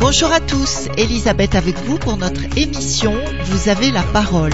Bonjour 0.00 0.32
à 0.32 0.40
tous, 0.40 0.88
Elisabeth 0.96 1.56
avec 1.56 1.76
vous 1.78 1.98
pour 1.98 2.16
notre 2.16 2.40
émission 2.56 3.14
Vous 3.46 3.68
avez 3.68 3.90
la 3.90 4.02
parole. 4.02 4.52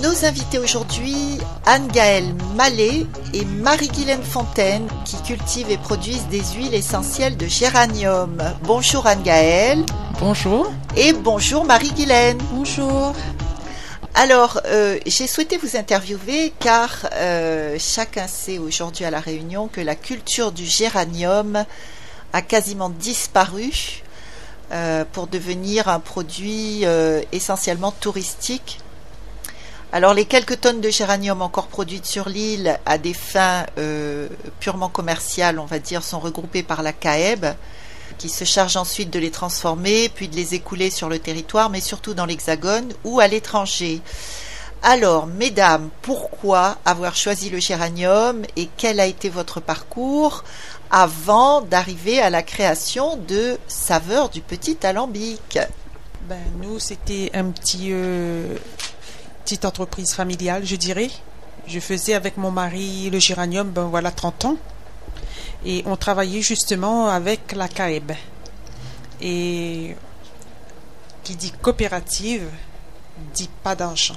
Nos 0.00 0.24
invités 0.24 0.58
aujourd'hui, 0.58 1.38
Anne-Gaëlle 1.64 2.34
Mallet 2.56 3.06
et 3.34 3.44
Marie-Guylaine 3.44 4.22
Fontaine 4.22 4.86
qui 5.04 5.20
cultivent 5.22 5.70
et 5.70 5.76
produisent 5.76 6.28
des 6.28 6.42
huiles 6.56 6.74
essentielles 6.74 7.36
de 7.36 7.46
géranium. 7.46 8.38
Bonjour 8.62 9.06
Anne-Gaëlle. 9.08 9.84
Bonjour. 10.18 10.72
Et 10.96 11.12
bonjour 11.12 11.64
Marie-Guylaine. 11.64 12.38
Bonjour. 12.52 13.14
Alors, 14.14 14.60
euh, 14.64 14.98
j'ai 15.04 15.26
souhaité 15.26 15.58
vous 15.58 15.76
interviewer 15.76 16.54
car 16.58 17.06
euh, 17.12 17.76
chacun 17.78 18.26
sait 18.26 18.56
aujourd'hui 18.56 19.04
à 19.04 19.10
La 19.10 19.20
Réunion 19.20 19.68
que 19.68 19.82
la 19.82 19.94
culture 19.94 20.52
du 20.52 20.64
géranium 20.64 21.64
a 22.32 22.42
quasiment 22.42 22.88
disparu 22.88 24.02
euh, 24.72 25.04
pour 25.12 25.26
devenir 25.26 25.88
un 25.88 26.00
produit 26.00 26.80
euh, 26.84 27.20
essentiellement 27.32 27.92
touristique. 27.92 28.80
Alors 29.92 30.12
les 30.12 30.24
quelques 30.24 30.60
tonnes 30.60 30.80
de 30.80 30.90
géranium 30.90 31.42
encore 31.42 31.68
produites 31.68 32.06
sur 32.06 32.28
l'île 32.28 32.78
à 32.84 32.98
des 32.98 33.14
fins 33.14 33.64
euh, 33.78 34.28
purement 34.60 34.88
commerciales, 34.88 35.58
on 35.58 35.66
va 35.66 35.78
dire, 35.78 36.02
sont 36.02 36.18
regroupées 36.18 36.62
par 36.62 36.82
la 36.82 36.92
CAEB, 36.92 37.46
qui 38.18 38.28
se 38.28 38.44
charge 38.44 38.76
ensuite 38.76 39.10
de 39.10 39.18
les 39.18 39.30
transformer, 39.30 40.08
puis 40.08 40.28
de 40.28 40.36
les 40.36 40.54
écouler 40.54 40.90
sur 40.90 41.08
le 41.08 41.18
territoire, 41.18 41.70
mais 41.70 41.80
surtout 41.80 42.14
dans 42.14 42.26
l'Hexagone 42.26 42.92
ou 43.04 43.20
à 43.20 43.28
l'étranger. 43.28 44.00
Alors, 44.82 45.26
mesdames, 45.26 45.88
pourquoi 46.02 46.78
avoir 46.84 47.16
choisi 47.16 47.50
le 47.50 47.58
géranium 47.58 48.42
et 48.56 48.68
quel 48.76 49.00
a 49.00 49.06
été 49.06 49.28
votre 49.28 49.60
parcours 49.60 50.44
avant 50.90 51.60
d'arriver 51.60 52.20
à 52.20 52.30
la 52.30 52.42
création 52.42 53.16
de 53.16 53.58
Saveur 53.66 54.28
du 54.28 54.40
Petit 54.42 54.78
Alambic? 54.84 55.58
Ben, 56.28 56.38
nous, 56.62 56.78
c'était 56.78 57.30
un 57.34 57.46
petit, 57.46 57.88
euh, 57.90 58.56
petite 59.44 59.64
entreprise 59.64 60.12
familiale, 60.12 60.64
je 60.64 60.76
dirais. 60.76 61.10
Je 61.66 61.80
faisais 61.80 62.14
avec 62.14 62.36
mon 62.36 62.50
mari 62.50 63.10
le 63.10 63.18
géranium, 63.18 63.70
ben 63.70 63.84
voilà, 63.84 64.10
30 64.10 64.44
ans. 64.44 64.56
Et 65.64 65.82
on 65.86 65.96
travaillait 65.96 66.42
justement 66.42 67.08
avec 67.08 67.52
la 67.52 67.68
CAEB. 67.68 68.12
Et 69.20 69.96
qui 71.24 71.34
dit 71.36 71.50
coopérative, 71.62 72.48
dit 73.34 73.50
pas 73.62 73.74
d'argent. 73.74 74.16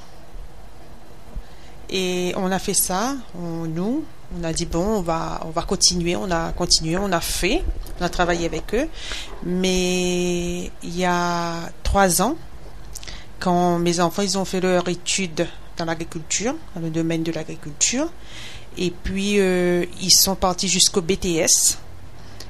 Et 1.89 2.33
on 2.37 2.51
a 2.51 2.59
fait 2.59 2.73
ça, 2.75 3.15
on- 3.35 3.65
nous, 3.65 4.03
on 4.39 4.43
a 4.43 4.53
dit 4.53 4.65
bon, 4.67 4.97
on 4.97 5.01
va, 5.01 5.41
on 5.45 5.49
va 5.49 5.63
continuer, 5.63 6.15
on 6.15 6.29
a 6.29 6.51
continué, 6.51 6.97
on 6.97 7.11
a 7.11 7.19
fait, 7.21 7.63
on 7.99 8.05
a 8.05 8.09
travaillé 8.09 8.45
avec 8.45 8.75
eux. 8.75 8.87
Mais 9.43 10.65
il 10.83 10.95
y 10.97 11.03
a 11.05 11.55
trois 11.81 12.21
ans, 12.21 12.35
quand 13.39 13.79
mes 13.79 13.99
enfants 14.01 14.21
ils 14.21 14.37
ont 14.37 14.45
fait 14.45 14.59
leur 14.61 14.87
étude 14.87 15.47
dans 15.77 15.85
l'agriculture, 15.85 16.53
dans 16.75 16.81
le 16.81 16.89
domaine 16.91 17.23
de 17.23 17.31
l'agriculture, 17.31 18.11
et 18.77 18.91
puis 18.91 19.39
euh, 19.39 19.85
ils 20.01 20.11
sont 20.11 20.35
partis 20.35 20.67
jusqu'au 20.67 21.01
BTS. 21.01 21.77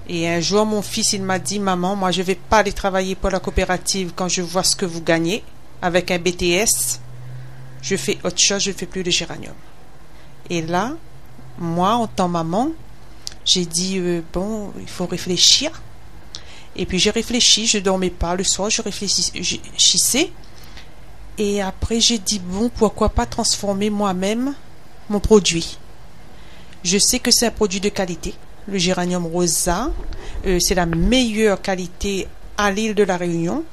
Et 0.08 0.28
un 0.28 0.40
jour, 0.40 0.66
mon 0.66 0.82
fils, 0.82 1.14
il 1.14 1.22
m'a 1.22 1.38
dit, 1.38 1.60
maman, 1.60 1.96
moi, 1.96 2.12
je 2.12 2.24
vais 2.24 2.36
pas 2.36 2.58
aller 2.58 2.74
travailler 2.74 3.16
pour 3.16 3.30
la 3.30 3.40
coopérative 3.40 4.12
quand 4.16 4.28
je 4.28 4.42
vois 4.42 4.64
ce 4.64 4.76
que 4.76 4.86
vous 4.86 5.02
gagnez 5.02 5.44
avec 5.82 6.10
un 6.10 6.18
BTS. 6.18 7.00
Je 7.82 7.96
fais 7.96 8.18
autre 8.24 8.40
chose, 8.40 8.64
je 8.64 8.72
fais 8.72 8.88
plus 8.88 9.04
de 9.04 9.12
géranium. 9.12 9.54
Et 10.50 10.64
là, 10.64 10.94
moi, 11.60 11.94
en 11.94 12.08
tant 12.08 12.28
maman, 12.28 12.72
j'ai 13.46 13.66
dit, 13.66 14.00
euh, 14.00 14.22
bon, 14.34 14.74
il 14.80 14.88
faut 14.88 15.06
réfléchir. 15.06 15.80
Et 16.76 16.86
puis 16.86 17.00
j'ai 17.00 17.12
réfléchi, 17.12 17.68
je 17.68 17.78
dormais 17.78 18.10
pas 18.10 18.36
le 18.36 18.44
soir, 18.44 18.70
je 18.70 18.82
réfléchissais. 18.82 20.32
Et 21.38 21.62
après, 21.62 22.00
j'ai 22.00 22.18
dit, 22.18 22.40
bon, 22.40 22.70
pourquoi 22.70 23.10
pas 23.10 23.26
transformer 23.26 23.90
moi-même 23.90 24.56
mon 25.10 25.20
produit? 25.20 25.78
Je 26.84 26.98
sais 26.98 27.20
que 27.20 27.32
c'est 27.32 27.48
un 27.48 27.52
produit 27.52 27.80
de 27.80 27.90
qualité. 27.90 28.34
Le 28.68 28.78
géranium 28.78 29.26
rosa, 29.26 29.92
euh, 30.46 30.60
c'est 30.60 30.76
la 30.76 30.86
meilleure 30.86 31.62
qualité 31.62 32.28
à 32.58 32.72
l'île 32.72 32.94
de 32.96 33.04
la 33.04 33.18
Réunion 33.18 33.64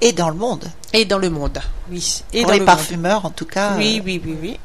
Et 0.00 0.12
dans 0.12 0.28
le 0.28 0.36
monde, 0.36 0.70
et 0.92 1.04
dans 1.04 1.18
le 1.18 1.30
monde. 1.30 1.60
Oui, 1.90 2.22
et 2.32 2.40
pour 2.40 2.48
dans 2.48 2.52
les 2.54 2.58
le 2.60 2.66
monde. 2.66 2.76
parfumeurs 2.76 3.24
en 3.24 3.30
tout 3.30 3.46
cas. 3.46 3.76
Oui, 3.76 3.98
euh, 4.00 4.02
oui, 4.04 4.22
oui, 4.24 4.36
oui. 4.40 4.60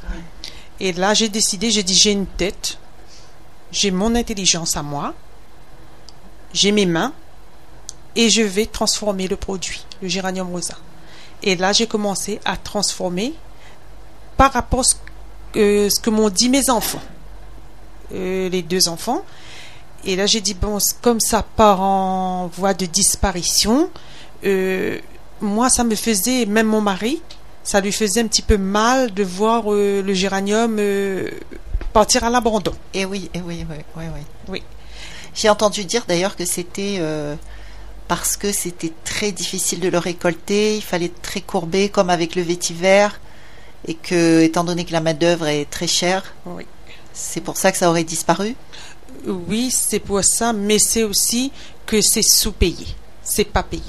Et 0.80 0.94
là, 0.94 1.14
j'ai 1.14 1.30
décidé, 1.30 1.72
j'ai 1.72 1.84
dit, 1.84 1.96
j'ai 1.96 2.12
une 2.12 2.28
tête, 2.28 2.78
j'ai 3.72 3.92
mon 3.92 4.14
intelligence 4.16 4.78
à 4.78 4.84
moi, 4.84 5.14
j'ai 6.54 6.72
mes 6.72 6.86
mains, 6.86 7.14
et 8.16 8.30
je 8.30 8.42
vais 8.42 8.66
transformer 8.66 9.28
le 9.28 9.36
produit, 9.38 9.86
le 10.02 10.08
géranium 10.08 10.50
rosa. 10.52 10.76
Et 11.44 11.56
là, 11.56 11.72
j'ai 11.72 11.88
commencé 11.88 12.40
à 12.46 12.58
transformer 12.58 13.34
par 14.38 14.52
rapport 14.54 14.82
à 14.82 14.84
ce 14.84 14.96
que, 15.54 15.90
ce 15.90 16.00
que 16.00 16.10
m'ont 16.10 16.30
dit 16.30 16.50
mes 16.50 16.70
enfants, 16.70 17.02
Euh, 18.14 18.48
les 18.50 18.62
deux 18.62 18.88
enfants. 18.88 19.24
Et 20.06 20.16
là, 20.16 20.26
j'ai 20.26 20.40
dit, 20.40 20.54
bon, 20.54 20.78
comme 21.02 21.20
ça 21.20 21.44
part 21.44 21.82
en 21.82 22.48
voie 22.48 22.74
de 22.74 22.86
disparition, 22.86 23.90
euh, 24.46 25.00
moi, 25.42 25.70
ça 25.70 25.84
me 25.84 25.96
faisait, 25.96 26.46
même 26.46 26.68
mon 26.68 26.80
mari, 26.80 27.22
ça 27.64 27.82
lui 27.82 27.92
faisait 27.92 28.22
un 28.22 28.28
petit 28.28 28.42
peu 28.42 28.58
mal 28.58 29.14
de 29.14 29.24
voir 29.24 29.74
euh, 29.74 30.02
le 30.02 30.14
géranium 30.14 30.80
partir 31.92 32.24
à 32.24 32.30
l'abandon. 32.30 32.74
Et 32.94 33.04
oui, 33.04 33.30
et 33.34 33.42
oui, 33.42 33.66
oui, 33.70 33.78
oui, 33.98 34.04
oui. 34.14 34.22
Oui. 34.48 34.64
J'ai 35.36 35.50
entendu 35.50 35.84
dire 35.84 36.06
d'ailleurs 36.08 36.38
que 36.38 36.46
c'était 36.46 37.02
parce 38.08 38.38
que 38.38 38.54
c'était 38.54 38.94
très 39.04 39.34
difficile 39.34 39.82
de 39.82 39.90
le 39.90 39.98
récolter, 39.98 40.78
il 40.78 40.82
fallait 40.82 41.08
être 41.08 41.22
très 41.22 41.42
courbé 41.42 41.90
comme 41.90 42.10
avec 42.10 42.36
le 42.36 42.42
vétiver, 42.42 43.10
et 43.86 43.94
que, 43.94 44.42
étant 44.42 44.64
donné 44.64 44.86
que 44.86 44.94
la 44.94 45.02
main-d'œuvre 45.02 45.48
est 45.48 45.70
très 45.70 45.88
chère, 45.88 46.34
Oui. 46.46 46.66
C'est 47.18 47.42
pour 47.42 47.58
ça 47.58 47.72
que 47.72 47.78
ça 47.78 47.90
aurait 47.90 48.04
disparu? 48.04 48.56
Oui, 49.26 49.72
c'est 49.72 50.00
pour 50.00 50.24
ça, 50.24 50.54
mais 50.54 50.78
c'est 50.78 51.04
aussi 51.04 51.52
que 51.86 52.00
c'est 52.02 52.22
sous-payé. 52.22 52.88
C'est 53.24 53.46
pas 53.46 53.64
payé. 53.64 53.82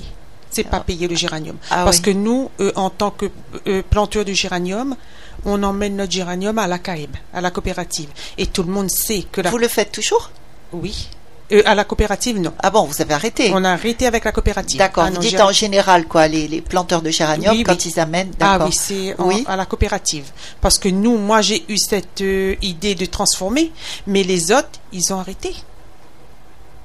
C'est 0.51 0.65
pas 0.65 0.81
payé 0.81 1.07
le 1.07 1.15
géranium. 1.15 1.57
Ah 1.71 1.85
Parce 1.85 1.99
oui. 1.99 2.03
que 2.05 2.11
nous, 2.11 2.51
euh, 2.61 2.73
en 2.75 2.89
tant 2.89 3.11
que 3.11 3.27
euh, 3.67 3.83
planteurs 3.89 4.25
de 4.25 4.33
géranium, 4.33 4.97
on 5.45 5.63
emmène 5.63 5.97
notre 5.97 6.13
géranium 6.13 6.59
à 6.59 6.67
la 6.67 6.79
CAEB, 6.79 7.15
à 7.35 7.41
la 7.41 7.51
coopérative. 7.51 8.09
Et 8.39 8.47
tout 8.47 8.63
le 8.63 8.73
monde 8.73 8.91
sait 8.91 9.25
que 9.31 9.43
la... 9.43 9.51
Vous 9.51 9.59
le 9.59 9.69
faites 9.69 9.93
toujours? 9.93 10.31
Oui. 10.73 11.09
Euh, 11.51 11.63
à 11.65 11.75
la 11.75 11.85
coopérative, 11.85 12.39
non. 12.39 12.53
Ah 12.59 12.69
bon, 12.71 12.83
vous 12.85 13.01
avez 13.01 13.15
arrêté 13.15 13.51
On 13.55 13.65
a 13.65 13.71
arrêté 13.71 14.07
avec 14.07 14.25
la 14.25 14.33
coopérative. 14.33 14.79
D'accord, 14.79 15.05
Ah 15.07 15.09
vous 15.09 15.15
non, 15.15 15.21
dites 15.21 15.41
en 15.41 15.51
général, 15.51 16.05
quoi, 16.07 16.29
les, 16.29 16.47
les 16.47 16.61
planteurs 16.61 17.01
de 17.01 17.09
géranium, 17.11 17.57
Oui, 17.57 17.63
quand 17.65 17.73
oui. 17.73 17.91
ils 17.95 17.99
amènent, 18.01 18.33
Ah 18.39 18.59
oui, 18.67 18.73
c'est 18.73 19.15
Oui. 19.19 19.45
à 19.49 19.57
la 19.57 19.65
coopérative. 19.65 20.27
Parce 20.61 20.79
que 20.79 20.91
nous, 20.91 21.17
moi, 21.17 21.41
j'ai 21.41 21.65
eu 21.71 21.79
cette 21.79 22.21
euh, 22.21 22.55
idée 22.61 22.95
de 22.95 23.07
transformer, 23.07 23.73
mais 24.07 24.25
les 24.25 24.53
autres, 24.53 24.69
ils 24.93 25.11
ont 25.15 25.21
arrêté. 25.21 25.55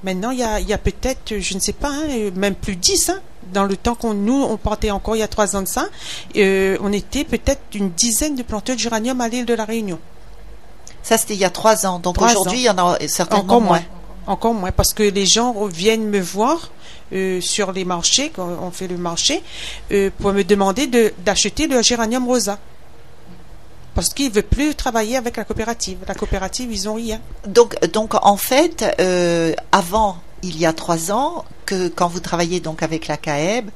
Maintenant, 0.02 0.30
il 0.30 0.38
y 0.38 0.42
a, 0.42 0.60
il 0.60 0.68
y 0.68 0.72
a 0.72 0.78
peut-être, 0.78 1.38
je 1.38 1.54
ne 1.54 1.60
sais 1.60 1.72
pas, 1.72 1.88
hein, 1.88 2.02
euh, 2.10 2.30
même 2.34 2.54
plus 2.54 2.76
10, 2.76 3.10
hein, 3.10 3.20
dans 3.52 3.64
le 3.64 3.76
temps 3.76 3.94
qu'on 3.94 4.14
nous, 4.14 4.42
on 4.42 4.56
partait 4.56 4.90
encore 4.90 5.16
il 5.16 5.20
y 5.20 5.22
a 5.22 5.28
trois 5.28 5.56
ans 5.56 5.62
de 5.62 5.68
ça, 5.68 5.86
euh, 6.36 6.76
on 6.80 6.92
était 6.92 7.24
peut-être 7.24 7.60
une 7.74 7.90
dizaine 7.90 8.34
de 8.34 8.42
planteurs 8.42 8.76
de 8.76 8.80
géranium 8.80 9.20
à 9.20 9.28
l'île 9.28 9.44
de 9.46 9.54
la 9.54 9.64
Réunion. 9.66 9.98
Ça, 11.02 11.18
c'était 11.18 11.34
il 11.34 11.40
y 11.40 11.44
a 11.44 11.50
trois 11.50 11.86
ans. 11.86 11.98
Donc 11.98 12.20
aujourd'hui, 12.20 12.60
il 12.60 12.64
y 12.64 12.70
en 12.70 12.78
a 12.78 12.96
certainement 13.08 13.44
Encore 13.44 13.60
moins. 13.60 13.78
moins. 13.78 13.82
Encore 14.26 14.54
moins, 14.54 14.72
parce 14.72 14.94
que 14.94 15.02
les 15.02 15.26
gens 15.26 15.66
viennent 15.66 16.08
me 16.08 16.20
voir 16.20 16.70
euh, 17.12 17.40
sur 17.40 17.72
les 17.72 17.84
marchés, 17.84 18.30
quand 18.34 18.48
on 18.62 18.70
fait 18.70 18.88
le 18.88 18.96
marché, 18.96 19.42
euh, 19.92 20.10
pour 20.18 20.32
me 20.32 20.42
demander 20.42 20.86
de- 20.86 21.12
d'acheter 21.24 21.66
le 21.66 21.82
géranium 21.82 22.26
rosa. 22.26 22.58
Parce 23.94 24.08
qu'ils 24.08 24.28
ne 24.30 24.32
veulent 24.34 24.42
plus 24.44 24.74
travailler 24.74 25.16
avec 25.16 25.36
la 25.36 25.44
coopérative. 25.44 25.98
La 26.08 26.14
coopérative, 26.14 26.72
ils 26.72 26.88
ont 26.88 26.94
rien. 26.94 27.20
Donc, 27.46 27.78
donc 27.92 28.14
en 28.24 28.36
fait, 28.36 28.84
euh, 28.98 29.52
avant, 29.70 30.16
il 30.42 30.58
y 30.58 30.66
a 30.66 30.72
trois 30.72 31.12
ans, 31.12 31.44
que 31.66 31.88
quand 31.88 32.08
vous 32.08 32.20
travailliez 32.20 32.60
donc 32.60 32.82
avec 32.82 33.06
la 33.06 33.16
CAEB, 33.16 33.70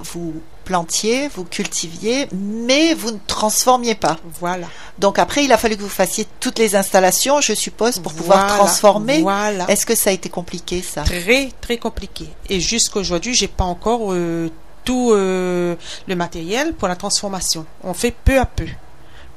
vous 0.00 0.34
plantiez, 0.68 1.28
vous 1.28 1.44
cultiviez, 1.44 2.28
mais 2.32 2.92
vous 2.92 3.10
ne 3.10 3.18
transformiez 3.26 3.94
pas. 3.94 4.18
Voilà. 4.38 4.66
Donc 4.98 5.18
après, 5.18 5.42
il 5.44 5.50
a 5.52 5.56
fallu 5.56 5.76
que 5.78 5.82
vous 5.82 5.88
fassiez 5.88 6.26
toutes 6.40 6.58
les 6.58 6.76
installations, 6.76 7.40
je 7.40 7.54
suppose, 7.54 7.98
pour 8.00 8.12
pouvoir 8.12 8.40
Voilà. 8.40 8.54
transformer. 8.58 9.22
Voilà. 9.22 9.64
Est-ce 9.70 9.86
que 9.86 9.94
ça 9.94 10.10
a 10.10 10.12
été 10.12 10.28
compliqué, 10.28 10.82
ça? 10.82 11.04
Très, 11.04 11.48
très 11.62 11.78
compliqué. 11.78 12.26
Et 12.50 12.60
jusqu'aujourd'hui, 12.60 13.32
j'ai 13.32 13.48
pas 13.48 13.64
encore 13.64 14.12
euh, 14.12 14.50
tout 14.84 15.12
euh, 15.12 15.74
le 16.06 16.14
matériel 16.16 16.74
pour 16.74 16.86
la 16.88 16.96
transformation. 16.96 17.64
On 17.82 17.94
fait 17.94 18.14
peu 18.24 18.38
à 18.38 18.44
peu. 18.44 18.66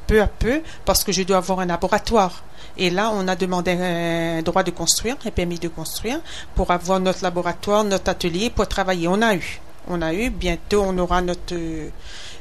Peu 0.07 0.21
à 0.21 0.27
peu, 0.27 0.61
parce 0.83 1.05
que 1.05 1.13
je 1.13 1.23
dois 1.23 1.37
avoir 1.37 1.61
un 1.61 1.65
laboratoire. 1.65 2.43
Et 2.77 2.89
là, 2.89 3.09
on 3.13 3.25
a 3.29 3.35
demandé 3.37 3.71
un 3.71 4.41
droit 4.41 4.63
de 4.63 4.71
construire, 4.71 5.15
un 5.25 5.31
permis 5.31 5.59
de 5.59 5.69
construire, 5.69 6.19
pour 6.55 6.71
avoir 6.71 6.99
notre 6.99 7.23
laboratoire, 7.23 7.85
notre 7.85 8.09
atelier, 8.09 8.49
pour 8.49 8.67
travailler. 8.67 9.07
On 9.07 9.21
a 9.21 9.33
eu. 9.35 9.61
On 9.93 10.01
a 10.01 10.13
eu. 10.13 10.29
Bientôt, 10.29 10.83
on 10.87 10.97
aura 10.97 11.21
notre, 11.21 11.53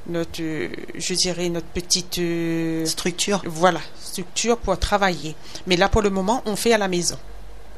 notre, 0.07 0.41
je 0.41 1.15
dirais, 1.15 1.49
notre 1.49 1.67
petite 1.67 2.19
euh, 2.21 2.87
structure. 2.87 3.43
Voilà, 3.45 3.81
structure 4.01 4.57
pour 4.57 4.79
travailler. 4.79 5.35
Mais 5.67 5.77
là, 5.77 5.89
pour 5.89 6.01
le 6.01 6.11
moment, 6.11 6.43
on 6.47 6.55
fait 6.55 6.73
à 6.73 6.79
la 6.79 6.87
maison. 6.87 7.17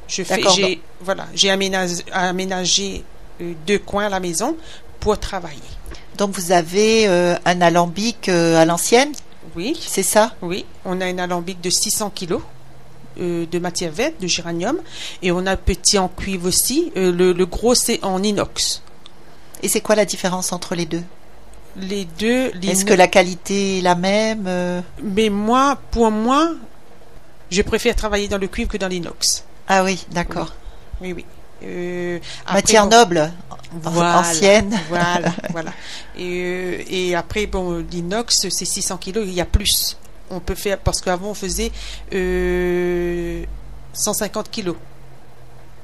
Je 0.08 0.22
fais, 0.24 0.42
j'ai, 0.54 0.82
voilà, 1.00 1.26
j'ai 1.34 1.48
aménagé, 1.48 2.02
aménagé 2.12 3.02
euh, 3.40 3.54
deux 3.66 3.78
coins 3.78 4.04
à 4.04 4.08
la 4.10 4.20
maison 4.20 4.58
pour 5.00 5.19
travailler. 5.19 5.58
Donc 6.19 6.32
vous 6.32 6.52
avez 6.52 7.08
euh, 7.08 7.34
un 7.46 7.62
alambic 7.62 8.28
à 8.28 8.66
l'ancienne? 8.66 9.12
Oui. 9.56 9.74
C'est 9.80 10.02
ça? 10.02 10.34
Oui. 10.42 10.66
On 10.84 11.00
a 11.00 11.06
un 11.06 11.19
alambic 11.19 11.62
de 11.62 11.70
600 11.70 12.10
kilos. 12.10 12.42
de 13.19 13.58
matière 13.58 13.92
verte, 13.92 14.20
de 14.20 14.26
géranium, 14.26 14.78
et 15.22 15.32
on 15.32 15.46
a 15.46 15.56
petit 15.56 15.98
en 15.98 16.08
cuivre 16.08 16.46
aussi. 16.48 16.92
le, 16.94 17.32
le 17.32 17.46
gros 17.46 17.74
c'est 17.74 18.02
en 18.04 18.22
inox. 18.22 18.82
Et 19.62 19.69
c'est 19.69 19.81
quoi 19.81 19.94
la 19.94 20.05
différence 20.05 20.53
entre 20.53 20.75
les 20.75 20.87
deux? 20.87 21.05
Les 21.76 22.05
deux. 22.05 22.50
Est-ce 22.62 22.85
que 22.85 22.93
la 22.93 23.06
qualité 23.09 23.79
est 23.79 23.81
la 23.81 23.94
même 23.94 24.44
euh? 24.47 24.81
Mais 25.03 25.31
moi, 25.31 25.79
pour 25.91 26.11
moi, 26.11 26.50
je 27.50 27.62
préfère 27.62 27.97
travailler 27.97 28.29
dans 28.29 28.38
le 28.38 28.49
cuivre 28.49 28.70
que 28.70 28.76
dans 28.76 28.88
l'inox. 28.88 29.44
Ah 29.69 29.85
oui, 29.85 30.05
d'accord. 30.11 30.53
Oui, 31.00 31.12
oui. 31.12 31.25
Euh, 31.64 32.19
Matière 32.53 32.87
noble, 32.87 33.31
ancienne. 33.85 34.76
Voilà, 34.88 35.32
voilà. 35.50 35.70
Et, 36.19 36.43
euh, 36.43 36.82
et 36.88 37.15
après, 37.15 37.47
bon, 37.47 37.79
l'inox, 37.91 38.49
c'est 38.50 38.65
600 38.65 38.97
kilos, 38.97 39.25
il 39.26 39.35
y 39.35 39.41
a 39.41 39.47
plus. 39.47 39.97
On 40.29 40.41
peut 40.41 40.56
faire, 40.56 40.79
parce 40.79 41.00
qu'avant, 41.00 41.31
on 41.31 41.35
faisait 41.35 41.70
150 43.93 44.50
kilos. 44.50 44.76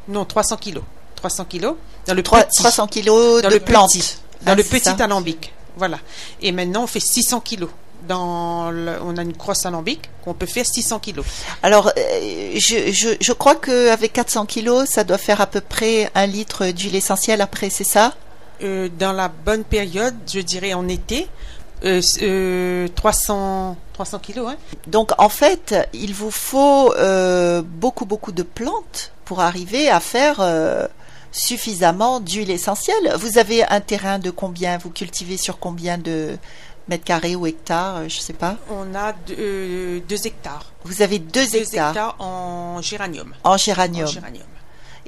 Non, 0.08 0.24
300 0.24 0.56
kilos. 0.56 0.84
300 1.18 1.44
kilos 1.44 1.74
dans 2.06 2.14
le 2.14 2.22
300 2.22 2.86
kilos 2.86 3.42
de 3.42 3.58
plantes 3.58 4.20
dans 4.42 4.54
le 4.54 4.62
petit 4.62 4.88
ah, 4.88 5.04
alambic. 5.04 5.52
Voilà. 5.76 5.98
Et 6.42 6.52
maintenant, 6.52 6.84
on 6.84 6.86
fait 6.86 7.00
600 7.00 7.40
kilos. 7.40 7.70
Dans 8.06 8.72
on 9.02 9.16
a 9.16 9.22
une 9.22 9.36
crosse 9.36 9.66
alambic 9.66 10.08
qu'on 10.24 10.32
peut 10.32 10.46
faire 10.46 10.64
600 10.64 11.00
kilos. 11.00 11.26
Alors, 11.64 11.88
euh, 11.88 12.52
je, 12.54 12.92
je, 12.92 13.08
je, 13.20 13.32
crois 13.32 13.56
qu'avec 13.56 14.12
400 14.12 14.46
kilos, 14.46 14.88
ça 14.88 15.02
doit 15.02 15.18
faire 15.18 15.40
à 15.40 15.46
peu 15.46 15.60
près 15.60 16.08
un 16.14 16.26
litre 16.26 16.66
d'huile 16.66 16.94
essentielle 16.94 17.40
après, 17.40 17.70
c'est 17.70 17.84
ça? 17.84 18.14
Euh, 18.62 18.88
Dans 18.98 19.12
la 19.12 19.28
bonne 19.28 19.64
période, 19.64 20.14
je 20.32 20.38
dirais 20.38 20.74
en 20.74 20.86
été, 20.86 21.26
euh, 21.84 22.86
300, 22.94 23.76
300 23.94 24.18
kilos. 24.20 24.48
Hein. 24.48 24.56
Donc, 24.86 25.10
en 25.18 25.28
fait, 25.28 25.74
il 25.92 26.14
vous 26.14 26.30
faut 26.30 26.94
beaucoup, 27.64 28.04
beaucoup 28.04 28.32
de 28.32 28.44
plantes 28.44 29.10
pour 29.24 29.40
arriver 29.40 29.90
à 29.90 29.98
faire 29.98 30.40
suffisamment 31.32 32.20
d'huile 32.20 32.50
essentielle. 32.50 33.14
Vous 33.18 33.38
avez 33.38 33.64
un 33.64 33.80
terrain 33.80 34.18
de 34.18 34.30
combien? 34.30 34.78
Vous 34.78 34.90
cultivez 34.90 35.36
sur 35.36 35.58
combien 35.58 35.98
de 35.98 36.36
mètres 36.88 37.04
carrés 37.04 37.36
ou 37.36 37.46
hectares? 37.46 37.96
Euh, 37.96 38.08
Je 38.08 38.16
ne 38.16 38.22
sais 38.22 38.32
pas. 38.32 38.56
On 38.70 38.94
a 38.94 39.12
deux, 39.12 39.36
euh, 39.38 40.00
hectares. 40.24 40.72
Vous 40.84 41.02
avez 41.02 41.18
deux, 41.18 41.56
hectares. 41.56 42.16
en 42.18 42.80
géranium. 42.82 43.34
En 43.44 43.56
géranium. 43.56 44.08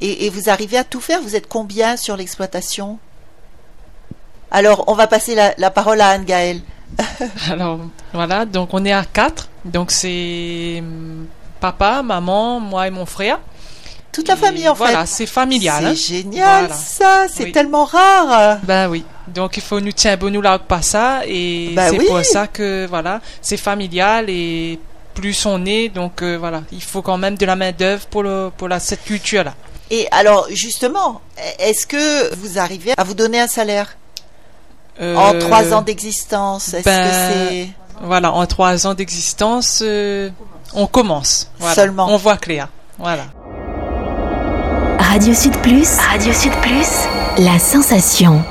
Et, 0.02 0.30
vous 0.30 0.48
arrivez 0.48 0.78
à 0.78 0.84
tout 0.84 1.00
faire? 1.00 1.20
Vous 1.20 1.36
êtes 1.36 1.46
combien 1.46 1.96
sur 1.96 2.16
l'exploitation? 2.16 2.98
Alors, 4.50 4.84
on 4.86 4.94
va 4.94 5.06
passer 5.06 5.34
la, 5.34 5.70
parole 5.70 6.00
à 6.00 6.08
Anne-Gaëlle. 6.08 6.62
Alors, 7.50 7.80
voilà, 8.12 8.46
donc 8.46 8.70
on 8.72 8.84
est 8.84 8.92
à 8.92 9.04
quatre. 9.04 9.48
Donc 9.64 9.90
c'est 9.90 10.78
hum, 10.80 11.26
papa, 11.60 12.02
maman, 12.02 12.60
moi 12.60 12.88
et 12.88 12.90
mon 12.90 13.06
frère. 13.06 13.38
Toute 14.12 14.28
la 14.28 14.36
famille 14.36 14.68
en 14.68 14.74
fait. 14.74 14.84
Voilà, 14.84 15.06
c'est 15.06 15.26
familial. 15.26 15.84
C'est 15.84 15.90
hein. 15.90 16.22
génial 16.22 16.70
ça, 16.74 17.26
c'est 17.32 17.52
tellement 17.52 17.84
rare. 17.84 18.58
Ben 18.64 18.88
oui. 18.88 19.04
Donc 19.28 19.56
il 19.56 19.62
faut 19.62 19.80
nous 19.80 19.92
tiens 19.92 20.16
bon 20.16 20.32
nous 20.32 20.40
là 20.40 20.58
pas 20.58 20.82
ça 20.82 21.20
et 21.24 21.70
ben 21.74 21.90
c'est 21.90 22.04
pour 22.04 22.24
ça 22.24 22.48
que 22.48 22.86
voilà, 22.88 23.20
c'est 23.40 23.56
familial 23.56 24.28
et 24.28 24.80
plus 25.14 25.46
on 25.46 25.64
est 25.64 25.88
donc 25.88 26.22
euh, 26.22 26.36
voilà, 26.36 26.62
il 26.72 26.82
faut 26.82 27.02
quand 27.02 27.18
même 27.18 27.36
de 27.36 27.46
la 27.46 27.54
main 27.54 27.70
d'œuvre 27.70 28.06
pour 28.06 28.24
le 28.24 28.50
pour 28.56 28.66
la 28.66 28.80
cette 28.80 29.04
culture 29.04 29.44
là. 29.44 29.54
Et 29.92 30.08
alors 30.10 30.46
justement, 30.50 31.20
est-ce 31.58 31.86
que 31.86 32.34
vous 32.36 32.58
arrivez 32.58 32.94
à 32.96 33.04
vous 33.04 33.14
donner 33.14 33.40
un 33.40 33.48
salaire 33.48 33.96
euh, 35.00 35.14
en 35.16 35.38
trois 35.38 35.72
ans 35.72 35.82
d'existence? 35.82 36.74
Est-ce 36.74 36.84
ben, 36.84 37.08
que 37.08 37.14
c'est 37.14 37.68
voilà, 38.02 38.32
en 38.32 38.46
trois 38.46 38.86
ans 38.86 38.94
d'existence, 38.94 39.82
euh, 39.84 40.30
on 40.74 40.86
commence. 40.86 41.50
Seulement. 41.74 42.08
On 42.08 42.16
voit 42.16 42.38
clair. 42.38 42.68
Voilà. 42.98 43.26
Radio 45.12 45.34
Sud 45.34 45.56
Plus. 45.62 45.98
Radio 45.98 46.32
Sud 46.32 46.52
Plus. 46.62 47.08
La 47.38 47.58
sensation. 47.58 48.44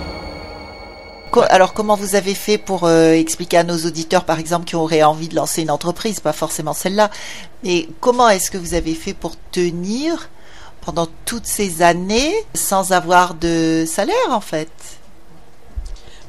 Alors 1.48 1.74
comment 1.74 1.96
vous 1.96 2.16
avez 2.16 2.36
fait 2.36 2.58
pour 2.58 2.84
euh, 2.84 3.14
expliquer 3.14 3.60
à 3.60 3.64
nos 3.64 3.78
auditeurs, 3.78 4.26
par 4.26 4.40
exemple, 4.40 4.66
qui 4.66 4.76
auraient 4.76 5.02
envie 5.02 5.30
de 5.30 5.36
lancer 5.36 5.62
une 5.62 5.72
entreprise, 5.72 6.20
pas 6.20 6.34
forcément 6.34 6.74
celle-là, 6.74 7.12
mais 7.64 7.88
comment 8.02 8.28
est-ce 8.28 8.52
que 8.52 8.58
vous 8.58 8.74
avez 8.74 8.94
fait 8.94 9.14
pour 9.14 9.38
tenir 9.52 10.30
pendant 10.82 11.08
toutes 11.24 11.46
ces 11.46 11.82
années 11.82 12.34
sans 12.54 12.92
avoir 12.92 13.36
de 13.36 13.86
salaire 13.88 14.30
en 14.30 14.42
fait? 14.42 14.70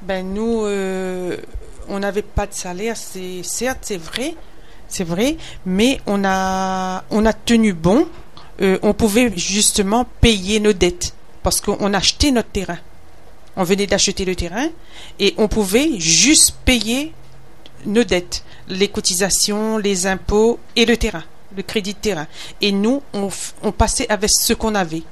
Ben 0.02 0.32
nous, 0.32 0.62
euh, 0.62 1.38
on 1.88 1.98
n'avait 1.98 2.22
pas 2.22 2.46
de 2.46 2.54
salaire, 2.54 2.96
c'est 2.96 3.42
certes 3.42 3.80
c'est 3.82 4.00
vrai, 4.00 4.36
c'est 4.86 5.02
vrai, 5.02 5.38
mais 5.66 6.00
on 6.06 6.22
a 6.24 7.02
on 7.10 7.26
a 7.26 7.32
tenu 7.32 7.72
bon 7.72 8.06
euh, 8.60 8.78
on 8.82 8.92
pouvait 8.92 9.32
justement 9.36 10.06
payer 10.20 10.60
nos 10.60 10.72
dettes 10.72 11.14
parce 11.42 11.60
qu'on 11.60 11.94
achetait 11.94 12.30
notre 12.30 12.50
terrain. 12.50 12.78
On 13.56 13.64
venait 13.64 13.86
d'acheter 13.86 14.24
le 14.24 14.36
terrain 14.36 14.68
et 15.18 15.34
on 15.38 15.48
pouvait 15.48 15.98
juste 15.98 16.54
payer 16.64 17.12
nos 17.86 18.04
dettes, 18.04 18.44
les 18.68 18.88
cotisations, 18.88 19.78
les 19.78 20.06
impôts 20.06 20.58
et 20.76 20.84
le 20.84 20.96
terrain, 20.96 21.24
le 21.56 21.62
crédit 21.62 21.94
de 21.94 21.98
terrain. 21.98 22.26
Et 22.60 22.72
nous, 22.72 23.02
on, 23.14 23.72
passait 23.72 24.08
avec 24.10 24.30
ce 24.30 24.52
qu'on 24.52 24.74
avait. 24.74 25.02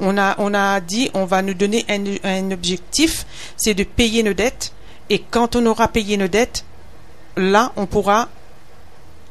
On 0.00 0.16
a, 0.16 0.34
on 0.38 0.54
a 0.54 0.80
dit, 0.80 1.10
on 1.14 1.26
va 1.26 1.42
nous 1.42 1.54
donner 1.54 1.84
un, 1.88 2.02
un 2.24 2.50
objectif, 2.50 3.26
c'est 3.56 3.74
de 3.74 3.84
payer 3.84 4.22
nos 4.22 4.32
dettes. 4.32 4.72
Et 5.10 5.18
quand 5.18 5.54
on 5.54 5.66
aura 5.66 5.88
payé 5.88 6.16
nos 6.16 6.28
dettes, 6.28 6.64
là, 7.36 7.72
on 7.76 7.86
pourra 7.86 8.28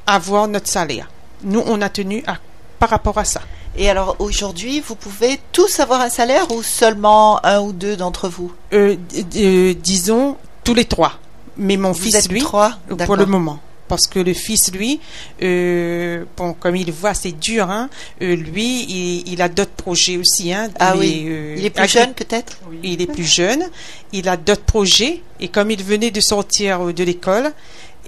avoir 0.05 0.47
notre 0.47 0.67
salaire. 0.67 1.09
Nous, 1.43 1.63
on 1.65 1.81
a 1.81 1.89
tenu 1.89 2.23
à 2.27 2.37
par 2.81 2.89
rapport 2.89 3.19
à 3.19 3.25
ça. 3.25 3.41
Et 3.77 3.89
alors 3.91 4.15
aujourd'hui, 4.17 4.81
vous 4.81 4.95
pouvez 4.95 5.39
tous 5.53 5.79
avoir 5.79 6.01
un 6.01 6.09
salaire 6.09 6.51
ou 6.51 6.63
seulement 6.63 7.39
un 7.45 7.61
ou 7.61 7.73
deux 7.73 7.95
d'entre 7.95 8.27
vous 8.27 8.51
euh, 8.73 8.97
euh, 9.35 9.75
Disons 9.75 10.35
tous 10.63 10.73
les 10.73 10.85
trois. 10.85 11.13
Mais 11.57 11.77
mon 11.77 11.93
fils, 11.93 12.27
lui, 12.27 12.41
trois 12.41 12.79
pour 13.05 13.15
le 13.15 13.27
moment. 13.27 13.59
Parce 13.87 14.07
que 14.07 14.19
le 14.19 14.33
fils, 14.33 14.71
lui, 14.71 14.99
euh, 15.43 16.23
bon, 16.37 16.53
comme 16.53 16.75
il 16.75 16.91
voit, 16.91 17.13
c'est 17.13 17.33
dur. 17.33 17.69
Hein, 17.69 17.89
lui, 18.19 19.23
il, 19.27 19.41
a 19.41 19.49
d'autres 19.49 19.71
projets 19.71 20.17
aussi. 20.17 20.51
Hein, 20.51 20.69
ah 20.79 20.95
oui. 20.97 21.27
il 21.57 21.65
est 21.65 21.69
plus 21.69 21.89
jeune 21.89 22.13
peut-être? 22.13 22.57
Il 22.81 23.01
est 23.01 23.11
plus 23.11 23.25
jeune. 23.25 23.63
Il 24.11 24.27
a 24.27 24.37
d'autres 24.37 24.63
projets. 24.63 25.21
Et 25.39 25.49
comme 25.49 25.69
il 25.69 25.83
venait 25.83 26.09
de 26.09 26.21
sortir 26.21 26.93
de 26.93 27.03
l'école, 27.03 27.51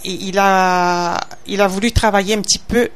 il 0.04 0.40
a, 0.40 1.20
il 1.48 1.62
a 1.62 1.68
voulu 1.68 1.92
travailler 1.92 2.34
un 2.34 2.42
petit 2.42 2.60
peu 2.60 2.90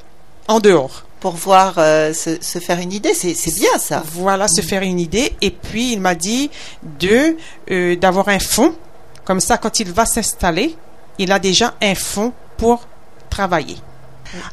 en 0.48 0.60
dehors 0.60 1.07
pour 1.20 1.34
voir 1.34 1.76
euh, 1.78 2.14
se, 2.14 2.60
faire 2.60 2.80
une 2.80 2.94
idée. 2.94 3.14
C'est 3.14 3.56
bien 3.56 3.78
ça. 3.80 4.04
Voilà, 4.14 4.48
se 4.48 4.62
faire 4.62 4.82
une 4.82 5.00
idée. 5.00 5.34
Et 5.42 5.52
puis 5.52 5.94
il 5.94 6.02
m'a 6.02 6.16
dit 6.16 6.50
de 7.00 7.38
euh, 7.72 7.96
d'avoir 7.96 8.30
un 8.30 8.40
fonds. 8.40 8.74
Comme 9.26 9.40
ça, 9.40 9.58
quand 9.58 9.80
il 9.80 9.92
va 9.92 10.06
s'installer, 10.06 10.76
il 11.18 11.32
a 11.32 11.40
déjà 11.40 11.74
un 11.82 11.96
fonds 11.96 12.34
pour 12.58 12.88
travailler. 13.30 13.78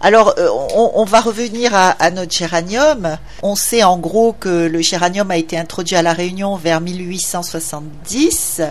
Alors, 0.00 0.34
euh, 0.38 0.48
on, 0.74 1.04
va 1.04 1.20
revenir 1.20 1.72
à, 1.74 2.10
notre 2.10 2.32
géranium. 2.32 3.18
On 3.42 3.56
sait 3.56 3.82
en 3.82 3.98
gros 3.98 4.32
que 4.32 4.66
le 4.66 4.80
géranium 4.80 5.30
a 5.30 5.36
été 5.36 5.58
introduit 5.58 5.96
à 5.96 6.02
La 6.02 6.12
Réunion 6.12 6.56
vers 6.56 6.80
1870. 6.80 8.62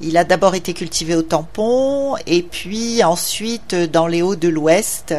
Il 0.00 0.16
a 0.16 0.24
d'abord 0.24 0.54
été 0.54 0.74
cultivé 0.74 1.14
au 1.14 1.22
tampon 1.22 2.16
et 2.26 2.42
puis 2.42 3.02
ensuite 3.04 3.74
dans 3.74 4.06
les 4.06 4.22
hauts 4.22 4.36
de 4.36 4.48
l'Ouest 4.48 5.14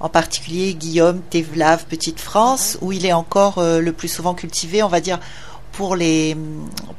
en 0.00 0.08
particulier 0.08 0.74
Guillaume, 0.74 1.20
Thévlave, 1.30 1.86
Petite 1.86 2.20
France, 2.20 2.78
où 2.80 2.92
il 2.92 3.06
est 3.06 3.12
encore 3.12 3.58
euh, 3.58 3.80
le 3.80 3.92
plus 3.92 4.08
souvent 4.08 4.34
cultivé, 4.34 4.82
on 4.82 4.88
va 4.88 5.00
dire, 5.00 5.18
pour 5.76 5.96
les, 5.96 6.36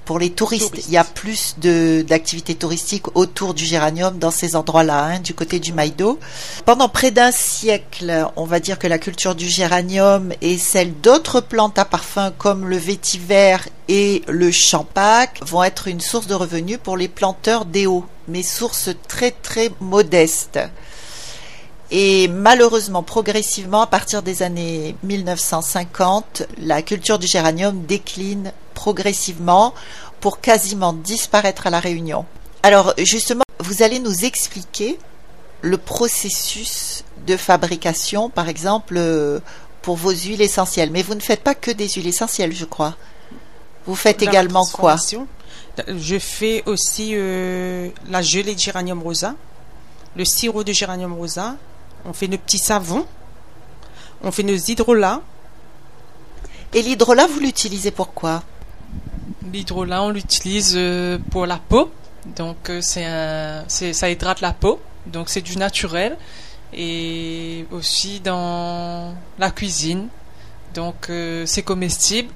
pour 0.04 0.20
les 0.20 0.32
touristes. 0.32 0.86
Il 0.88 0.92
y 0.92 0.98
a 0.98 1.04
plus 1.04 1.56
d'activités 1.60 2.56
touristiques 2.56 3.16
autour 3.16 3.54
du 3.54 3.66
géranium 3.66 4.18
dans 4.20 4.32
ces 4.32 4.56
endroits-là, 4.56 5.06
hein, 5.06 5.20
du 5.20 5.34
côté 5.34 5.60
du 5.60 5.72
Maïdo. 5.72 6.20
Pendant 6.66 6.90
près 6.90 7.12
d'un 7.12 7.32
siècle, 7.32 8.28
on 8.36 8.46
va 8.46 8.60
dire 8.60 8.78
que 8.78 8.88
la 8.88 8.98
culture 8.98 9.36
du 9.36 9.48
géranium 9.48 10.34
et 10.42 10.58
celle 10.58 10.94
d'autres 11.00 11.42
plantes 11.42 11.80
à 11.80 11.86
parfum 11.86 12.32
comme 12.38 12.68
le 12.68 12.78
vétiver 12.78 13.58
et 13.88 14.24
le 14.28 14.52
champagne 14.52 15.30
vont 15.42 15.64
être 15.64 15.88
une 15.88 16.02
source 16.02 16.28
de 16.28 16.34
revenus 16.34 16.80
pour 16.82 16.98
les 16.98 17.08
planteurs 17.08 17.66
d'éo, 17.66 18.06
mais 18.28 18.44
source 18.44 18.90
très 19.08 19.32
très 19.32 19.72
modeste. 19.80 20.60
Et 21.92 22.28
malheureusement, 22.28 23.04
progressivement, 23.04 23.82
à 23.82 23.88
partir 23.88 24.24
des 24.24 24.42
années 24.42 24.96
1950, 25.04 26.44
la 26.58 26.82
culture 26.82 27.20
du 27.20 27.28
géranium 27.28 27.84
décline 27.86 28.52
progressivement 28.74 29.74
pour 30.20 30.42
quasiment 30.42 30.94
disparaître 30.94 31.68
à 31.68 31.70
la 31.70 31.80
Réunion. 31.80 32.26
Alors 32.64 32.94
justement, 32.98 33.44
vous 33.60 33.84
allez 33.84 34.00
nous 34.00 34.26
expliquer 34.26 34.98
le 35.62 35.78
processus 35.78 37.04
de 37.28 37.38
fabrication, 37.38 38.30
par 38.30 38.50
exemple, 38.50 38.96
euh, 38.98 39.40
pour 39.82 39.96
vos 39.96 40.12
huiles 40.12 40.42
essentielles. 40.42 40.90
Mais 40.92 41.04
vous 41.04 41.16
ne 41.16 41.20
faites 41.20 41.42
pas 41.42 41.56
que 41.56 41.72
des 41.72 41.88
huiles 41.88 42.08
essentielles, 42.08 42.54
je 42.56 42.66
crois. 42.66 42.96
Vous 43.86 43.96
faites 43.96 44.24
également 44.24 44.66
quoi 44.66 44.96
Je 45.88 46.18
fais 46.18 46.64
aussi 46.66 47.12
euh, 47.14 47.90
la 48.10 48.24
gelée 48.24 48.56
de 48.56 48.60
géranium 48.60 49.02
rosa, 49.02 49.36
le 50.16 50.26
sirop 50.26 50.64
de 50.64 50.74
géranium 50.74 51.14
rosa, 51.14 51.56
on 52.06 52.14
fait 52.14 52.28
nos 52.28 52.38
petits 52.38 52.60
savons, 52.60 53.06
on 54.24 54.32
fait 54.32 54.44
nos 54.44 54.56
hydrolats. 54.56 55.22
Et 56.74 56.82
l'hydrolat, 56.82 57.28
vous 57.28 57.40
l'utilisez 57.40 57.92
pour 57.92 58.14
quoi? 58.14 58.44
L'hydrolat, 59.52 60.04
on 60.04 60.10
l'utilise 60.10 60.74
euh, 60.76 61.18
pour 61.32 61.46
la 61.46 61.58
peau. 61.58 61.92
Donc, 62.36 62.70
euh, 62.70 62.82
c'est 62.82 63.06
un, 63.06 63.64
ça 63.68 64.10
hydrate 64.10 64.42
la 64.42 64.52
peau. 64.52 64.80
Donc, 65.06 65.30
c'est 65.30 65.42
du 65.42 65.58
naturel. 65.58 66.18
Et 66.74 67.66
aussi 67.72 68.20
dans 68.20 69.16
la 69.40 69.52
cuisine. 69.52 70.08
Donc, 70.74 71.10
euh, 71.10 71.46
c'est 71.46 71.64
comestible. 71.64 72.30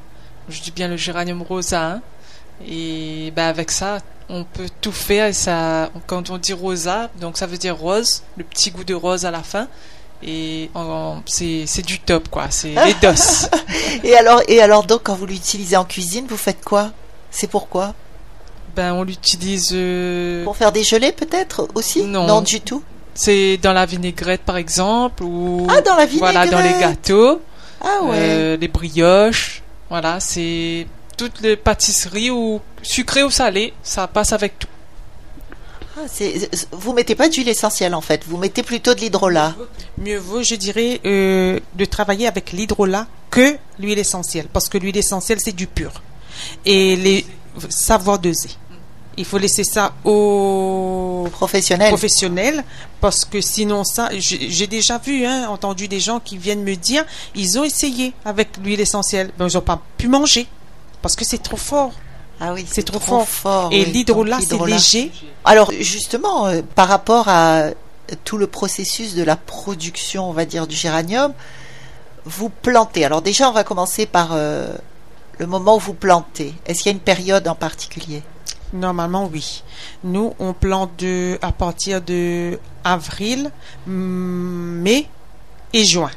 Je 0.48 0.62
dis 0.62 0.72
bien 0.72 0.88
le 0.88 0.96
géranium 0.96 1.42
rosa. 1.42 1.94
Hein. 1.94 2.02
Et 2.66 3.32
ben, 3.36 3.48
avec 3.48 3.72
ça, 3.72 4.00
on 4.30 4.44
peut 4.44 4.70
tout 4.82 4.92
faire. 4.92 5.28
Et 5.28 5.34
ça, 5.34 5.90
quand 6.08 6.30
on 6.30 6.38
dit 6.38 6.54
rosa, 6.54 7.10
donc 7.20 7.38
ça 7.38 7.46
veut 7.46 7.58
dire 7.58 7.78
rose, 7.78 8.24
le 8.38 8.44
petit 8.44 8.72
goût 8.72 8.84
de 8.84 8.94
rose 8.94 9.26
à 9.26 9.32
la 9.32 9.44
fin. 9.44 9.68
Et 10.22 10.70
c'est 11.26 11.86
du 11.86 12.00
top, 12.00 12.30
quoi. 12.30 12.48
C'est 12.50 12.76
les 12.86 12.94
dos. 13.02 13.48
et 14.04 14.16
alors, 14.16 14.42
et 14.48 14.62
alors 14.62 14.84
donc, 14.84 15.02
quand 15.04 15.16
vous 15.16 15.26
l'utilisez 15.26 15.78
en 15.78 15.86
cuisine, 15.86 16.26
vous 16.28 16.38
faites 16.38 16.64
quoi? 16.64 16.92
C'est 17.32 17.48
pourquoi? 17.48 17.94
Ben, 18.76 18.94
on 18.94 19.04
l'utilise 19.04 19.72
euh, 19.74 20.44
pour 20.44 20.56
faire 20.56 20.72
des 20.72 20.84
gelées, 20.84 21.12
peut-être 21.12 21.68
aussi? 21.76 22.04
Non, 22.04 22.28
non 22.28 22.42
du 22.42 22.62
tout? 22.62 22.84
C'est 23.14 23.58
dans 23.58 23.74
la 23.74 23.86
vinaigrette, 23.86 24.42
par 24.42 24.58
exemple, 24.58 25.24
ou 25.24 25.68
ah, 25.70 25.82
dans 25.82 25.96
la 25.96 26.06
vinaigrette. 26.06 26.34
Voilà, 26.34 26.52
dans 26.52 26.62
les 26.62 26.80
gâteaux. 26.80 27.42
Ah 27.82 28.04
ouais. 28.04 28.18
Euh, 28.18 28.58
les 28.58 28.68
brioches. 28.68 29.64
Voilà, 29.90 30.20
c'est 30.20 30.86
toutes 31.20 31.42
les 31.42 31.58
pâtisseries 31.58 32.32
ou 32.32 32.62
sucrées 32.82 33.24
ou 33.24 33.30
salées, 33.30 33.74
ça 33.84 34.08
passe 34.08 34.32
avec 34.32 34.58
tout. 34.58 34.70
Ah, 35.98 36.04
vous 36.72 36.94
mettez 36.94 37.14
pas 37.14 37.28
d'huile 37.28 37.50
essentielle 37.50 37.94
en 37.94 38.00
fait, 38.00 38.24
vous 38.26 38.38
mettez 38.38 38.64
plutôt 38.64 38.94
de 38.94 39.02
l'hydrolat. 39.02 39.54
Mieux 39.98 40.18
vaut, 40.18 40.44
je 40.44 40.56
dirais, 40.56 41.02
euh, 41.06 41.60
de 41.76 41.84
travailler 41.84 42.26
avec 42.26 42.54
l'hydrolat 42.54 43.06
que 43.32 43.58
l'huile 43.80 44.00
essentielle, 44.00 44.48
parce 44.54 44.70
que 44.70 44.78
l'huile 44.78 44.96
essentielle 44.96 45.42
c'est 45.42 45.52
du 45.52 45.68
pur. 45.68 45.92
Et 46.66 46.96
les 46.96 47.26
savoir 47.68 48.18
doser. 48.18 48.52
Il 49.18 49.26
faut 49.26 49.40
laisser 49.40 49.66
ça 49.66 49.92
aux 50.06 51.28
professionnels. 51.34 51.90
professionnels 51.90 52.64
parce 53.02 53.26
que 53.26 53.42
sinon 53.42 53.84
ça, 53.84 54.08
j'ai 54.18 54.68
déjà 54.68 55.00
vu, 55.00 55.26
hein, 55.26 55.50
entendu 55.50 55.90
des 55.90 56.00
gens 56.00 56.22
qui 56.22 56.38
viennent 56.38 56.64
me 56.64 56.76
dire, 56.76 57.04
ils 57.36 57.60
ont 57.60 57.66
essayé 57.66 58.14
avec 58.24 58.56
l'huile 58.64 58.80
essentielle, 58.80 59.32
mais 59.38 59.48
ils 59.48 59.56
n'ont 59.56 59.62
pas 59.62 59.82
pu 59.98 60.08
manger 60.08 60.48
parce 61.02 61.16
que 61.16 61.26
c'est 61.26 61.42
trop 61.42 61.58
fort. 61.58 61.92
Ah 62.42 62.54
oui, 62.54 62.66
c'est 62.70 62.84
trop, 62.84 63.00
fort. 63.00 63.70
Et 63.72 63.84
l'hydrolat, 63.84 64.40
c'est 64.42 64.58
léger. 64.66 65.12
Alors 65.44 65.72
justement, 65.80 66.48
euh, 66.48 66.62
par 66.76 66.88
rapport 66.88 67.28
à 67.28 67.72
tout 68.24 68.38
le 68.38 68.48
processus 68.48 69.14
de 69.14 69.24
la 69.24 69.36
production, 69.36 70.30
on 70.30 70.34
va 70.34 70.46
dire, 70.46 70.66
du 70.66 70.76
géranium, 70.76 71.34
vous 72.26 72.50
plantez. 72.50 73.04
Alors 73.04 73.22
déjà, 73.22 73.50
on 73.50 73.52
va 73.52 73.66
commencer 73.66 74.06
par 74.06 74.30
euh, 74.32 74.74
le 75.38 75.48
moment 75.48 75.76
où 75.76 75.80
vous 75.80 75.94
plantez. 75.94 76.54
Est-ce 76.66 76.84
qu'il 76.84 76.92
y 76.92 76.94
a 76.94 76.98
une 76.98 77.04
période 77.04 77.48
en 77.48 77.56
particulier? 77.56 78.24
Normalement, 78.72 79.30
oui. 79.32 79.64
Nous, 80.04 80.34
on 80.40 80.54
plante 80.54 80.92
de, 80.98 81.38
à 81.42 81.52
partir 81.52 82.02
de 82.02 82.58
avril, 82.84 83.52
mai 83.86 85.08
et 85.74 85.84
juin. 85.84 86.12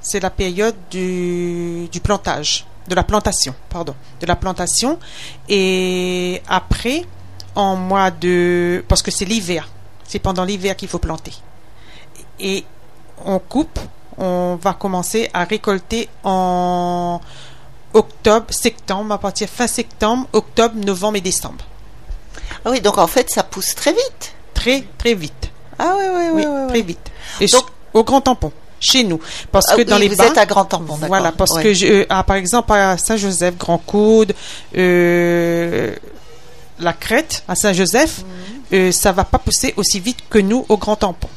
C'est 0.00 0.20
la 0.20 0.30
période 0.30 0.74
du 0.90 2.00
plantage 2.02 2.66
de 2.88 2.94
la 2.94 3.02
plantation, 3.02 3.54
pardon, 3.68 3.94
de 4.20 4.26
la 4.26 4.36
plantation. 4.36 4.98
Et 5.48 6.42
après, 6.48 7.04
en 7.54 7.76
mois 7.76 8.10
de, 8.10 8.84
parce 8.88 9.02
que 9.02 9.10
c'est 9.10 9.24
l'hiver, 9.24 9.68
c'est 10.06 10.18
pendant 10.18 10.44
l'hiver 10.44 10.76
qu'il 10.76 10.88
faut 10.88 10.98
planter. 10.98 11.32
Et 12.40 12.64
on 13.24 13.38
coupe, 13.38 13.78
on 14.18 14.58
va 14.60 14.74
commencer 14.74 15.30
à 15.32 15.44
récolter 15.44 16.08
en 16.24 17.20
octobre, 17.92 18.46
septembre, 18.50 19.12
à 19.12 19.18
partir 19.18 19.48
fin 19.48 19.66
septembre, 19.66 20.26
octobre, 20.32 20.74
novembre 20.76 21.16
et 21.16 21.20
décembre. 21.20 21.64
Ah 22.64 22.70
oui, 22.70 22.80
donc 22.80 22.98
en 22.98 23.06
fait, 23.06 23.30
ça 23.30 23.42
pousse 23.42 23.74
très 23.74 23.92
vite. 23.92 24.34
Très, 24.52 24.84
très 24.98 25.14
vite. 25.14 25.50
Ah 25.78 25.94
oui, 25.98 26.04
oui, 26.32 26.44
oui. 26.46 26.68
très 26.68 26.82
vite. 26.82 27.10
Et 27.40 27.46
donc, 27.46 27.64
au 27.92 28.04
grand 28.04 28.20
tampon 28.20 28.52
chez 28.84 29.04
nous. 29.04 29.20
Parce 29.50 29.66
que 29.74 29.80
ah 29.80 29.84
dans 29.84 29.98
les 29.98 30.08
vous 30.08 30.20
êtes 30.20 30.38
à 30.38 30.46
Grand 30.46 30.64
Tampon, 30.64 30.98
Voilà, 31.06 31.32
parce 31.32 31.58
que 31.58 31.72
je, 31.72 32.04
ah, 32.08 32.22
par 32.22 32.36
exemple 32.36 32.72
à 32.72 32.96
Saint-Joseph, 32.98 33.56
Grand 33.56 33.78
Coude, 33.78 34.34
euh, 34.76 35.94
la 36.78 36.92
Crète 36.92 37.42
à 37.48 37.54
Saint-Joseph, 37.54 38.18
mhm. 38.18 38.78
euh, 38.78 38.92
ça 38.92 39.12
va 39.12 39.24
pas 39.24 39.38
pousser 39.38 39.74
aussi 39.76 40.00
vite 40.00 40.18
que 40.28 40.38
nous 40.38 40.66
au 40.68 40.76
Grand 40.76 40.96
Tampon. 40.96 41.28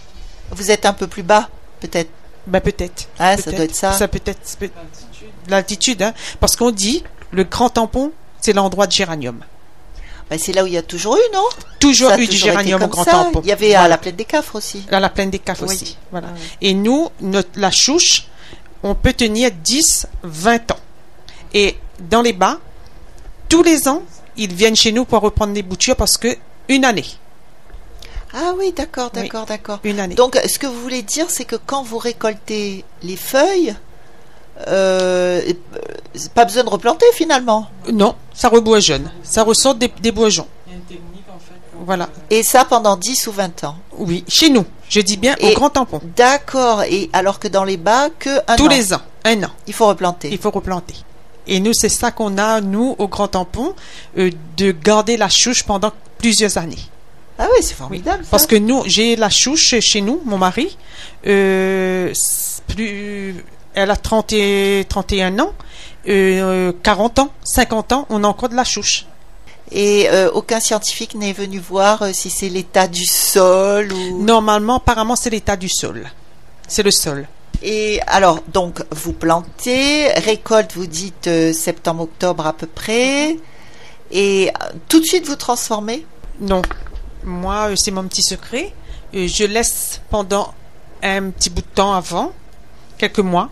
Vous 0.51 0.71
êtes 0.71 0.85
un 0.85 0.93
peu 0.93 1.07
plus 1.07 1.23
bas, 1.23 1.49
peut-être. 1.79 2.09
Ben 2.45 2.61
peut-être. 2.61 3.09
Ah, 3.19 3.35
ça 3.37 3.51
doit 3.51 3.65
être 3.65 3.75
ça. 3.75 3.91
Ça 3.93 4.07
peut 4.07 4.21
être 4.25 4.57
l'altitude, 5.49 6.01
hein, 6.01 6.13
parce 6.39 6.55
qu'on 6.55 6.71
dit 6.71 7.03
le 7.31 7.43
Grand 7.43 7.69
Tampon, 7.69 8.11
c'est 8.39 8.53
l'endroit 8.53 8.87
de 8.87 8.91
géranium. 8.91 9.39
Ben, 10.29 10.37
c'est 10.37 10.51
là 10.51 10.63
où 10.63 10.67
il 10.67 10.73
y 10.73 10.77
a 10.77 10.81
toujours 10.81 11.15
eu, 11.15 11.33
non? 11.33 11.45
Toujours 11.79 12.11
eu 12.11 12.27
du 12.27 12.35
géranium 12.35 12.83
au 12.83 12.87
grand 12.87 13.05
tampon. 13.05 13.41
Il 13.43 13.47
y 13.47 13.51
avait 13.51 13.75
à 13.75 13.87
la 13.87 13.97
plaine 13.97 14.15
des 14.15 14.25
Cafres 14.25 14.55
aussi. 14.55 14.85
À 14.91 14.99
la 14.99 15.09
plaine 15.09 15.29
des 15.29 15.39
Cafres 15.39 15.63
aussi. 15.63 15.97
Voilà. 16.11 16.27
Et 16.61 16.73
nous, 16.73 17.09
notre, 17.21 17.49
la 17.55 17.71
chouche, 17.71 18.27
on 18.83 18.93
peut 18.95 19.13
tenir 19.13 19.51
10, 19.51 20.07
20 20.23 20.71
ans. 20.71 20.79
Et 21.53 21.77
dans 21.99 22.21
les 22.21 22.33
bas, 22.33 22.59
tous 23.47 23.63
les 23.63 23.87
ans, 23.87 24.03
ils 24.35 24.53
viennent 24.53 24.75
chez 24.75 24.91
nous 24.91 25.05
pour 25.05 25.21
reprendre 25.21 25.53
des 25.53 25.63
boutures 25.63 25.95
parce 25.95 26.17
que 26.17 26.35
une 26.67 26.83
année. 26.83 27.05
Ah 28.33 28.53
oui, 28.57 28.73
d'accord, 28.73 29.09
d'accord, 29.11 29.45
d'accord. 29.45 29.79
Une 29.83 29.99
année. 29.99 30.15
Donc, 30.15 30.37
ce 30.45 30.59
que 30.59 30.67
vous 30.67 30.81
voulez 30.81 31.01
dire, 31.01 31.27
c'est 31.29 31.45
que 31.45 31.55
quand 31.55 31.81
vous 31.81 31.97
récoltez 31.97 32.83
les 33.01 33.15
feuilles, 33.15 33.75
euh, 34.67 35.41
pas 36.33 36.45
besoin 36.45 36.63
de 36.63 36.69
replanter 36.69 37.05
finalement. 37.13 37.67
Non, 37.91 38.15
ça 38.33 38.49
reboit 38.49 38.79
jeune. 38.79 39.11
Ça 39.23 39.43
ressort 39.43 39.75
des, 39.75 39.91
des 40.01 40.11
boisons. 40.11 40.47
Voilà. 41.85 42.09
Et 42.29 42.43
ça 42.43 42.65
pendant 42.65 42.97
10 42.97 43.27
ou 43.27 43.31
20 43.31 43.63
ans 43.63 43.75
Oui, 43.97 44.23
chez 44.27 44.49
nous. 44.49 44.65
Je 44.89 44.99
dis 44.99 45.17
bien 45.17 45.35
au 45.41 45.53
grand 45.53 45.69
tampon. 45.69 46.01
D'accord. 46.15 46.83
Et 46.83 47.09
alors 47.13 47.39
que 47.39 47.47
dans 47.47 47.63
les 47.63 47.77
bas, 47.77 48.09
que 48.17 48.29
un 48.47 48.55
Tous 48.55 48.67
les 48.67 48.93
ans. 48.93 49.01
Un 49.23 49.43
an. 49.43 49.49
Il 49.67 49.73
faut 49.73 49.87
replanter. 49.87 50.29
Il 50.31 50.37
faut 50.37 50.51
replanter. 50.51 50.95
Et 51.47 51.59
nous, 51.59 51.73
c'est 51.73 51.89
ça 51.89 52.11
qu'on 52.11 52.37
a, 52.37 52.59
nous, 52.61 52.95
au 52.97 53.07
grand 53.07 53.29
tampon, 53.29 53.73
euh, 54.17 54.31
de 54.57 54.71
garder 54.71 55.15
la 55.17 55.29
chouche 55.29 55.63
pendant 55.63 55.91
plusieurs 56.17 56.57
années. 56.57 56.75
Ah 57.39 57.47
oui, 57.51 57.59
c'est 57.61 57.75
formidable. 57.75 58.25
Parce 58.29 58.47
que 58.47 58.55
nous, 58.55 58.83
j'ai 58.85 59.15
la 59.15 59.29
chouche 59.29 59.79
chez 59.79 60.01
nous, 60.01 60.21
mon 60.25 60.37
mari. 60.37 60.77
Euh, 61.25 62.11
plus 62.67 63.35
elle 63.77 63.91
a 63.91 63.95
30 63.95 64.33
et, 64.33 64.85
31 64.89 65.37
ans, 65.37 65.53
40 66.03 66.09
euh, 66.09 67.21
ans, 67.21 67.31
50 67.43 67.91
ans, 67.93 68.05
on 68.09 68.23
a 68.23 68.27
encore 68.27 68.49
de 68.49 68.55
la 68.55 68.63
chouche. 68.63 69.05
Et 69.71 70.09
euh, 70.09 70.31
aucun 70.33 70.59
scientifique 70.59 71.13
n'est 71.13 71.33
venu 71.33 71.59
voir 71.59 72.01
euh, 72.01 72.09
si 72.11 72.31
c'est 72.31 72.49
l'état 72.49 72.87
du 72.87 73.05
sol 73.05 73.93
ou... 73.93 74.23
Normalement, 74.23 74.77
apparemment, 74.77 75.15
c'est 75.15 75.29
l'état 75.29 75.55
du 75.55 75.69
sol. 75.69 76.09
C'est 76.67 76.81
le 76.81 76.89
sol. 76.89 77.27
Et 77.61 77.99
alors, 78.07 78.41
donc, 78.51 78.83
vous 78.89 79.13
plantez, 79.13 80.07
récolte, 80.25 80.73
vous 80.73 80.87
dites 80.87 81.29
septembre-octobre 81.53 82.47
à 82.47 82.53
peu 82.53 82.67
près, 82.67 83.37
et 84.11 84.51
tout 84.89 84.99
de 84.99 85.05
suite 85.05 85.27
vous 85.27 85.35
transformez? 85.35 86.05
Non. 86.39 86.63
Moi, 87.23 87.75
c'est 87.75 87.91
mon 87.91 88.03
petit 88.07 88.23
secret. 88.23 88.73
Je 89.13 89.43
laisse 89.45 90.01
pendant 90.09 90.53
un 91.03 91.29
petit 91.29 91.49
bout 91.49 91.61
de 91.61 91.67
temps 91.75 91.93
avant, 91.93 92.31
quelques 92.97 93.19
mois, 93.19 93.49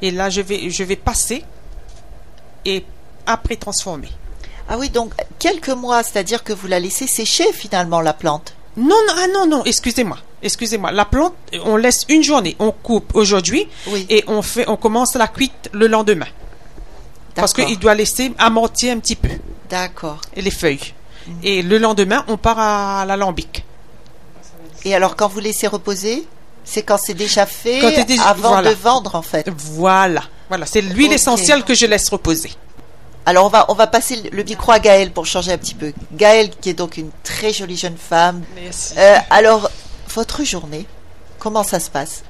et 0.00 0.10
là, 0.10 0.30
je 0.30 0.40
vais, 0.40 0.70
je 0.70 0.84
vais 0.84 0.96
passer 0.96 1.44
et 2.64 2.84
après 3.26 3.56
transformer. 3.56 4.10
Ah 4.68 4.76
oui, 4.78 4.90
donc 4.90 5.12
quelques 5.38 5.68
mois, 5.70 6.02
c'est-à-dire 6.02 6.42
que 6.42 6.52
vous 6.52 6.66
la 6.66 6.80
laissez 6.80 7.06
sécher 7.06 7.52
finalement 7.52 8.00
la 8.00 8.12
plante? 8.12 8.54
Non, 8.76 8.96
non, 9.06 9.14
ah 9.16 9.26
non, 9.32 9.46
non, 9.46 9.64
excusez-moi, 9.64 10.18
excusez-moi. 10.42 10.92
La 10.92 11.04
plante, 11.04 11.34
on 11.64 11.76
laisse 11.76 12.04
une 12.08 12.22
journée, 12.22 12.56
on 12.58 12.72
coupe 12.72 13.14
aujourd'hui 13.14 13.68
et 14.10 14.24
on 14.26 14.42
fait, 14.42 14.68
on 14.68 14.76
commence 14.76 15.14
la 15.14 15.28
cuite 15.28 15.70
le 15.72 15.86
lendemain. 15.86 16.26
Parce 17.34 17.52
qu'il 17.52 17.78
doit 17.78 17.94
laisser 17.94 18.32
amortir 18.38 18.94
un 18.94 18.98
petit 18.98 19.16
peu. 19.16 19.28
D'accord. 19.68 20.20
Et 20.34 20.42
les 20.42 20.50
feuilles. 20.50 20.94
Mhm. 21.26 21.34
Et 21.42 21.62
le 21.62 21.78
lendemain, 21.78 22.24
on 22.28 22.36
part 22.36 22.58
à 22.58 23.04
l'alambic. 23.04 23.64
Et 24.84 24.94
alors, 24.94 25.16
quand 25.16 25.28
vous 25.28 25.40
laissez 25.40 25.66
reposer, 25.66 26.26
c'est 26.66 26.82
quand 26.82 26.98
c'est 26.98 27.14
déjà 27.14 27.46
fait, 27.46 27.80
avant 28.26 28.60
de 28.60 28.70
vendre 28.70 29.14
en 29.14 29.22
fait. 29.22 29.48
Voilà, 29.56 30.22
voilà, 30.48 30.66
c'est 30.66 30.82
l'huile 30.82 31.12
essentielle 31.12 31.62
que 31.62 31.74
je 31.74 31.86
laisse 31.86 32.08
reposer. 32.10 32.50
Alors 33.24 33.46
on 33.46 33.48
va 33.48 33.64
on 33.68 33.74
va 33.74 33.86
passer 33.86 34.30
le 34.30 34.42
micro 34.44 34.72
à 34.72 34.78
Gaëlle 34.78 35.10
pour 35.12 35.26
changer 35.26 35.52
un 35.52 35.58
petit 35.58 35.74
peu. 35.74 35.92
Gaëlle 36.12 36.50
qui 36.50 36.70
est 36.70 36.74
donc 36.74 36.96
une 36.96 37.10
très 37.24 37.52
jolie 37.52 37.76
jeune 37.76 37.96
femme. 37.96 38.42
Merci. 38.54 38.94
Euh, 38.98 39.16
alors 39.30 39.70
votre 40.14 40.44
journée, 40.44 40.86
comment 41.38 41.62
ça 41.62 41.80
se 41.80 41.90
passe? 41.90 42.22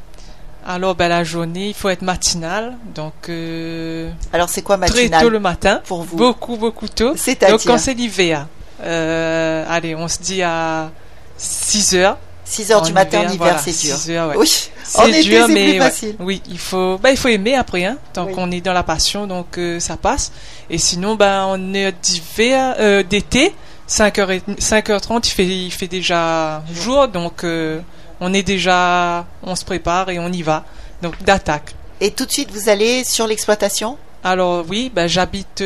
Alors 0.66 0.94
ben, 0.94 1.08
la 1.08 1.22
journée, 1.22 1.68
il 1.68 1.74
faut 1.74 1.88
être 1.88 2.02
matinal, 2.02 2.76
donc. 2.94 3.28
Euh, 3.28 4.10
alors 4.32 4.48
c'est 4.48 4.62
quoi 4.62 4.76
matinal 4.76 5.10
Très 5.10 5.20
tôt 5.20 5.28
le 5.28 5.38
matin. 5.38 5.80
Pour 5.84 6.02
vous? 6.02 6.16
Beaucoup 6.16 6.56
beaucoup 6.56 6.88
tôt. 6.88 7.12
C'est-à-dire 7.16 7.56
Donc 7.56 7.66
quand 7.66 7.78
c'est 7.78 7.94
l'hiver, 7.94 8.46
euh, 8.82 9.64
allez, 9.68 9.94
on 9.94 10.08
se 10.08 10.18
dit 10.18 10.42
à 10.42 10.90
6 11.38 11.94
heures. 11.94 12.18
6 12.46 12.70
heures 12.72 12.82
du 12.82 12.92
matin 12.92 13.26
en 13.28 13.32
hiver, 13.32 13.60
c'est 13.62 13.72
dur. 13.72 13.96
6 13.96 14.10
heures, 14.12 14.28
ouais. 14.30 14.36
Oui, 14.36 14.70
c'est 14.84 15.22
dur, 15.22 15.48
mais 15.48 15.70
plus 15.70 15.78
facile. 15.78 16.16
oui, 16.20 16.40
il 16.48 16.58
faut, 16.58 16.96
bah, 16.98 17.10
il 17.10 17.16
faut 17.16 17.28
aimer 17.28 17.56
après, 17.56 17.84
hein, 17.84 17.98
tant 18.12 18.26
qu'on 18.26 18.50
est 18.52 18.60
dans 18.60 18.72
la 18.72 18.84
passion, 18.84 19.26
donc 19.26 19.58
euh, 19.58 19.80
ça 19.80 19.96
passe. 19.96 20.32
Et 20.70 20.78
sinon, 20.78 21.16
ben, 21.16 21.46
on 21.48 21.74
est 21.74 21.92
d'hiver, 22.00 22.76
euh, 22.78 23.02
d'été, 23.02 23.52
5h, 23.88 24.42
5h30, 24.58 25.26
il 25.26 25.30
fait, 25.30 25.46
il 25.46 25.70
fait 25.72 25.88
déjà 25.88 26.62
jour, 26.72 27.08
donc 27.08 27.42
euh, 27.42 27.80
on 28.20 28.32
est 28.32 28.44
déjà, 28.44 29.26
on 29.42 29.56
se 29.56 29.64
prépare 29.64 30.10
et 30.10 30.18
on 30.20 30.28
y 30.28 30.42
va. 30.42 30.64
Donc 31.02 31.20
d'attaque. 31.22 31.74
Et 32.00 32.12
tout 32.12 32.26
de 32.26 32.32
suite, 32.32 32.50
vous 32.52 32.68
allez 32.68 33.02
sur 33.04 33.26
l'exploitation? 33.26 33.98
Alors 34.22 34.64
oui, 34.68 34.90
ben, 34.94 35.08
j'habite 35.08 35.62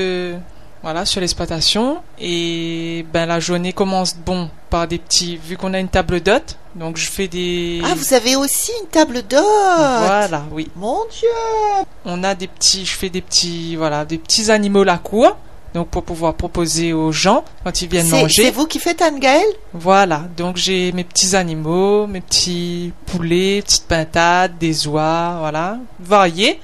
voilà, 0.82 1.04
sur 1.04 1.20
l'exploitation. 1.20 2.02
Et 2.18 3.04
ben 3.12 3.26
la 3.26 3.40
journée 3.40 3.72
commence 3.72 4.16
bon 4.16 4.49
par 4.70 4.88
des 4.88 4.99
petits, 4.99 5.37
vu 5.37 5.56
qu'on 5.56 5.75
a 5.75 5.78
une 5.78 5.88
table 5.88 6.20
d'hôte, 6.20 6.56
donc 6.74 6.96
je 6.96 7.10
fais 7.10 7.28
des. 7.28 7.80
Ah, 7.84 7.94
vous 7.94 8.14
avez 8.14 8.36
aussi 8.36 8.72
une 8.80 8.88
table 8.88 9.22
d'hôte. 9.22 9.42
Voilà, 9.42 10.44
oui. 10.52 10.70
Mon 10.76 10.98
Dieu. 11.10 11.28
On 12.04 12.22
a 12.22 12.34
des 12.34 12.46
petits, 12.46 12.86
je 12.86 12.96
fais 12.96 13.10
des 13.10 13.20
petits, 13.20 13.76
voilà, 13.76 14.04
des 14.04 14.18
petits 14.18 14.50
animaux 14.50 14.84
la 14.84 14.98
cour. 14.98 15.36
Donc 15.72 15.88
pour 15.88 16.02
pouvoir 16.02 16.34
proposer 16.34 16.92
aux 16.92 17.12
gens 17.12 17.44
quand 17.62 17.80
ils 17.80 17.88
viennent 17.88 18.08
manger. 18.08 18.42
C'est 18.42 18.50
vous 18.50 18.66
qui 18.66 18.80
faites 18.80 19.00
Anne 19.02 19.20
Gaëlle 19.20 19.54
Voilà, 19.72 20.24
donc 20.36 20.56
j'ai 20.56 20.90
mes 20.90 21.04
petits 21.04 21.36
animaux, 21.36 22.08
mes 22.08 22.20
petits 22.20 22.92
poulets, 23.06 23.62
petites 23.62 23.86
pintades, 23.86 24.58
des 24.58 24.88
oies, 24.88 25.36
voilà, 25.38 25.78
variés. 26.00 26.58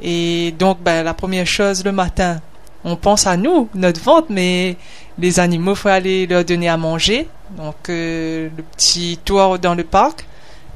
Et 0.00 0.54
donc 0.56 0.78
ben, 0.80 1.02
la 1.02 1.14
première 1.14 1.48
chose 1.48 1.84
le 1.84 1.90
matin, 1.90 2.40
on 2.84 2.94
pense 2.94 3.26
à 3.26 3.36
nous, 3.36 3.68
notre 3.74 4.00
ventre, 4.00 4.28
mais 4.30 4.76
les 5.18 5.40
animaux, 5.40 5.74
faut 5.74 5.88
aller 5.88 6.26
leur 6.26 6.44
donner 6.44 6.68
à 6.68 6.76
manger. 6.76 7.28
Donc 7.50 7.88
euh, 7.88 8.48
le 8.56 8.62
petit 8.62 9.18
tour 9.24 9.58
dans 9.58 9.74
le 9.74 9.84
parc, 9.84 10.26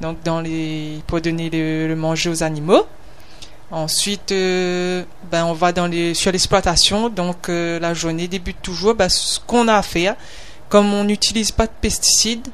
donc 0.01 0.23
dans 0.25 0.41
les 0.41 1.01
pour 1.07 1.21
donner 1.21 1.51
le, 1.51 1.95
manger 1.95 2.31
aux 2.31 2.43
animaux. 2.43 2.87
Ensuite, 3.71 4.33
euh, 4.33 5.05
ben 5.31 5.45
on 5.45 5.53
va 5.53 5.73
dans 5.73 5.87
les 5.87 6.15
sur 6.15 6.33
l'exploitation. 6.33 7.09
Donc 7.09 7.49
euh, 7.49 7.79
la 7.81 7.95
journée 7.95 8.29
débute 8.29 8.61
toujours. 8.63 8.95
Ben, 8.95 9.09
ce 9.09 9.41
qu'on 9.41 9.69
a 9.69 9.75
à 9.75 9.83
faire, 9.83 10.17
comme 10.69 10.93
on 10.95 11.05
n'utilise 11.05 11.51
pas 11.53 11.67
de 11.67 11.73
pesticides. 11.81 12.49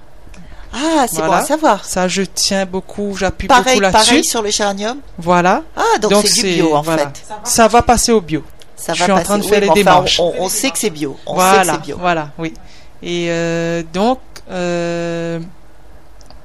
Ah, 0.72 1.06
c'est 1.08 1.22
bon 1.22 1.30
à 1.30 1.44
savoir. 1.44 1.84
Ça, 1.84 2.08
je 2.08 2.22
tiens 2.22 2.66
beaucoup, 2.66 3.14
j'appuie 3.16 3.46
beaucoup 3.46 3.78
là-dessus. 3.78 4.06
Pareil 4.06 4.24
sur 4.24 4.42
le 4.42 4.50
géranium. 4.50 4.98
Voilà. 5.18 5.62
Ah, 5.76 5.98
donc, 6.00 6.26
c'est 6.26 6.42
du 6.42 6.54
bio 6.54 6.74
en 6.74 6.82
fait. 6.82 7.24
Ça 7.44 7.68
va 7.68 7.82
passer 7.82 8.10
au 8.10 8.20
bio 8.20 8.42
je 8.92 9.02
suis 9.02 9.12
en 9.12 9.22
train 9.22 9.38
de 9.38 9.44
faire 9.44 9.60
les 9.60 9.70
démarches. 9.70 10.20
on, 10.20 10.48
sait 10.48 10.70
que 10.70 10.78
c'est 10.78 10.90
bio. 10.90 11.16
On 11.26 11.34
voilà, 11.34 11.72
sait 11.72 11.78
que 11.78 11.84
bio. 11.84 11.96
Voilà, 11.98 12.30
oui. 12.38 12.52
Et 13.04 13.26
euh, 13.28 13.82
donc, 13.92 14.18
euh, 14.50 15.38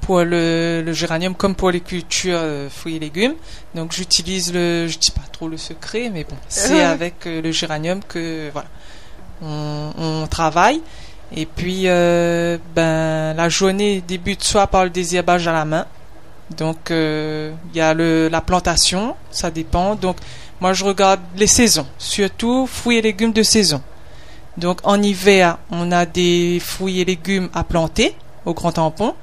pour 0.02 0.18
le, 0.20 0.82
le, 0.84 0.92
géranium, 0.92 1.34
comme 1.34 1.54
pour 1.54 1.70
les 1.70 1.80
cultures 1.80 2.38
euh, 2.38 2.68
fruits 2.68 2.96
et 2.96 2.98
légumes, 2.98 3.34
donc 3.74 3.92
j'utilise 3.92 4.52
le, 4.52 4.86
je 4.86 4.98
dis 4.98 5.10
pas 5.10 5.22
trop 5.32 5.48
le 5.48 5.56
secret, 5.56 6.10
mais 6.12 6.24
bon, 6.24 6.36
c'est 6.48 6.82
avec 6.82 7.24
le 7.24 7.50
géranium 7.50 8.00
que 8.06 8.50
voilà, 8.52 8.68
on, 9.42 9.92
on 9.96 10.26
travaille. 10.26 10.82
Et 11.34 11.46
puis, 11.46 11.84
ben, 11.84 13.34
la 13.34 13.48
journée 13.48 14.02
débute 14.06 14.42
soit 14.42 14.66
par 14.66 14.84
le 14.84 14.90
désherbage 14.90 15.48
à 15.48 15.52
la 15.52 15.64
main. 15.64 15.86
Donc, 16.58 16.90
il 16.90 17.54
y 17.72 17.80
a 17.80 17.94
le, 17.94 18.28
la 18.28 18.40
plantation, 18.42 19.14
ça 19.30 19.50
dépend. 19.50 19.94
Donc, 19.94 20.16
moi, 20.60 20.72
je 20.74 20.84
regarde 20.84 21.20
les 21.36 21.46
saisons, 21.46 21.86
surtout 21.96 22.66
fruits 22.66 22.98
et 22.98 23.02
légumes 23.02 23.32
de 23.32 23.44
saison. 23.44 23.80
Donc, 24.56 24.78
en 24.84 25.02
hiver, 25.02 25.58
on 25.70 25.92
a 25.92 26.06
des 26.06 26.60
fruits 26.60 27.00
et 27.00 27.04
légumes 27.04 27.48
à 27.54 27.64
planter 27.64 28.14
au 28.44 28.54
grand 28.54 28.72
tampon. 28.72 29.14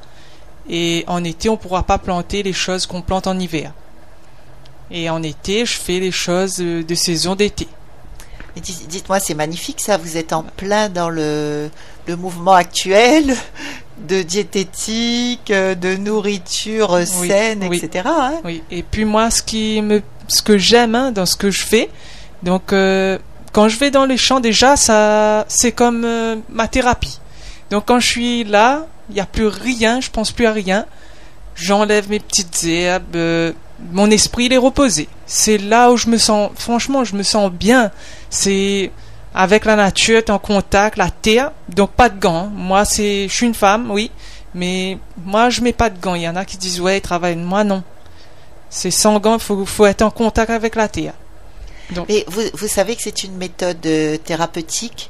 Et 0.69 1.03
en 1.07 1.23
été, 1.23 1.49
on 1.49 1.53
ne 1.53 1.57
pourra 1.57 1.83
pas 1.83 1.97
planter 1.97 2.43
les 2.43 2.53
choses 2.53 2.85
qu'on 2.85 3.01
plante 3.01 3.27
en 3.27 3.37
hiver. 3.37 3.71
Et 4.91 5.09
en 5.09 5.21
été, 5.23 5.65
je 5.65 5.77
fais 5.77 5.99
les 5.99 6.11
choses 6.11 6.57
de 6.57 6.95
saison 6.95 7.35
d'été. 7.35 7.67
Dites-moi, 8.55 9.19
c'est 9.19 9.35
magnifique 9.35 9.79
ça, 9.79 9.97
vous 9.97 10.17
êtes 10.17 10.33
en 10.33 10.41
plein 10.41 10.89
dans 10.89 11.09
le, 11.09 11.69
le 12.07 12.15
mouvement 12.15 12.53
actuel 12.53 13.35
de 13.99 14.23
diététique, 14.23 15.51
de 15.51 15.95
nourriture 15.95 17.05
saine, 17.05 17.61
etc. 17.61 18.05
Hein. 18.07 18.41
oui, 18.43 18.63
et 18.71 18.81
puis 18.81 19.05
moi, 19.05 19.29
ce 19.29 19.43
qui 19.43 19.81
me 19.83 20.01
ce 20.27 20.41
que 20.41 20.57
j'aime 20.57 20.95
hein, 20.95 21.11
dans 21.11 21.25
ce 21.25 21.35
que 21.35 21.51
je 21.51 21.63
fais. 21.63 21.89
Donc 22.43 22.73
euh, 22.73 23.17
quand 23.51 23.69
je 23.69 23.77
vais 23.77 23.91
dans 23.91 24.05
les 24.05 24.17
champs 24.17 24.39
déjà, 24.39 24.75
ça 24.75 25.45
c'est 25.47 25.71
comme 25.71 26.03
euh, 26.05 26.35
ma 26.49 26.67
thérapie. 26.67 27.19
Donc 27.69 27.85
quand 27.85 27.99
je 27.99 28.07
suis 28.07 28.43
là, 28.43 28.87
il 29.09 29.15
n'y 29.15 29.21
a 29.21 29.25
plus 29.25 29.47
rien, 29.47 29.99
je 30.01 30.09
pense 30.09 30.31
plus 30.31 30.45
à 30.45 30.51
rien. 30.51 30.85
J'enlève 31.55 32.09
mes 32.09 32.19
petites 32.19 32.63
herbes, 32.65 33.15
euh, 33.15 33.51
mon 33.91 34.09
esprit 34.11 34.47
est 34.51 34.57
reposé. 34.57 35.07
C'est 35.25 35.57
là 35.57 35.91
où 35.91 35.97
je 35.97 36.07
me 36.07 36.17
sens, 36.17 36.51
franchement, 36.55 37.03
je 37.03 37.15
me 37.15 37.23
sens 37.23 37.51
bien. 37.51 37.91
C'est 38.29 38.91
avec 39.33 39.65
la 39.65 39.75
nature, 39.75 40.21
en 40.29 40.39
contact, 40.39 40.97
la 40.97 41.09
terre, 41.09 41.51
donc 41.69 41.91
pas 41.91 42.09
de 42.09 42.19
gants. 42.19 42.49
Moi, 42.53 42.85
c'est, 42.85 43.27
je 43.27 43.33
suis 43.33 43.45
une 43.45 43.53
femme, 43.53 43.91
oui, 43.91 44.11
mais 44.53 44.97
moi 45.23 45.49
je 45.49 45.61
mets 45.61 45.73
pas 45.73 45.89
de 45.89 45.99
gants. 45.99 46.15
Il 46.15 46.23
y 46.23 46.29
en 46.29 46.35
a 46.35 46.45
qui 46.45 46.57
disent 46.57 46.81
ouais, 46.81 46.97
ils 46.97 47.01
travaillent. 47.01 47.35
Moi 47.35 47.63
non. 47.63 47.83
C'est 48.69 48.91
sans 48.91 49.19
gants, 49.19 49.39
faut, 49.39 49.65
faut, 49.65 49.85
être 49.85 50.01
en 50.01 50.09
contact 50.09 50.49
avec 50.49 50.75
la 50.75 50.87
terre. 50.87 51.13
Donc. 51.91 52.07
Mais 52.09 52.25
vous, 52.27 52.41
vous 52.53 52.67
savez 52.67 52.95
que 52.95 53.01
c'est 53.01 53.23
une 53.23 53.37
méthode 53.37 53.85
euh, 53.85 54.17
thérapeutique 54.17 55.09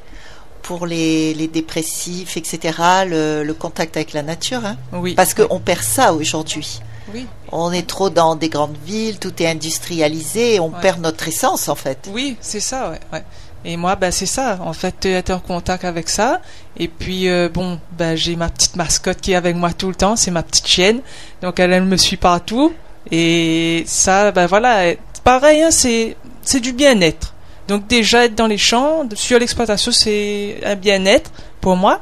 pour 0.61 0.85
les, 0.85 1.33
les 1.33 1.47
dépressifs, 1.47 2.35
etc., 2.37 2.77
le, 3.07 3.43
le, 3.43 3.53
contact 3.53 3.95
avec 3.95 4.13
la 4.13 4.21
nature. 4.21 4.65
Hein 4.65 4.77
oui. 4.91 5.15
Parce 5.15 5.33
qu'on 5.33 5.59
perd 5.59 5.81
ça 5.81 6.13
aujourd'hui. 6.13 6.81
Oui. 7.13 7.25
On 7.51 7.71
est 7.71 7.87
trop 7.87 8.09
dans 8.09 8.35
des 8.35 8.49
grandes 8.49 8.77
villes, 8.85 9.17
tout 9.17 9.41
est 9.41 9.47
industrialisé, 9.47 10.55
et 10.55 10.59
on 10.59 10.69
perd 10.69 10.99
notre 10.99 11.27
essence 11.27 11.69
en 11.69 11.75
fait. 11.75 12.09
Oui, 12.11 12.35
c'est 12.41 12.59
ça, 12.59 12.89
ouais. 12.91 12.99
ouais. 13.13 13.23
Et 13.65 13.75
moi, 13.75 13.95
ben, 13.95 14.11
c'est 14.11 14.25
ça, 14.25 14.59
en 14.61 14.73
fait, 14.73 15.05
être 15.05 15.31
en 15.31 15.39
contact 15.39 15.83
avec 15.83 16.09
ça. 16.09 16.41
Et 16.77 16.87
puis, 16.87 17.27
euh, 17.27 17.49
bon, 17.49 17.79
ben, 17.97 18.15
j'ai 18.15 18.35
ma 18.35 18.49
petite 18.49 18.75
mascotte 18.75 19.19
qui 19.19 19.31
est 19.31 19.35
avec 19.35 19.55
moi 19.55 19.73
tout 19.73 19.89
le 19.89 19.95
temps, 19.95 20.15
c'est 20.15 20.31
ma 20.31 20.43
petite 20.43 20.67
chienne. 20.67 21.01
Donc, 21.41 21.59
elle, 21.59 21.73
elle 21.73 21.85
me 21.85 21.97
suit 21.97 22.17
partout. 22.17 22.73
Et 23.11 23.83
ça, 23.87 24.31
ben 24.31 24.47
voilà, 24.47 24.93
pareil, 25.23 25.61
hein, 25.61 25.71
c'est 25.71 26.17
c'est 26.47 26.59
du 26.59 26.73
bien-être. 26.73 27.33
Donc 27.67 27.87
déjà 27.87 28.25
être 28.25 28.35
dans 28.35 28.47
les 28.47 28.57
champs, 28.57 29.03
sur 29.13 29.39
l'exploitation, 29.39 29.91
c'est 29.91 30.57
un 30.63 30.75
bien-être 30.75 31.31
pour 31.59 31.75
moi. 31.75 31.99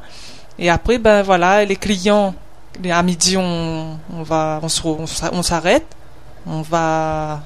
Et 0.58 0.70
après, 0.70 0.98
ben 0.98 1.22
voilà, 1.22 1.64
les 1.64 1.76
clients, 1.76 2.34
à 2.90 3.02
midi, 3.02 3.36
on, 3.36 3.98
on 4.14 4.22
va, 4.22 4.60
on 4.62 5.42
s'arrête, 5.42 5.86
on, 6.46 6.62
va 6.62 7.40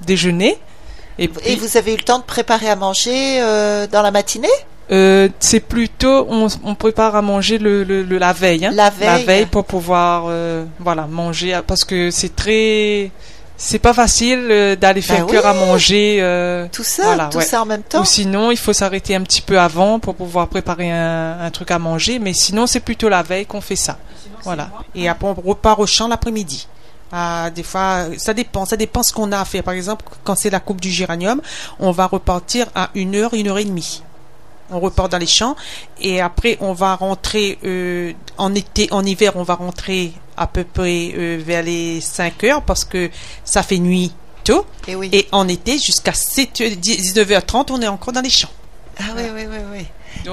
déjeuner. 0.00 0.56
Et, 1.18 1.30
et, 1.44 1.56
vous 1.56 1.76
avez 1.76 1.94
eu 1.94 1.96
le 1.96 2.02
temps 2.02 2.18
de 2.18 2.24
préparer 2.24 2.68
à 2.68 2.76
manger 2.76 3.40
euh, 3.40 3.86
dans 3.86 4.02
la 4.02 4.10
matinée? 4.10 4.48
Euh, 4.90 5.28
c'est 5.38 5.60
plutôt 5.60 6.26
on, 6.30 6.46
on, 6.64 6.74
prépare 6.74 7.14
à 7.14 7.20
manger 7.20 7.58
le, 7.58 7.84
le, 7.84 8.02
la 8.04 8.32
veille, 8.32 8.64
hein, 8.64 8.70
la 8.72 8.88
veille, 8.88 9.06
la 9.06 9.18
veille 9.18 9.46
pour 9.46 9.66
pouvoir 9.66 10.24
euh, 10.28 10.64
voilà 10.78 11.06
manger 11.06 11.60
parce 11.66 11.84
que 11.84 12.10
c'est 12.10 12.34
très 12.34 13.10
c'est 13.60 13.80
pas 13.80 13.92
facile 13.92 14.48
euh, 14.50 14.76
d'aller 14.76 15.02
faire 15.02 15.26
ben 15.26 15.44
à 15.44 15.52
manger 15.52 16.18
euh, 16.20 16.68
tout 16.70 16.84
ça 16.84 17.28
tout 17.30 17.40
ça 17.40 17.62
en 17.62 17.66
même 17.66 17.82
temps. 17.82 18.02
Ou 18.02 18.04
sinon 18.04 18.50
il 18.52 18.56
faut 18.56 18.72
s'arrêter 18.72 19.14
un 19.16 19.22
petit 19.22 19.42
peu 19.42 19.58
avant 19.58 19.98
pour 19.98 20.14
pouvoir 20.14 20.46
préparer 20.46 20.90
un, 20.90 21.40
un 21.40 21.50
truc 21.50 21.70
à 21.72 21.78
manger 21.78 22.18
mais 22.20 22.32
sinon 22.32 22.66
c'est 22.66 22.80
plutôt 22.80 23.08
la 23.08 23.22
veille 23.22 23.46
qu'on 23.46 23.60
fait 23.60 23.76
ça. 23.76 23.98
Voilà. 24.44 24.70
Et 24.94 25.08
après 25.08 25.26
on 25.26 25.34
repart 25.34 25.78
au 25.80 25.86
champ 25.86 26.08
l'après-midi. 26.08 26.68
Ah, 27.10 27.50
des 27.54 27.62
fois, 27.62 28.06
ça 28.18 28.34
dépend, 28.34 28.66
ça 28.66 28.76
dépend 28.76 29.02
ce 29.02 29.12
qu'on 29.12 29.32
a 29.32 29.40
à 29.40 29.44
faire. 29.44 29.62
Par 29.62 29.72
exemple, 29.74 30.04
quand 30.24 30.34
c'est 30.34 30.50
la 30.50 30.60
coupe 30.60 30.80
du 30.80 30.90
géranium, 30.90 31.40
on 31.78 31.90
va 31.90 32.06
repartir 32.06 32.66
à 32.74 32.90
une 32.94 33.14
heure, 33.14 33.32
une 33.32 33.48
heure 33.48 33.58
et 33.58 33.64
demie. 33.64 34.02
On 34.70 34.80
repart 34.80 35.10
dans 35.10 35.18
les 35.18 35.26
champs 35.26 35.56
et 35.98 36.20
après 36.20 36.58
on 36.60 36.74
va 36.74 36.94
rentrer 36.94 37.58
euh, 37.64 38.12
en 38.36 38.54
été 38.54 38.88
en 38.90 39.02
hiver 39.02 39.32
on 39.36 39.42
va 39.42 39.54
rentrer 39.54 40.12
à 40.38 40.46
peu 40.46 40.64
près 40.64 41.12
euh, 41.16 41.40
vers 41.44 41.62
les 41.62 42.00
5 42.00 42.44
heures 42.44 42.62
parce 42.62 42.84
que 42.84 43.10
ça 43.44 43.62
fait 43.62 43.78
nuit 43.78 44.12
tôt. 44.44 44.64
Et, 44.86 44.96
oui. 44.96 45.10
et 45.12 45.28
en 45.32 45.48
été 45.48 45.78
jusqu'à 45.78 46.12
19h30 46.12 47.66
on 47.70 47.82
est 47.82 47.88
encore 47.88 48.12
dans 48.12 48.20
les 48.20 48.30
champs. 48.30 48.50
Ah 49.00 49.12
oui 49.16 49.22
oui 49.34 49.42
oui 49.48 49.58
oui. 49.72 49.86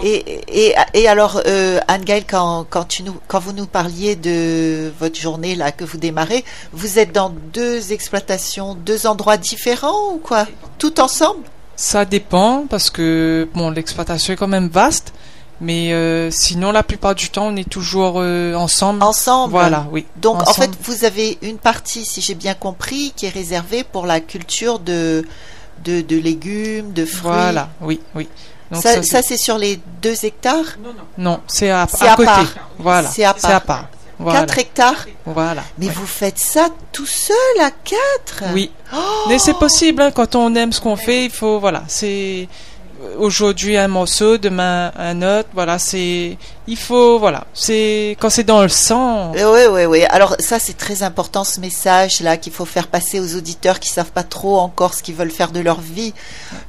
Et, 0.03 0.75
et, 0.93 1.07
alors, 1.07 1.41
euh, 1.45 1.79
Anne-Gaëlle, 1.87 2.25
quand, 2.27 2.65
quand, 2.69 2.85
tu 2.85 3.03
nous, 3.03 3.15
quand 3.27 3.39
vous 3.39 3.53
nous 3.53 3.67
parliez 3.67 4.15
de 4.15 4.91
votre 4.99 5.19
journée 5.19 5.55
là 5.55 5.71
que 5.71 5.83
vous 5.83 5.97
démarrez, 5.97 6.43
vous 6.73 6.99
êtes 6.99 7.11
dans 7.11 7.29
deux 7.29 7.93
exploitations, 7.93 8.75
deux 8.75 9.07
endroits 9.07 9.37
différents 9.37 10.13
ou 10.13 10.17
quoi? 10.17 10.47
Tout 10.79 10.99
ensemble? 10.99 11.43
Ça 11.75 12.05
dépend 12.05 12.65
parce 12.69 12.89
que 12.89 13.47
bon, 13.53 13.69
l'exploitation 13.69 14.33
est 14.33 14.37
quand 14.37 14.47
même 14.47 14.69
vaste. 14.69 15.13
Mais 15.61 15.93
euh, 15.93 16.29
sinon, 16.31 16.71
la 16.71 16.83
plupart 16.83 17.15
du 17.15 17.29
temps, 17.29 17.47
on 17.47 17.55
est 17.55 17.69
toujours 17.69 18.15
euh, 18.17 18.53
ensemble. 18.55 19.01
Ensemble. 19.03 19.51
Voilà, 19.51 19.87
oui. 19.91 20.05
Donc, 20.17 20.47
en 20.47 20.53
fait, 20.53 20.71
vous 20.83 21.05
avez 21.05 21.37
une 21.41 21.57
partie, 21.57 22.05
si 22.05 22.21
j'ai 22.21 22.35
bien 22.35 22.53
compris, 22.53 23.13
qui 23.15 23.25
est 23.25 23.29
réservée 23.29 23.83
pour 23.83 24.05
la 24.05 24.19
culture 24.19 24.79
de 24.79 25.25
de, 25.83 26.01
de 26.01 26.17
légumes, 26.17 26.93
de 26.93 27.05
fruits. 27.05 27.31
Voilà, 27.31 27.69
oui, 27.81 27.99
oui 28.15 28.27
ça, 28.71 29.03
ça, 29.03 29.21
c'est 29.21 29.37
sur 29.37 29.57
les 29.57 29.79
deux 30.01 30.25
hectares? 30.25 30.77
Non, 30.83 30.89
non. 30.89 31.03
Non, 31.17 31.39
c'est 31.47 31.69
à, 31.69 31.83
à, 31.83 32.15
côté. 32.15 32.25
Part. 32.25 32.53
Voilà. 32.79 33.09
C'est 33.09 33.23
à 33.23 33.33
part. 33.33 33.51
À 33.51 33.59
part. 33.59 33.85
Voilà. 34.17 34.39
4 34.41 34.59
hectares? 34.59 35.05
Voilà. 35.25 35.63
Mais 35.77 35.87
vous 35.89 36.05
faites 36.05 36.39
ça 36.39 36.69
tout 36.91 37.05
seul 37.05 37.35
à 37.61 37.69
4 37.69 38.53
Oui. 38.53 38.71
Oh 38.93 38.97
Mais 39.27 39.39
c'est 39.39 39.53
possible, 39.55 40.01
hein, 40.01 40.11
quand 40.11 40.35
on 40.35 40.55
aime 40.55 40.71
ce 40.71 40.79
qu'on 40.79 40.95
fait, 40.95 41.25
il 41.25 41.31
faut, 41.31 41.59
voilà, 41.59 41.83
c'est 41.87 42.47
aujourd'hui 43.17 43.77
un 43.77 43.87
morceau, 43.87 44.37
demain 44.37 44.91
un 44.97 45.21
autre. 45.21 45.49
Voilà, 45.53 45.79
c'est, 45.79 46.37
il 46.67 46.77
faut, 46.77 47.19
voilà, 47.19 47.45
c'est 47.53 48.17
quand 48.19 48.29
c'est 48.29 48.43
dans 48.43 48.61
le 48.61 48.69
sang. 48.69 49.31
Oui, 49.33 49.41
oui, 49.71 49.85
oui. 49.85 50.03
Alors 50.09 50.35
ça, 50.39 50.59
c'est 50.59 50.77
très 50.77 51.03
important 51.03 51.43
ce 51.43 51.59
message 51.59 52.21
là 52.21 52.37
qu'il 52.37 52.53
faut 52.53 52.65
faire 52.65 52.87
passer 52.87 53.19
aux 53.19 53.35
auditeurs 53.35 53.79
qui 53.79 53.89
savent 53.89 54.11
pas 54.11 54.23
trop 54.23 54.57
encore 54.59 54.93
ce 54.93 55.03
qu'ils 55.03 55.15
veulent 55.15 55.31
faire 55.31 55.51
de 55.51 55.59
leur 55.59 55.81
vie. 55.81 56.13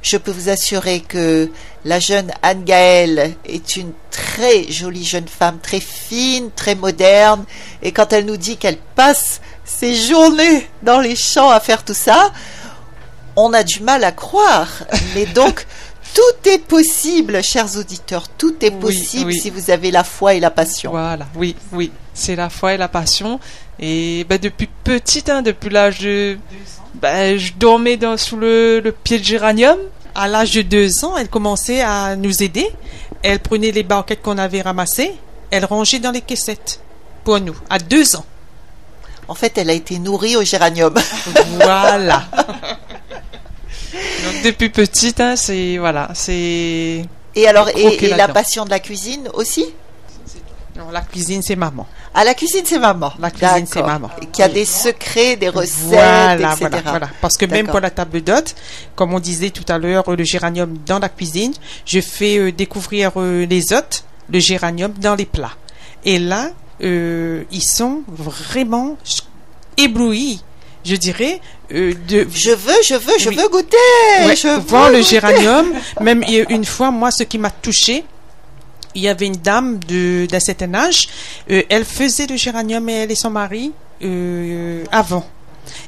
Je 0.01 0.17
peux 0.17 0.31
vous 0.31 0.49
assurer 0.49 0.99
que 0.99 1.49
la 1.85 1.99
jeune 1.99 2.31
Anne 2.41 2.63
Gaëlle 2.63 3.35
est 3.45 3.75
une 3.75 3.93
très 4.11 4.69
jolie 4.69 5.05
jeune 5.05 5.27
femme, 5.27 5.59
très 5.61 5.79
fine, 5.79 6.49
très 6.55 6.75
moderne. 6.75 7.45
Et 7.81 7.91
quand 7.91 8.13
elle 8.13 8.25
nous 8.25 8.37
dit 8.37 8.57
qu'elle 8.57 8.77
passe 8.95 9.41
ses 9.63 9.95
journées 9.95 10.69
dans 10.83 10.99
les 10.99 11.15
champs 11.15 11.49
à 11.49 11.59
faire 11.59 11.83
tout 11.83 11.93
ça, 11.93 12.31
on 13.37 13.53
a 13.53 13.63
du 13.63 13.81
mal 13.81 14.03
à 14.03 14.11
croire. 14.11 14.67
Mais 15.15 15.25
donc 15.25 15.65
tout 16.17 16.49
est 16.49 16.57
possible, 16.57 17.43
chers 17.43 17.77
auditeurs. 17.77 18.27
Tout 18.27 18.55
est 18.65 18.71
possible 18.71 19.31
si 19.33 19.51
vous 19.51 19.69
avez 19.69 19.91
la 19.91 20.03
foi 20.03 20.33
et 20.33 20.39
la 20.39 20.49
passion. 20.49 20.89
Voilà, 20.89 21.27
oui, 21.35 21.55
oui. 21.71 21.91
C'est 22.15 22.35
la 22.35 22.49
foi 22.49 22.73
et 22.73 22.77
la 22.77 22.87
passion. 22.87 23.39
Et 23.79 24.25
ben, 24.27 24.39
depuis 24.39 24.67
petite, 24.83 25.29
hein, 25.29 25.43
depuis 25.43 25.69
l'âge 25.69 25.99
de. 25.99 26.39
Ben, 26.95 27.37
je 27.37 27.53
dormais 27.53 27.97
dans, 27.97 28.17
sous 28.17 28.35
le, 28.35 28.79
le 28.79 28.91
pied 28.91 29.19
de 29.19 29.23
géranium. 29.23 29.77
À 30.15 30.27
l'âge 30.27 30.53
de 30.53 30.63
deux 30.63 31.05
ans, 31.05 31.15
elle 31.17 31.29
commençait 31.29 31.81
à 31.81 32.15
nous 32.15 32.41
aider. 32.41 32.67
Elle 33.21 33.39
prenait 33.39 33.69
les 33.69 33.83
barquettes 33.83 34.23
qu'on 34.23 34.39
avait 34.39 34.61
ramassées. 34.61 35.13
Elle 35.51 35.65
rangeait 35.65 35.99
dans 35.99 36.11
les 36.11 36.21
caissettes. 36.21 36.79
Pour 37.25 37.39
nous, 37.39 37.55
à 37.69 37.77
deux 37.77 38.15
ans. 38.15 38.25
En 39.27 39.35
fait, 39.35 39.55
elle 39.59 39.69
a 39.69 39.73
été 39.73 39.99
nourrie 39.99 40.35
au 40.35 40.43
géranium. 40.43 40.95
Voilà. 41.59 42.23
Depuis 44.43 44.69
petite, 44.69 45.19
hein, 45.19 45.35
c'est 45.35 45.77
voilà, 45.77 46.09
c'est. 46.13 47.05
Et 47.35 47.47
alors, 47.47 47.69
et, 47.69 48.09
la 48.15 48.27
passion 48.27 48.65
de 48.65 48.69
la 48.69 48.79
cuisine 48.79 49.29
aussi? 49.33 49.65
Non, 50.75 50.89
la 50.91 51.01
cuisine 51.01 51.41
c'est 51.41 51.55
maman. 51.55 51.87
Ah, 52.13 52.23
la 52.23 52.33
cuisine 52.33 52.63
c'est 52.65 52.79
maman. 52.79 53.13
La 53.19 53.31
cuisine 53.31 53.65
c'est 53.65 53.81
maman. 53.81 54.09
Qui 54.31 54.43
a 54.43 54.49
des 54.49 54.65
secrets, 54.65 55.35
des 55.35 55.49
recettes, 55.49 55.87
voilà, 55.87 56.53
etc. 56.53 56.69
Voilà, 56.85 57.09
Parce 57.21 57.37
que 57.37 57.45
même 57.45 57.67
pour 57.67 57.79
la 57.79 57.89
table 57.89 58.21
d'hôte, 58.21 58.55
comme 58.95 59.13
on 59.13 59.19
disait 59.19 59.49
tout 59.49 59.65
à 59.71 59.77
l'heure, 59.77 60.03
le 60.09 60.23
géranium 60.23 60.77
dans 60.85 60.99
la 60.99 61.09
cuisine, 61.09 61.53
je 61.85 61.99
fais 61.99 62.37
euh, 62.37 62.51
découvrir 62.51 63.11
euh, 63.17 63.45
les 63.45 63.73
hôtes 63.73 64.03
le 64.29 64.39
géranium 64.39 64.93
dans 64.93 65.15
les 65.15 65.25
plats. 65.25 65.55
Et 66.05 66.19
là, 66.19 66.51
euh, 66.83 67.43
ils 67.51 67.63
sont 67.63 68.03
vraiment 68.07 68.97
éblouis 69.77 70.41
je 70.85 70.95
dirais, 70.95 71.41
euh, 71.73 71.93
de... 72.07 72.27
Je 72.33 72.51
veux, 72.51 72.81
je 72.83 72.95
veux, 72.95 73.17
je 73.19 73.29
veux 73.29 73.49
goûter. 73.49 73.77
je 74.21 74.59
voir 74.59 74.89
le 74.89 75.01
géranium. 75.01 75.73
Même 76.01 76.23
une 76.49 76.65
fois, 76.65 76.91
moi, 76.91 77.11
ce 77.11 77.23
qui 77.23 77.37
m'a 77.37 77.49
touché, 77.49 78.03
il 78.97 79.03
y 79.03 79.07
avait 79.07 79.27
une 79.27 79.35
dame 79.35 79.79
d'un 79.79 80.39
certain 80.39 80.73
âge. 80.73 81.07
Euh, 81.49 81.63
elle 81.69 81.85
faisait 81.85 82.25
le 82.27 82.35
géranium 82.35 82.87
et 82.89 82.93
elle 82.93 83.11
et 83.11 83.15
son 83.15 83.29
mari 83.29 83.71
euh, 84.03 84.83
avant. 84.91 85.25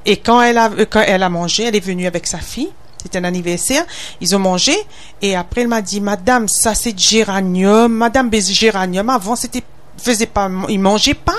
Et 0.06 0.18
quand 0.18 0.42
elle 0.42 0.58
a 0.58 0.70
quand 0.90 1.04
elle 1.06 1.24
a 1.24 1.30
mangé, 1.30 1.64
elle 1.64 1.76
est 1.76 1.86
venue 1.86 2.06
avec 2.06 2.28
sa 2.28 2.38
fille. 2.38 2.70
C'était 3.02 3.18
un 3.18 3.24
anniversaire. 3.24 3.86
Ils 4.20 4.36
ont 4.36 4.40
mangé 4.40 4.76
et 5.22 5.36
après 5.36 5.62
elle 5.62 5.70
m'a 5.70 5.82
dit, 5.82 6.02
Madame, 6.02 6.48
ça 6.48 6.76
c'est 6.76 6.98
géranium. 6.98 7.92
Madame, 7.92 8.30
géranium 8.32 9.10
avant 9.10 9.36
c'était 9.36 9.64
faisait 10.00 10.28
pas, 10.28 10.50
il 10.70 10.80
mangeait 10.80 11.14
pas. 11.14 11.34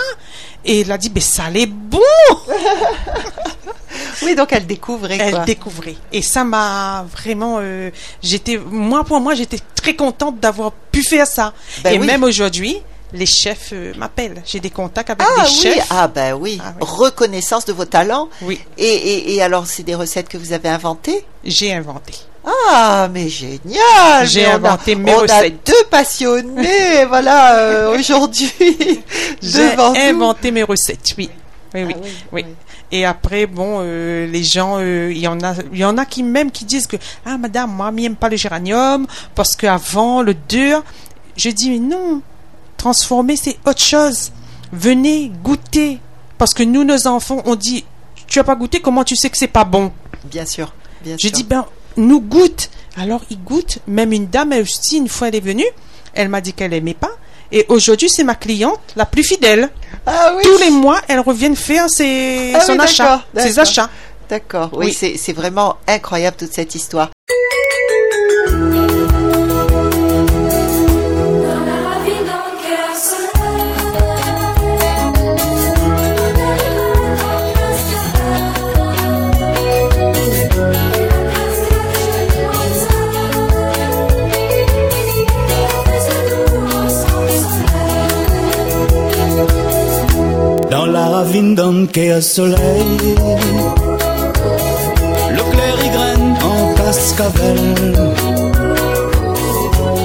Et 0.65 0.81
il 0.81 0.93
a 0.93 0.99
dit, 0.99 1.11
mais 1.15 1.21
ça 1.21 1.45
allait 1.45 1.67
bon 1.67 1.99
Oui, 4.23 4.35
donc 4.35 4.53
elle 4.53 4.67
découvrait. 4.67 5.19
Elle 5.21 5.45
découvrait. 5.45 5.97
Et 6.13 6.23
ça 6.23 6.45
m'a 6.45 7.07
vraiment. 7.11 7.59
Euh, 7.61 7.91
j'étais, 8.23 8.59
moi 8.59 9.05
pour 9.05 9.21
moi, 9.21 9.35
j'étais 9.35 9.59
très 9.75 9.95
contente 9.95 10.39
d'avoir 10.39 10.73
pu 10.73 11.03
faire 11.03 11.27
ça. 11.27 11.53
Ben 11.83 11.95
et 11.95 11.99
même 11.99 12.23
aujourd'hui, 12.23 12.77
les 13.13 13.27
chefs 13.27 13.71
euh, 13.73 13.93
m'appellent. 13.97 14.43
J'ai 14.47 14.61
des 14.61 14.71
contacts 14.71 15.11
avec 15.11 15.27
ah, 15.27 15.43
des 15.43 15.49
oui. 15.49 15.57
chefs. 15.57 15.87
Ah 15.91 16.09
ben 16.09 16.35
oui. 16.35 16.61
Ah 16.63 16.75
Reconnaissance 16.81 17.65
de 17.65 17.73
vos 17.73 17.85
talents. 17.87 18.29
Oui. 18.43 18.61
Et, 18.79 18.85
et, 18.85 19.35
et 19.35 19.43
alors, 19.43 19.67
c'est 19.67 19.83
des 19.83 19.95
recettes 19.95 20.29
que 20.29 20.39
vous 20.39 20.53
avez 20.53 20.69
inventées? 20.69 21.25
J'ai 21.45 21.73
inventé. 21.73 22.15
Ah, 22.45 23.09
mais 23.13 23.29
génial 23.29 24.27
J'ai 24.27 24.47
inventé 24.47 24.95
mes 24.95 25.13
on 25.15 25.19
recettes. 25.19 25.53
a 25.69 25.71
deux 25.71 25.85
passionnés, 25.91 27.05
voilà, 27.09 27.57
euh, 27.59 27.99
aujourd'hui. 27.99 28.51
J'ai 29.43 29.73
inventé 30.09 30.51
mes 30.51 30.63
recettes, 30.63 31.15
oui. 31.19 31.31
Oui, 31.75 31.85
oui, 31.85 31.95
ah 31.97 32.07
oui, 32.33 32.45
Et 32.91 33.05
après, 33.05 33.47
bon, 33.47 33.79
euh, 33.81 34.27
les 34.27 34.43
gens, 34.43 34.79
euh, 34.81 35.13
il 35.13 35.19
y 35.19 35.29
en 35.29 35.41
a, 35.41 35.55
il 35.73 35.79
y 35.79 35.85
en 35.85 35.97
a 35.99 36.05
qui 36.05 36.23
même 36.25 36.51
qui 36.51 36.65
disent 36.65 36.87
que 36.89 36.97
ah 37.25 37.39
madame, 37.39 37.71
moi, 37.71 37.93
m'aime 37.93 38.17
pas 38.17 38.29
le 38.29 38.37
géranium 38.37 39.07
parce 39.35 39.55
qu'avant 39.55 40.23
le 40.23 40.35
dur. 40.35 40.83
Je 41.37 41.51
dis 41.51 41.71
mais 41.71 41.79
non, 41.79 42.23
transformer 42.77 43.37
c'est 43.37 43.57
autre 43.67 43.81
chose. 43.81 44.33
Venez 44.73 45.31
goûter 45.45 46.01
parce 46.39 46.55
que 46.55 46.63
nous, 46.65 46.83
nos 46.85 47.07
enfants, 47.07 47.43
on 47.45 47.55
dit 47.55 47.85
tu 48.27 48.39
as 48.39 48.45
pas 48.45 48.55
goûté, 48.57 48.81
comment 48.81 49.05
tu 49.05 49.15
sais 49.15 49.31
que 49.31 49.37
c'est 49.39 49.47
pas 49.49 49.65
bon? 49.65 49.93
Bien 50.25 50.47
sûr. 50.47 50.73
Bien 51.03 51.17
je 51.19 51.29
dis 51.29 51.45
ben 51.45 51.65
nous 51.97 52.21
goûte. 52.21 52.71
Alors 52.97 53.23
il 53.31 53.43
goûte. 53.43 53.79
Même 53.87 54.13
une 54.13 54.27
dame 54.27 54.53
aussi, 54.53 54.99
une 54.99 55.09
fois 55.09 55.29
elle 55.29 55.37
est 55.37 55.41
venue, 55.41 55.67
elle 56.15 56.29
m'a 56.29 56.41
dit 56.41 56.53
qu'elle 56.53 56.73
aimait 56.73 56.95
pas. 56.95 57.13
Et 57.53 57.67
aujourd'hui, 57.69 58.09
c'est 58.09 58.23
ma 58.23 58.37
cliente 58.37 58.81
la 58.95 59.07
plus 59.07 59.25
fidèle. 59.25 59.71
Ah 60.07 60.35
oui. 60.37 60.43
Tous 60.45 60.59
les 60.59 60.71
mois, 60.71 61.01
elle 61.09 61.19
revient 61.19 61.55
faire 61.57 61.91
ses, 61.91 62.53
ah 62.55 62.61
son 62.61 62.79
achat, 62.79 63.25
ses 63.37 63.59
achats. 63.59 63.91
D'accord. 64.29 64.71
Oui, 64.73 64.97
oui. 65.03 65.17
c'est 65.19 65.33
vraiment 65.33 65.77
incroyable 65.89 66.37
toute 66.37 66.53
cette 66.53 66.77
histoire. 66.77 67.11
Ravine 91.31 91.57
à 92.11 92.21
soleil. 92.21 92.99
Le 95.31 95.43
clair 95.53 95.77
graine 95.93 96.35
en 96.43 96.75
cascavelle. 96.75 97.95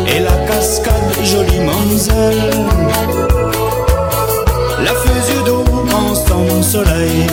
Et 0.08 0.20
la 0.20 0.38
cascade, 0.48 1.16
jolie 1.24 1.62
manzelle. 1.62 2.52
La 4.84 4.94
fusée 5.02 5.44
d'eau 5.46 5.64
en 5.92 6.14
son 6.14 6.62
soleil. 6.62 7.26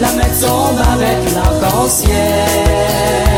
La 0.00 0.12
mettre 0.12 0.40
tombe 0.40 0.80
avec 0.94 1.34
l'arc-en-ciel. 1.34 3.37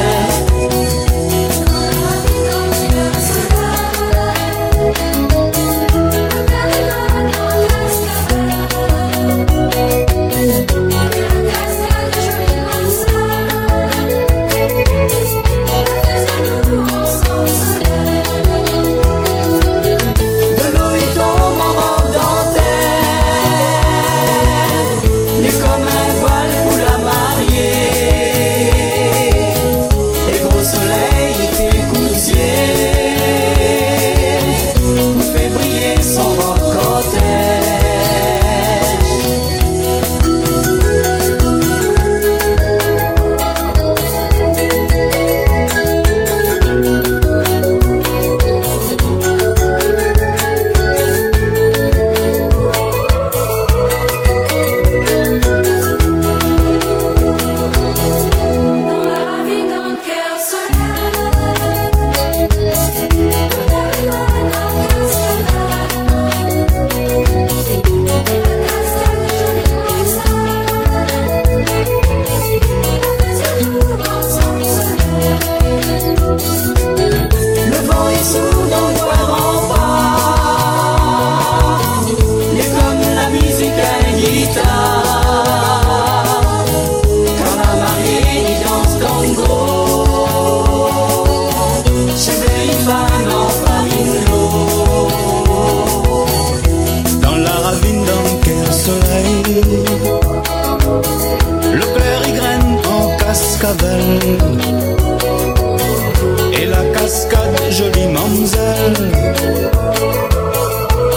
sol. 36.03 36.39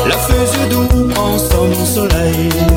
la 0.08 0.18
feu 0.18 0.70
doux 0.70 1.10
en 1.18 1.38
somme 1.38 1.86
soleil. 1.86 2.73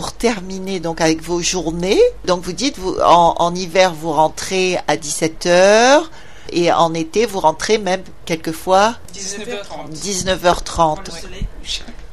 Pour 0.00 0.14
terminer 0.14 0.80
donc 0.80 1.02
avec 1.02 1.20
vos 1.20 1.42
journées, 1.42 2.00
donc 2.24 2.40
vous 2.40 2.54
dites 2.54 2.78
vous 2.78 2.96
en, 3.04 3.54
hiver 3.54 3.92
vous 3.92 4.12
rentrez 4.12 4.78
à 4.88 4.96
17h 4.96 6.04
et 6.52 6.72
en 6.72 6.94
été 6.94 7.26
vous 7.26 7.38
rentrez 7.38 7.76
même 7.76 8.00
quelquefois 8.24 8.94
19h30. 9.14 9.92
19h30. 9.92 10.96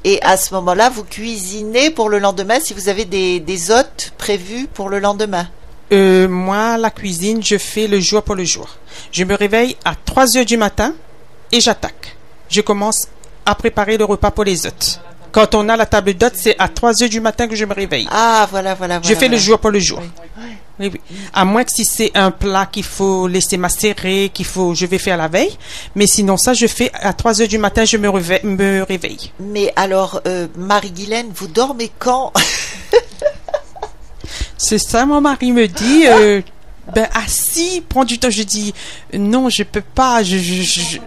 Et 0.03 0.21
à 0.21 0.35
ce 0.35 0.53
moment-là, 0.55 0.89
vous 0.89 1.05
cuisinez 1.05 1.89
pour 1.89 2.09
le 2.09 2.19
lendemain 2.19 2.59
si 2.59 2.73
vous 2.73 2.89
avez 2.89 3.05
des, 3.05 3.39
des 3.39 3.71
hôtes 3.71 4.11
prévus 4.17 4.67
pour 4.67 4.89
le 4.89 4.99
lendemain? 4.99 5.47
Euh, 5.93 6.27
moi, 6.27 6.75
la 6.75 6.89
cuisine, 6.89 7.41
je 7.41 7.57
fais 7.57 7.87
le 7.87 8.01
jour 8.01 8.21
pour 8.21 8.35
le 8.35 8.43
jour. 8.43 8.67
Je 9.13 9.23
me 9.23 9.33
réveille 9.33 9.77
à 9.85 9.95
3 9.95 10.35
heures 10.35 10.45
du 10.45 10.57
matin 10.57 10.93
et 11.53 11.61
j'attaque. 11.61 12.17
Je 12.49 12.59
commence 12.59 13.07
à 13.45 13.55
préparer 13.55 13.97
le 13.97 14.03
repas 14.03 14.31
pour 14.31 14.43
les 14.43 14.67
hôtes. 14.67 14.99
Quand 15.31 15.55
on 15.55 15.69
a 15.69 15.77
la 15.77 15.85
table 15.85 16.13
d'hôtes, 16.13 16.35
c'est 16.35 16.55
à 16.59 16.67
3 16.67 17.03
heures 17.03 17.09
du 17.09 17.21
matin 17.21 17.47
que 17.47 17.55
je 17.55 17.65
me 17.65 17.73
réveille. 17.73 18.07
Ah, 18.11 18.47
voilà, 18.49 18.73
voilà. 18.75 18.99
je 19.03 19.13
fais 19.15 19.27
le 19.27 19.37
jour 19.37 19.59
pour 19.59 19.71
le 19.71 19.79
jour. 19.79 20.01
Oui, 20.79 20.91
oui. 20.93 21.01
À 21.33 21.43
moins 21.45 21.63
que 21.63 21.71
si 21.71 21.85
c'est 21.85 22.11
un 22.15 22.31
plat 22.31 22.67
qu'il 22.71 22.83
faut 22.83 23.27
laisser 23.27 23.57
macérer, 23.57 24.29
qu'il 24.33 24.45
faut, 24.45 24.75
je 24.75 24.85
vais 24.85 24.99
faire 24.99 25.17
la 25.17 25.27
veille. 25.27 25.57
Mais 25.95 26.07
sinon, 26.07 26.37
ça, 26.37 26.53
je 26.53 26.67
fais 26.67 26.91
à 26.93 27.13
3 27.13 27.41
heures 27.41 27.47
du 27.47 27.57
matin, 27.57 27.85
je 27.85 27.97
me, 27.97 28.09
réveille. 28.83 29.31
Mais 29.39 29.73
alors, 29.75 30.21
euh, 30.27 30.47
Marie-Guylaine, 30.55 31.31
vous 31.33 31.47
dormez 31.47 31.91
quand 31.99 32.31
C'est 34.57 34.79
ça, 34.79 35.05
mon 35.05 35.21
mari 35.21 35.51
me 35.51 35.67
dit. 35.67 36.07
Euh, 36.07 36.41
ben, 36.93 37.07
assis, 37.13 37.83
prends 37.87 38.05
du 38.05 38.17
temps. 38.17 38.29
Je 38.29 38.43
dis, 38.43 38.73
non, 39.13 39.49
je 39.49 39.63
peux 39.63 39.81
pas. 39.81 40.23
Je, 40.23 40.37
je, 40.37 40.99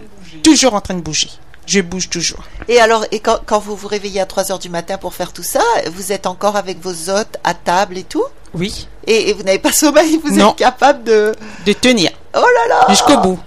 toujours 0.43 0.73
en 0.73 0.81
train 0.81 0.93
de 0.93 1.01
bouger 1.01 1.29
je 1.65 1.81
bouge 1.81 2.09
toujours. 2.09 2.43
Et 2.67 2.79
alors, 2.79 3.05
et 3.11 3.19
quand, 3.19 3.39
quand, 3.45 3.59
vous 3.59 3.75
vous 3.75 3.87
réveillez 3.87 4.21
à 4.21 4.25
3 4.25 4.51
heures 4.51 4.59
du 4.59 4.69
matin 4.69 4.97
pour 4.97 5.13
faire 5.13 5.33
tout 5.33 5.43
ça, 5.43 5.61
vous 5.93 6.11
êtes 6.11 6.27
encore 6.27 6.55
avec 6.55 6.81
vos 6.81 7.09
hôtes 7.09 7.37
à 7.43 7.53
table 7.53 7.97
et 7.97 8.03
tout? 8.03 8.25
Oui. 8.53 8.87
Et, 9.07 9.33
vous 9.33 9.43
n'avez 9.43 9.59
pas 9.59 9.71
sommeil, 9.71 10.19
vous 10.23 10.37
êtes 10.37 10.55
capable 10.55 11.03
de... 11.03 11.33
De 11.65 11.73
tenir. 11.73 12.11
Oh 12.35 12.39
là 12.39 12.75
là 12.75 12.85
Jusqu'au 12.89 13.17
bout. 13.17 13.39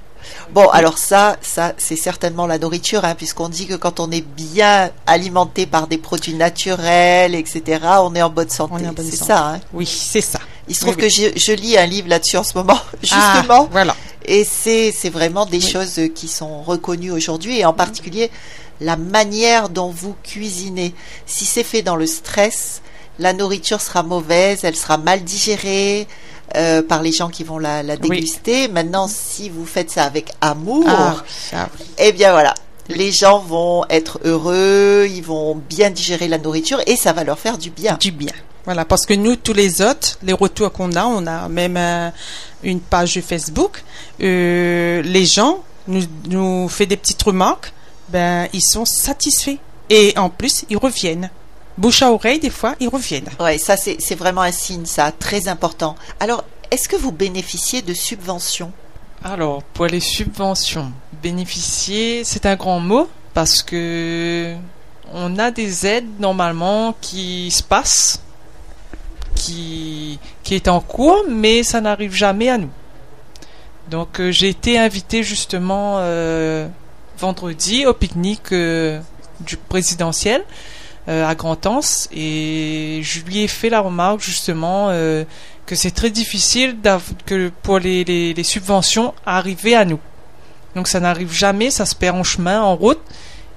Bon, 0.55 0.69
alors 0.69 0.99
ça, 0.99 1.37
ça 1.43 1.75
c'est 1.79 1.97
certainement 1.97 2.47
la 2.47 2.61
nourriture, 2.61 3.05
hein, 3.05 3.17
puisqu'on 3.17 3.49
dit 3.49 3.67
que 3.67 3.75
quand 3.75 3.99
on 3.99 4.09
est 4.13 4.25
bien 4.25 4.93
alimenté 5.05 5.67
par 5.67 5.89
des 5.89 5.99
produits 5.99 6.35
naturels, 6.35 7.35
etc., 7.35 7.81
on 8.01 8.15
est 8.15 8.23
en 8.23 8.31
bonne 8.31 8.49
santé. 8.49 8.85
C'est 8.99 9.17
ça. 9.17 9.49
Hein 9.49 9.61
oui, 9.73 9.85
c'est 9.85 10.21
ça. 10.21 10.39
Il 10.69 10.77
se 10.77 10.83
trouve 10.83 10.95
que 10.95 11.09
Je, 11.09 11.53
lis 11.53 11.77
un 11.77 11.87
livre 11.87 12.09
là-dessus 12.09 12.37
en 12.37 12.45
ce 12.45 12.57
moment, 12.57 12.79
justement. 13.03 13.65
Ah, 13.65 13.69
voilà. 13.73 13.97
Et 14.27 14.45
c'est 14.45 15.11
vraiment 15.11 15.45
des 15.45 15.61
choses 15.61 16.01
qui 16.15 16.29
sont 16.29 16.63
reconnues 16.63 17.11
aujourd'hui, 17.11 17.59
et 17.59 17.65
en 17.65 17.73
particulier 17.73 18.31
la 18.81 18.97
manière 18.97 19.71
dont 19.71 19.91
vous 19.91 20.15
cuisinez. 20.23 20.95
Si 21.27 21.47
c'est 21.47 21.65
fait 21.65 21.83
dans 21.83 21.97
le 21.97 22.07
stress, 22.07 22.81
la 23.19 23.33
nourriture 23.33 23.81
sera 23.81 24.05
mauvaise, 24.05 24.61
elle 24.63 24.77
sera 24.77 24.99
mal 24.99 25.25
digérée 25.25 26.07
euh, 26.57 26.83
par 26.83 27.03
les 27.03 27.13
gens 27.13 27.29
qui 27.29 27.45
vont 27.45 27.59
la, 27.59 27.83
déguster. 27.97 28.69
Maintenant, 28.69 29.09
si 29.09 29.49
vous 29.49 29.67
faites 29.67 29.91
ça 29.91 30.05
avec 30.05 30.33
amour, 30.41 30.85
ah, 30.89 31.69
eh 31.99 32.13
bien 32.13 32.33
voilà, 32.33 32.55
les 32.89 33.13
gens 33.13 33.39
vont 33.39 33.85
être 33.91 34.21
heureux, 34.25 35.07
ils 35.09 35.23
vont 35.23 35.55
bien 35.55 35.91
digérer 35.91 36.29
la 36.29 36.39
nourriture 36.39 36.81
et 36.87 36.97
ça 36.97 37.13
va 37.13 37.25
leur 37.25 37.39
faire 37.39 37.59
du 37.59 37.71
bien. 37.71 37.97
Du 38.01 38.11
bien. 38.11 38.33
Voilà, 38.65 38.85
parce 38.85 39.05
que 39.05 39.15
nous, 39.15 39.37
tous 39.37 39.53
les 39.53 39.83
autres, 39.83 40.19
les 40.23 40.33
retours 40.33 40.73
qu'on 40.73 40.93
a, 40.93 41.05
on 41.05 41.27
a 41.27 41.49
même 41.49 41.77
euh, 41.77 42.11
une 42.63 42.81
page 42.81 43.21
Facebook, 43.21 43.83
euh, 44.23 45.03
les 45.03 45.27
gens 45.27 45.63
nous, 45.87 46.03
nous 46.29 46.69
font 46.69 46.85
des 46.85 46.97
petites 46.97 47.23
remarques, 47.23 47.73
ben, 48.09 48.49
ils 48.53 48.63
sont 48.63 48.85
satisfaits. 48.85 49.59
Et 49.91 50.15
en 50.17 50.31
plus, 50.31 50.65
ils 50.71 50.79
reviennent 50.79 51.31
bouche 51.77 52.03
à 52.03 52.11
oreille, 52.13 52.39
des 52.39 52.51
fois, 52.51 52.75
ils 52.81 52.89
reviennent. 52.89 53.29
Oui, 53.41 53.59
ça, 53.59 53.77
c'est 53.77 54.15
vraiment 54.15 54.43
un 54.43 54.53
signe, 54.53 54.87
ça, 54.87 55.13
très 55.13 55.49
important. 55.49 55.97
Alors, 56.21 56.45
est-ce 56.71 56.89
que 56.89 56.97
vous 56.97 57.13
bénéficiez 57.13 57.83
de 57.83 57.95
subventions? 57.95 58.73
Alors, 59.23 59.63
pour 59.63 59.87
les 59.87 60.01
subventions, 60.01 60.93
bénéficier, 61.23 62.25
c'est 62.25 62.47
un 62.47 62.57
grand 62.57 62.81
mot 62.81 63.09
parce 63.33 63.63
que 63.63 64.55
on 65.13 65.39
a 65.39 65.51
des 65.51 65.87
aides 65.87 66.21
normalement 66.21 66.95
qui 67.01 67.51
se 67.51 67.63
passent, 67.63 68.21
qui, 69.35 70.19
qui 70.43 70.55
est 70.55 70.69
en 70.69 70.81
cours, 70.81 71.25
mais 71.29 71.63
ça 71.63 71.81
n'arrive 71.81 72.13
jamais 72.13 72.49
à 72.49 72.59
nous. 72.59 72.71
Donc, 73.91 74.21
euh, 74.21 74.31
j'ai 74.31 74.49
été 74.49 74.79
invité 74.79 75.23
justement 75.23 75.97
euh, 75.99 76.67
vendredi 77.19 77.87
au 77.87 77.95
pique-nique 77.95 78.53
euh, 78.53 79.01
du 79.41 79.57
présidentiel 79.57 80.43
euh, 80.43 80.74
à 81.07 81.35
Grand-Anse 81.35 82.09
et 82.13 83.01
je 83.03 83.21
lui 83.21 83.41
ai 83.41 83.49
fait 83.49 83.69
la 83.69 83.81
remarque 83.81 84.21
justement 84.21 84.89
euh, 84.89 85.25
que 85.67 85.75
c'est 85.75 85.91
très 85.91 86.11
difficile 86.11 86.77
que 87.27 87.51
pour 87.63 87.79
les, 87.79 88.05
les, 88.05 88.43
subventions 88.43 89.15
arriver 89.27 89.75
à 89.75 89.85
nous. 89.85 90.01
Donc 90.75 90.89
ça 90.89 91.01
n'arrive 91.01 91.33
jamais, 91.33 91.71
ça 91.71 91.87
se 91.87 91.95
perd 91.95 92.17
en 92.17 92.25
chemin, 92.25 92.61
en 92.61 92.75
route. 92.75 93.01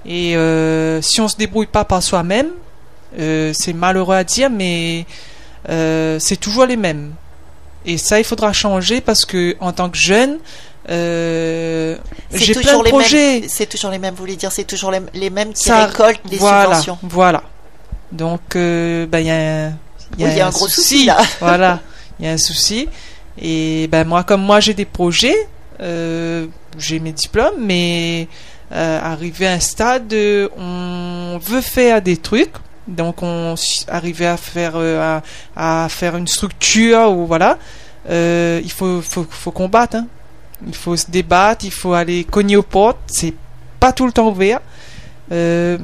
Et 0.06 0.36
euh, 0.36 1.02
si 1.02 1.20
on 1.20 1.28
se 1.28 1.36
débrouille 1.36 1.66
pas 1.66 1.84
par 1.84 2.02
soi-même, 2.02 2.48
c'est 3.16 3.72
malheureux 3.72 4.16
à 4.16 4.24
dire, 4.24 4.50
mais 4.50 5.06
c'est 5.66 6.38
toujours 6.40 6.66
les 6.66 6.76
mêmes. 6.76 7.12
Et 7.86 7.96
ça, 7.96 8.18
il 8.18 8.24
faudra 8.24 8.52
changer 8.52 9.00
parce 9.00 9.24
que 9.24 9.56
en 9.60 9.72
tant 9.72 9.88
que 9.88 9.96
jeune, 9.96 10.38
euh, 10.90 11.96
j'ai 12.32 12.54
plein 12.54 12.78
de 12.78 12.88
projets. 12.88 13.44
C'est 13.48 13.66
toujours 13.66 13.90
les 13.90 13.98
mêmes, 13.98 14.14
vous 14.14 14.20
voulez 14.20 14.36
dire, 14.36 14.52
c'est 14.52 14.64
toujours 14.64 14.90
les, 14.90 15.30
mêmes 15.30 15.52
qui 15.52 15.70
récoltent 15.70 16.20
les 16.30 16.38
subventions. 16.38 16.98
Voilà. 17.02 17.42
Donc, 18.10 18.56
euh, 18.56 19.06
ben, 19.06 19.18
il 19.18 19.26
y 19.26 19.30
a 19.30 19.66
un, 19.66 19.72
y 20.18 20.40
a 20.40 20.46
un, 20.46 20.50
gros 20.50 20.68
souci, 20.68 21.04
là. 21.04 21.18
voilà. 21.40 21.80
Il 22.18 22.26
y 22.26 22.28
a 22.28 22.32
un 22.32 22.38
souci. 22.38 22.88
Et 23.40 23.86
ben, 23.88 24.04
moi, 24.04 24.24
comme 24.24 24.42
moi, 24.42 24.60
j'ai 24.60 24.74
des 24.74 24.86
projets, 24.86 25.36
euh, 25.80 26.46
j'ai 26.78 27.00
mes 27.00 27.12
diplômes, 27.12 27.60
mais 27.60 28.28
arrivé 28.70 29.46
à 29.46 29.52
un 29.52 29.60
stade, 29.60 30.14
on 30.56 31.38
veut 31.42 31.60
faire 31.60 32.00
des 32.00 32.16
trucs. 32.16 32.54
Donc, 32.86 33.22
on 33.22 33.54
arrive 33.88 34.22
à 34.22 34.38
faire, 34.38 34.76
à, 34.76 35.22
à, 35.54 35.88
faire 35.90 36.16
une 36.16 36.26
structure 36.26 37.12
ou 37.12 37.26
voilà. 37.26 37.58
il 38.08 38.72
faut, 38.74 39.02
faut, 39.02 39.26
faut 39.28 39.50
combattre. 39.50 39.96
Hein. 39.96 40.06
Il 40.66 40.74
faut 40.74 40.96
se 40.96 41.10
débattre, 41.10 41.64
il 41.64 41.70
faut 41.70 41.92
aller 41.92 42.24
cogner 42.24 42.56
aux 42.56 42.62
portes. 42.62 42.98
C'est 43.06 43.34
pas 43.80 43.92
tout 43.92 44.06
le 44.06 44.12
temps 44.12 44.28
ouvert. 44.28 44.60
Euh, 45.30 45.78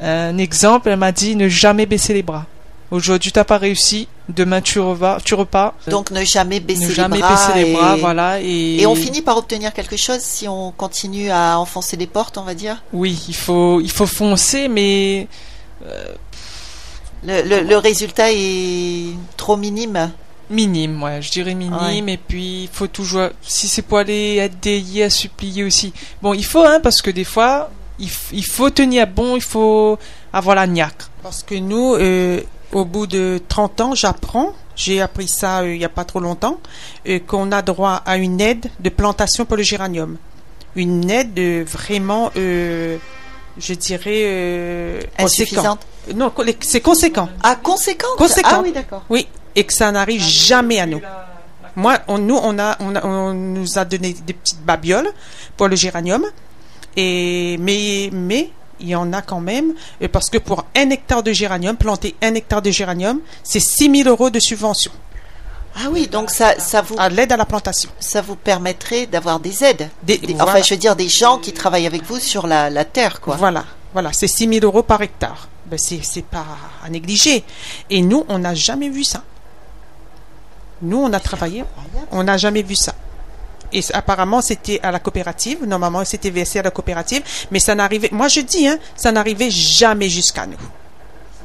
un 0.00 0.38
exemple, 0.38 0.88
elle 0.88 0.98
m'a 0.98 1.12
dit 1.12 1.36
ne 1.36 1.48
jamais 1.48 1.86
baisser 1.86 2.12
les 2.12 2.22
bras. 2.22 2.46
Aujourd'hui, 2.90 3.32
tu 3.32 3.38
n'as 3.38 3.44
pas 3.44 3.56
réussi. 3.56 4.06
Demain, 4.28 4.60
tu, 4.60 4.78
repars. 4.78 5.22
Tu 5.22 5.34
repars. 5.34 5.72
Donc, 5.86 6.10
ne 6.10 6.22
jamais 6.24 6.60
baisser 6.60 6.88
ne 6.88 6.90
jamais 6.90 7.16
les 7.16 7.22
bras. 7.22 7.30
baisser 7.30 7.64
les 7.64 7.72
bras, 7.72 7.96
voilà. 7.96 8.40
Et... 8.42 8.84
on 8.86 8.94
finit 8.94 9.22
par 9.22 9.38
obtenir 9.38 9.72
quelque 9.72 9.96
chose 9.96 10.20
si 10.20 10.46
on 10.46 10.72
continue 10.72 11.30
à 11.30 11.58
enfoncer 11.58 11.96
les 11.96 12.06
portes, 12.06 12.36
on 12.36 12.42
va 12.42 12.54
dire? 12.54 12.82
Oui, 12.92 13.24
il 13.28 13.34
faut, 13.34 13.80
il 13.80 13.90
faut 13.90 14.06
foncer, 14.06 14.68
mais 14.68 15.26
euh, 15.86 16.04
le, 17.24 17.76
résultat 17.76 18.30
est 18.30 19.16
trop 19.36 19.56
minime 19.56 20.10
minime, 20.52 21.02
ouais, 21.02 21.20
je 21.20 21.30
dirais 21.30 21.54
minime. 21.54 22.08
Et 22.08 22.18
puis, 22.18 22.64
il 22.64 22.68
faut 22.68 22.86
toujours, 22.86 23.30
si 23.42 23.68
c'est 23.68 23.82
pour 23.82 23.98
aller 23.98 24.40
à 25.02 25.10
supplier 25.10 25.64
aussi. 25.64 25.92
Bon, 26.20 26.34
il 26.34 26.44
faut, 26.44 26.64
hein, 26.64 26.80
parce 26.82 27.02
que 27.02 27.10
des 27.10 27.24
fois, 27.24 27.70
il, 27.98 28.10
il 28.32 28.44
faut 28.44 28.70
tenir 28.70 29.06
bon, 29.06 29.36
il 29.36 29.42
faut 29.42 29.98
avoir 30.32 30.56
la 30.56 30.66
niaque. 30.66 31.02
Parce 31.22 31.42
que 31.42 31.54
nous, 31.54 31.94
euh, 31.94 32.40
au 32.72 32.84
bout 32.84 33.06
de 33.06 33.40
30 33.48 33.80
ans, 33.80 33.94
j'apprends, 33.94 34.52
j'ai 34.76 35.00
appris 35.00 35.28
ça 35.28 35.60
euh, 35.60 35.74
il 35.74 35.78
n'y 35.78 35.84
a 35.84 35.88
pas 35.90 36.04
trop 36.04 36.20
longtemps, 36.20 36.58
euh, 37.08 37.18
qu'on 37.26 37.52
a 37.52 37.62
droit 37.62 38.02
à 38.04 38.16
une 38.16 38.40
aide 38.40 38.70
de 38.80 38.88
plantation 38.88 39.44
pour 39.44 39.56
le 39.56 39.62
géranium. 39.62 40.16
Une 40.74 41.10
aide 41.10 41.38
vraiment, 41.68 42.30
je 42.34 43.74
dirais, 43.74 45.06
insuffisante. 45.18 45.80
Non, 46.14 46.32
c'est 46.60 46.80
conséquent. 46.80 47.28
Ah, 47.42 47.56
conséquent. 47.56 48.08
Conséquent. 48.16 48.48
Ah 48.52 48.60
oui, 48.62 48.72
d'accord. 48.72 49.02
Oui, 49.10 49.28
et 49.54 49.64
que 49.64 49.72
ça 49.72 49.90
n'arrive 49.92 50.22
jamais 50.22 50.80
à 50.80 50.86
nous. 50.86 51.00
Moi, 51.76 51.98
on, 52.08 52.18
nous, 52.18 52.36
on, 52.36 52.58
a, 52.58 52.76
on, 52.80 53.32
nous 53.32 53.78
a 53.78 53.84
donné 53.84 54.12
des 54.12 54.34
petites 54.34 54.62
babioles 54.62 55.08
pour 55.56 55.68
le 55.68 55.76
géranium. 55.76 56.24
Et, 56.96 57.56
mais, 57.58 58.10
mais, 58.12 58.50
il 58.80 58.88
y 58.88 58.94
en 58.94 59.12
a 59.12 59.22
quand 59.22 59.40
même, 59.40 59.74
parce 60.10 60.28
que 60.28 60.38
pour 60.38 60.66
un 60.76 60.90
hectare 60.90 61.22
de 61.22 61.32
géranium, 61.32 61.76
planter 61.76 62.14
un 62.20 62.34
hectare 62.34 62.60
de 62.60 62.70
géranium, 62.70 63.20
c'est 63.42 63.60
6 63.60 64.02
000 64.02 64.08
euros 64.08 64.28
de 64.28 64.40
subvention. 64.40 64.92
Ah 65.74 65.88
oui, 65.90 66.06
donc 66.06 66.30
ça, 66.30 66.58
ça 66.58 66.82
vous. 66.82 66.96
À 66.98 67.08
l'aide 67.08 67.32
à 67.32 67.36
la 67.38 67.46
plantation. 67.46 67.88
Ça 67.98 68.20
vous 68.20 68.36
permettrait 68.36 69.06
d'avoir 69.06 69.40
des 69.40 69.64
aides. 69.64 69.88
Des, 70.02 70.20
Enfin, 70.38 70.60
je 70.60 70.74
veux 70.74 70.78
dire, 70.78 70.96
des 70.96 71.08
gens 71.08 71.38
qui 71.38 71.52
travaillent 71.52 71.86
avec 71.86 72.02
vous 72.02 72.18
sur 72.18 72.46
la, 72.46 72.68
la 72.68 72.84
terre, 72.84 73.22
quoi. 73.22 73.36
Voilà, 73.36 73.64
voilà, 73.94 74.12
c'est 74.12 74.26
6 74.26 74.48
000 74.48 74.66
euros 74.66 74.82
par 74.82 75.00
hectare. 75.00 75.48
Ben, 75.66 75.78
c'est 75.78 76.24
pas 76.24 76.44
à 76.84 76.90
négliger. 76.90 77.44
Et 77.88 78.02
nous, 78.02 78.26
on 78.28 78.40
n'a 78.40 78.54
jamais 78.54 78.90
vu 78.90 79.04
ça. 79.04 79.22
Nous, 80.82 80.98
on 80.98 81.12
a 81.12 81.20
travaillé, 81.20 81.64
on 82.10 82.24
n'a 82.24 82.36
jamais 82.36 82.62
vu 82.62 82.74
ça. 82.74 82.94
Et 83.72 83.80
apparemment, 83.94 84.42
c'était 84.42 84.80
à 84.82 84.90
la 84.90 84.98
coopérative. 84.98 85.64
Normalement, 85.64 86.04
c'était 86.04 86.30
versé 86.30 86.58
à 86.58 86.62
la 86.62 86.70
coopérative. 86.70 87.22
Mais 87.50 87.58
ça 87.58 87.74
n'arrivait, 87.74 88.10
moi 88.12 88.28
je 88.28 88.40
dis, 88.40 88.68
hein, 88.68 88.78
ça 88.94 89.12
n'arrivait 89.12 89.50
jamais 89.50 90.08
jusqu'à 90.08 90.46
nous. 90.46 90.58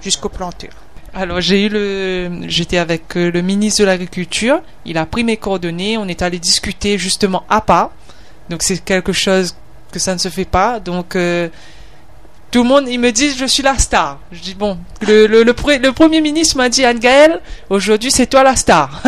Jusqu'aux 0.02 0.30
planteurs. 0.30 0.72
Alors 1.14 1.42
j'ai 1.42 1.66
eu 1.66 1.70
le, 1.70 2.48
j'étais 2.48 2.78
avec 2.78 3.16
euh, 3.16 3.32
le 3.32 3.42
ministre 3.42 3.82
de 3.82 3.86
l'Agriculture. 3.86 4.62
Il 4.86 4.98
a 4.98 5.06
pris 5.06 5.24
mes 5.24 5.38
coordonnées. 5.38 5.98
On 5.98 6.08
est 6.08 6.22
allé 6.22 6.38
discuter 6.38 6.98
justement 6.98 7.44
à 7.50 7.62
pas. 7.62 7.92
Donc 8.50 8.62
c'est 8.62 8.78
quelque 8.84 9.14
chose 9.14 9.56
que 9.92 10.00
ça 10.00 10.14
ne 10.14 10.20
se 10.20 10.30
fait 10.30 10.46
pas. 10.46 10.80
Donc 10.80 11.16
euh, 11.16 11.50
tout 12.58 12.64
le 12.64 12.70
monde, 12.70 12.88
il 12.90 13.00
me 13.00 13.12
dit 13.12 13.36
je 13.38 13.46
suis 13.46 13.62
la 13.62 13.78
star. 13.78 14.18
Je 14.32 14.40
dis 14.40 14.56
bon, 14.56 14.80
le, 15.02 15.52
premier 15.92 16.22
ministre 16.22 16.58
m'a 16.58 16.70
dit 16.70 16.84
Anne 16.84 16.98
Gaëlle, 16.98 17.40
aujourd'hui 17.70 18.10
c'est 18.10 18.26
toi 18.26 18.42
la 18.42 18.56
star. 18.56 19.04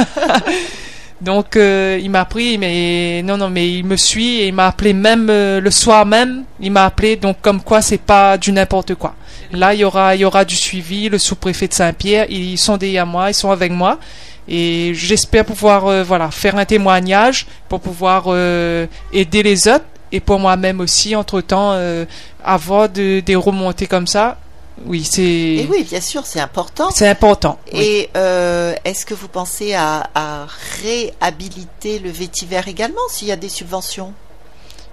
Donc 1.22 1.56
euh, 1.56 2.00
il 2.00 2.12
m'a 2.12 2.26
pris, 2.26 2.60
mais 2.60 3.24
non 3.24 3.38
non, 3.38 3.50
mais 3.50 3.74
il 3.74 3.86
me 3.86 3.98
suit 3.98 4.42
et 4.42 4.50
il 4.50 4.54
m'a 4.54 4.68
appelé 4.68 4.94
même 4.94 5.32
euh, 5.32 5.60
le 5.60 5.72
soir 5.72 6.06
même. 6.06 6.44
Il 6.60 6.72
m'a 6.72 6.86
appelé 6.86 7.16
donc 7.16 7.38
comme 7.42 7.60
quoi 7.64 7.82
c'est 7.82 7.98
pas 7.98 8.38
du 8.38 8.52
n'importe 8.52 8.94
quoi. 8.94 9.16
Là 9.52 9.74
il 9.74 9.80
y 9.80 9.84
aura 9.84 10.16
il 10.16 10.22
y 10.22 10.26
aura 10.26 10.46
du 10.46 10.56
suivi. 10.56 11.10
Le 11.10 11.18
sous-préfet 11.18 11.68
de 11.68 11.74
Saint-Pierre, 11.74 12.28
ils 12.30 12.60
sont 12.60 12.78
derrière 12.78 13.08
moi, 13.08 13.32
ils 13.32 13.34
sont 13.34 13.50
avec 13.50 13.72
moi 13.72 13.98
et 14.48 14.92
j'espère 14.94 15.44
pouvoir 15.44 15.88
euh, 15.88 16.04
voilà 16.04 16.30
faire 16.30 16.56
un 16.56 16.66
témoignage 16.66 17.48
pour 17.68 17.80
pouvoir 17.80 18.28
aider 19.12 19.42
les 19.42 19.68
autres 19.68 19.86
et 20.12 20.20
pour 20.20 20.40
moi-même 20.40 20.80
aussi 20.80 21.16
entre 21.16 21.42
temps 21.42 21.78
avoir 22.44 22.90
de, 22.90 23.20
des 23.20 23.36
remontées 23.36 23.88
comme 23.88 24.08
ça 24.08 24.38
oui, 24.86 25.04
c'est. 25.04 25.24
Et 25.24 25.68
oui, 25.70 25.84
bien 25.84 26.02
sûr, 26.02 26.26
c'est 26.26 26.40
important. 26.40 26.90
C'est 26.92 27.08
important. 27.08 27.60
Et 27.72 28.10
euh, 28.16 28.74
est-ce 28.86 29.06
que 29.06 29.14
vous 29.14 29.28
pensez 29.28 29.74
à, 29.74 30.48
réhabiliter 30.82 32.00
le 32.00 32.10
vétiver 32.10 32.62
également 32.68 33.02
s'il 33.10 33.28
y 33.28 33.32
a 33.32 33.36
des 33.36 33.50
subventions? 33.50 34.14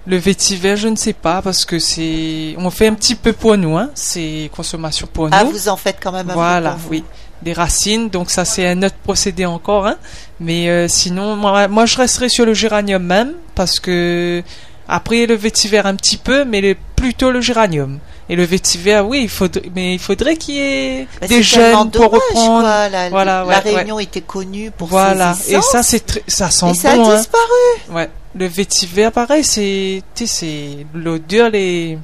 Le 0.05 0.17
vétiver, 0.17 0.77
je 0.77 0.87
ne 0.87 0.95
sais 0.95 1.13
pas 1.13 1.41
parce 1.41 1.65
que 1.65 1.79
c'est, 1.79 2.55
on 2.57 2.69
fait 2.69 2.87
un 2.87 2.93
petit 2.93 3.15
peu 3.15 3.33
pour 3.33 3.57
nous, 3.57 3.77
hein. 3.77 3.89
C'est 3.93 4.49
consommation 4.55 5.07
pour 5.11 5.27
ah, 5.31 5.43
nous. 5.43 5.49
Ah, 5.49 5.51
vous 5.51 5.67
en 5.67 5.75
faites 5.75 5.97
quand 6.01 6.13
même 6.13 6.29
un 6.29 6.33
voilà, 6.33 6.71
peu 6.71 6.77
pour 6.79 6.91
oui. 6.91 7.03
Des 7.41 7.53
racines, 7.53 8.09
donc 8.09 8.31
ça 8.31 8.45
c'est 8.45 8.67
un 8.67 8.81
autre 8.83 8.95
procédé 9.03 9.45
encore, 9.45 9.85
hein. 9.85 9.97
Mais 10.39 10.69
euh, 10.69 10.87
sinon, 10.87 11.35
moi, 11.35 11.67
moi, 11.67 11.85
je 11.85 11.97
resterai 11.97 12.29
sur 12.29 12.45
le 12.45 12.53
géranium 12.53 13.03
même 13.03 13.33
parce 13.53 13.79
que 13.79 14.43
après 14.87 15.25
le 15.25 15.35
vétiver 15.35 15.79
un 15.79 15.95
petit 15.95 16.17
peu, 16.17 16.45
mais 16.45 16.75
plutôt 16.95 17.31
le 17.31 17.41
géranium. 17.41 17.99
Et 18.29 18.35
le 18.35 18.43
vétiver, 18.43 18.99
oui, 18.99 19.21
il 19.23 19.29
faudrait, 19.29 19.63
mais 19.73 19.93
il 19.93 19.99
faudrait 19.99 20.35
qu'il 20.35 20.55
y 20.55 20.59
ait 20.59 21.07
bah, 21.21 21.27
des 21.27 21.41
jeunes 21.41 21.89
pour 21.91 22.11
reprendre. 22.11 22.63
La, 22.63 23.09
voilà, 23.09 23.45
la 23.47 23.59
Réunion 23.59 23.99
était 23.99 24.21
connue 24.21 24.69
pour 24.71 24.89
voilà. 24.89 25.33
Ses 25.33 25.55
et 25.55 25.61
ça, 25.61 25.81
c'est 25.81 26.23
ça 26.27 26.49
sent 26.49 26.71
et 26.71 26.73
ça 26.73 26.91
a 26.91 26.95
hein. 26.95 27.17
disparu. 27.17 27.93
Ouais. 27.95 28.09
Le 28.35 28.45
vétiver, 28.45 29.09
pareil, 29.11 29.43
c'est, 29.43 30.03
c'est 30.13 30.85
l'odeur, 30.93 31.49
les. 31.49 31.97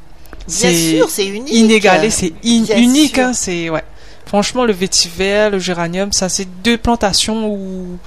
Bien 0.47 0.73
sûr, 0.73 1.09
c'est 1.09 1.25
unique. 1.25 1.53
Inégalé, 1.53 2.09
c'est 2.09 2.33
unique, 2.43 3.17
hein, 3.17 3.33
c'est 3.33 3.69
ouais. 3.69 3.83
Franchement, 4.25 4.63
le 4.65 4.73
vétiver, 4.73 5.49
le 5.51 5.59
géranium, 5.59 6.11
ça, 6.13 6.29
c'est 6.29 6.47
deux 6.63 6.77
plantations 6.77 7.47
où. 7.47 7.97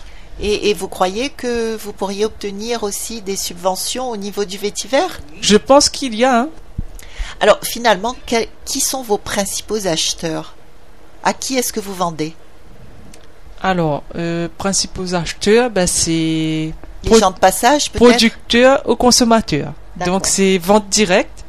Et, 0.41 0.71
et, 0.71 0.75
vous 0.75 0.89
croyez 0.89 1.31
que 1.31 1.77
vous 1.77 1.93
pourriez 1.93 2.25
obtenir 2.25 2.83
aussi 2.83 3.23
des 3.23 3.37
subventions 3.37 4.11
au 4.11 4.17
niveau 4.17 4.45
du 4.45 4.59
vétiver? 4.59 5.07
Je 5.41 5.57
pense 5.57 5.89
qu'il 5.89 6.15
y 6.15 6.25
a. 6.25 6.41
Hein. 6.41 6.49
Alors 7.41 7.59
finalement, 7.63 8.15
qui 8.65 8.81
sont 8.81 9.03
vos 9.03 9.19
principaux 9.19 9.87
acheteurs? 9.87 10.55
À 11.23 11.33
qui 11.33 11.57
est-ce 11.57 11.73
que 11.73 11.81
vous 11.81 11.95
vendez? 11.95 12.35
Alors, 13.63 14.05
euh, 14.15 14.49
principaux 14.59 15.15
acheteurs, 15.15 15.71
ben, 15.71 15.87
c'est... 15.87 16.73
Les 17.05 17.19
gens 17.19 17.31
de 17.31 17.39
passage 17.39 17.91
peut-être? 17.91 18.11
Producteurs 18.11 18.83
aux 18.87 18.97
consommateurs. 18.97 19.73
Donc 20.05 20.27
c'est 20.27 20.59
vente 20.59 20.89
directe. 20.89 21.45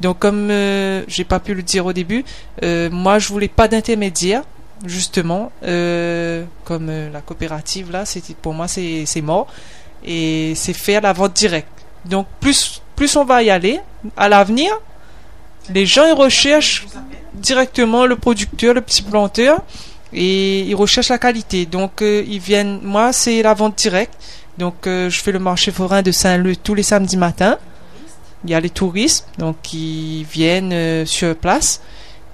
Donc 0.00 0.18
comme 0.18 0.50
euh, 0.50 1.02
j'ai 1.08 1.24
pas 1.24 1.40
pu 1.40 1.54
le 1.54 1.62
dire 1.62 1.86
au 1.86 1.92
début, 1.92 2.24
euh, 2.62 2.88
moi 2.90 3.18
je 3.18 3.28
voulais 3.28 3.48
pas 3.48 3.66
d'intermédiaire 3.68 4.42
justement 4.84 5.50
comme 5.60 6.90
la 7.12 7.20
coopérative 7.20 7.90
là, 7.90 8.04
c'était 8.04 8.34
pour 8.34 8.54
moi 8.54 8.68
c'est 8.68 9.22
mort 9.22 9.48
et 10.04 10.52
c'est 10.54 10.72
faire 10.72 11.00
la 11.00 11.12
vente 11.12 11.32
directe. 11.32 11.68
Donc 12.04 12.26
plus 12.40 12.80
plus 12.96 13.16
on 13.16 13.24
va 13.24 13.42
y 13.42 13.50
aller 13.50 13.80
à 14.16 14.28
l'avenir, 14.28 14.72
les 15.72 15.86
gens 15.86 16.06
ils 16.06 16.12
recherchent 16.12 16.86
directement 17.34 18.06
le 18.06 18.16
producteur, 18.16 18.74
le 18.74 18.80
petit 18.80 19.02
planteur, 19.02 19.62
et 20.12 20.60
ils 20.60 20.74
recherchent 20.74 21.10
la 21.10 21.18
qualité. 21.18 21.66
Donc 21.66 22.02
euh, 22.02 22.24
ils 22.26 22.40
viennent, 22.40 22.80
moi 22.82 23.12
c'est 23.12 23.42
la 23.42 23.54
vente 23.54 23.76
directe. 23.76 24.14
Donc 24.58 24.86
euh, 24.86 25.08
je 25.10 25.20
fais 25.20 25.32
le 25.32 25.38
marché 25.38 25.70
forain 25.70 26.02
de 26.02 26.10
Saint-Leu 26.10 26.56
tous 26.56 26.74
les 26.74 26.82
samedis 26.82 27.16
matins. 27.16 27.58
Il 28.44 28.50
y 28.50 28.54
a 28.54 28.60
les 28.60 28.70
touristes 28.70 29.26
donc 29.38 29.56
qui 29.62 30.24
viennent 30.24 30.72
euh, 30.72 31.06
sur 31.06 31.36
place. 31.36 31.80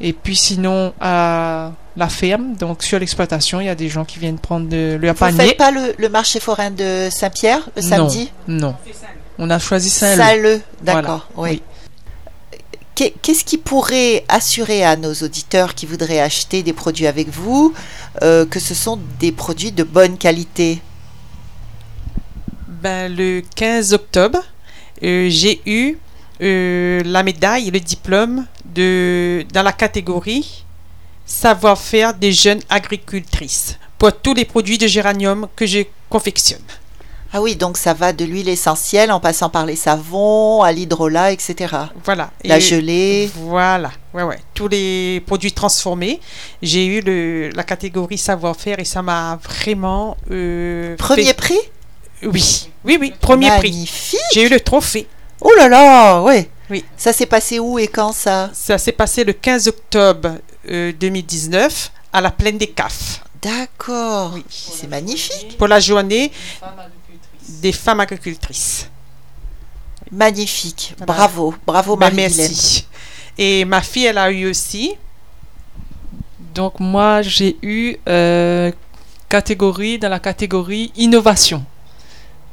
Et 0.01 0.13
puis 0.13 0.37
sinon 0.37 0.93
à 1.01 1.73
la 1.97 2.09
ferme, 2.09 2.55
donc 2.55 2.83
sur 2.83 2.99
l'exploitation, 2.99 3.61
il 3.61 3.67
y 3.67 3.69
a 3.69 3.75
des 3.75 3.89
gens 3.89 4.05
qui 4.05 4.19
viennent 4.19 4.39
prendre 4.39 4.69
de, 4.69 4.99
leur 5.01 5.15
panier. 5.15 5.33
Vous 5.33 5.49
faites 5.49 5.57
pas 5.57 5.71
le, 5.71 6.09
marché 6.09 6.41
forain 6.41 6.71
de 6.71 7.09
Saint-Pierre 7.11 7.69
le 7.77 7.83
samedi 7.83 8.31
Non, 8.49 8.75
On 9.39 9.49
a 9.51 9.59
choisi 9.59 9.91
Saint-Leu. 9.91 10.23
Saint-Leu, 10.23 10.61
d'accord, 10.83 11.29
oui. 11.37 11.63
Qu'est-ce 12.95 13.45
qui 13.45 13.59
pourrait 13.59 14.25
assurer 14.29 14.85
à 14.85 14.95
nos 14.95 15.13
auditeurs 15.15 15.75
qui 15.75 15.85
voudraient 15.85 16.21
acheter 16.21 16.63
des 16.63 16.73
produits 16.73 17.09
avec 17.09 17.29
vous 17.29 17.75
euh, 18.23 18.47
que 18.47 18.61
ce 18.61 18.73
sont 18.73 19.01
des 19.19 19.33
produits 19.33 19.73
de 19.73 19.83
bonne 19.83 20.17
qualité? 20.17 20.81
Ben, 22.69 23.13
Le 23.13 23.43
15 23.57 23.95
octobre, 23.95 24.39
euh, 25.03 25.27
j'ai 25.29 25.61
eu 25.67 25.99
euh, 26.41 27.03
la 27.05 27.25
médaille 27.25 27.69
et 27.69 27.71
le 27.73 27.81
diplôme 27.81 28.47
de, 28.65 29.45
dans 29.53 29.63
la 29.63 29.73
catégorie 29.73 30.64
savoir-faire 31.27 32.15
des 32.15 32.33
jeunes 32.33 32.61
agricultrices 32.69 33.79
pour 33.99 34.13
tous 34.13 34.35
les 34.35 34.45
produits 34.45 34.79
de 34.79 34.87
géranium 34.87 35.49
que 35.57 35.67
je 35.67 35.81
confectionne. 36.11 36.61
Ah 37.37 37.43
oui, 37.43 37.57
donc 37.57 37.77
ça 37.77 37.95
va 37.95 38.13
de 38.13 38.25
l'huile 38.25 38.49
essentielle 38.49 39.11
en 39.11 39.19
passant 39.19 39.49
par 39.51 39.67
les 39.67 39.75
savons, 39.75 40.63
à 40.63 40.71
l'hydrolat, 40.71 41.33
etc. 41.33 41.75
Voilà. 42.05 42.31
La 42.45 42.61
gelée. 42.61 43.29
Voilà. 43.35 43.91
Ouais, 44.13 44.23
ouais. 44.23 44.39
Tous 44.55 44.69
les 44.69 45.21
produits 45.27 45.51
transformés. 45.51 46.21
J'ai 46.63 46.87
eu 46.87 47.01
le, 47.01 47.51
la 47.51 47.65
catégorie 47.65 48.19
savoir-faire 48.19 48.79
et 48.79 48.85
ça 48.85 49.03
m'a 49.03 49.41
vraiment. 49.43 50.17
Euh, 50.31 50.95
Premier 50.97 51.35
prix? 51.35 51.59
Oui. 52.23 52.71
Oui, 52.85 52.99
oui. 53.01 53.13
Premier 53.21 53.49
Magnifique. 53.49 54.21
prix. 54.21 54.21
J'ai 54.33 54.43
eu 54.45 54.49
le 54.49 54.61
trophée. 54.61 55.09
Oh 55.41 55.51
là 55.57 55.69
là, 55.69 56.23
ouais. 56.23 56.49
Oui. 56.71 56.85
Ça 56.97 57.13
s'est 57.13 57.27
passé 57.27 57.59
où 57.59 57.81
et 57.81 57.89
quand 57.89 58.13
ça? 58.13 58.51
Ça 58.53 58.79
s'est 58.79 58.93
passé 58.93 59.25
le 59.25 59.33
15 59.33 59.67
octobre 59.67 60.37
2019 60.69 61.63
euh, 61.63 61.99
à 62.13 62.21
la 62.21 62.31
plaine 62.31 62.59
des 62.59 62.69
CAF. 62.69 63.23
D'accord. 63.43 64.33
Oui. 64.35 64.45
C'est 64.49 64.89
magnifique. 64.89 65.59
Pour 65.59 65.69
la 65.69 65.81
journée 65.81 66.33
des 67.49 67.73
femmes 67.73 68.01
agricultrices. 68.01 68.89
Magnifique. 70.11 70.95
Bravo. 71.07 71.55
Bravo, 71.67 71.97
ben, 71.97 72.07
marie 72.07 72.17
Merci. 72.17 72.87
Et 73.37 73.65
ma 73.65 73.83
fille, 73.83 74.07
elle 74.07 74.19
a 74.19 74.31
eu 74.31 74.49
aussi. 74.49 74.95
Donc, 76.55 76.79
moi, 76.79 77.21
j'ai 77.23 77.57
eu 77.63 77.97
euh, 78.09 78.71
catégorie 79.29 79.99
dans 79.99 80.09
la 80.09 80.21
catégorie 80.21 80.93
innovation. 80.97 81.65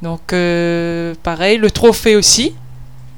Donc, 0.02 0.32
euh, 0.32 1.14
pareil, 1.22 1.56
le 1.58 1.70
trophée 1.70 2.16
aussi. 2.16 2.54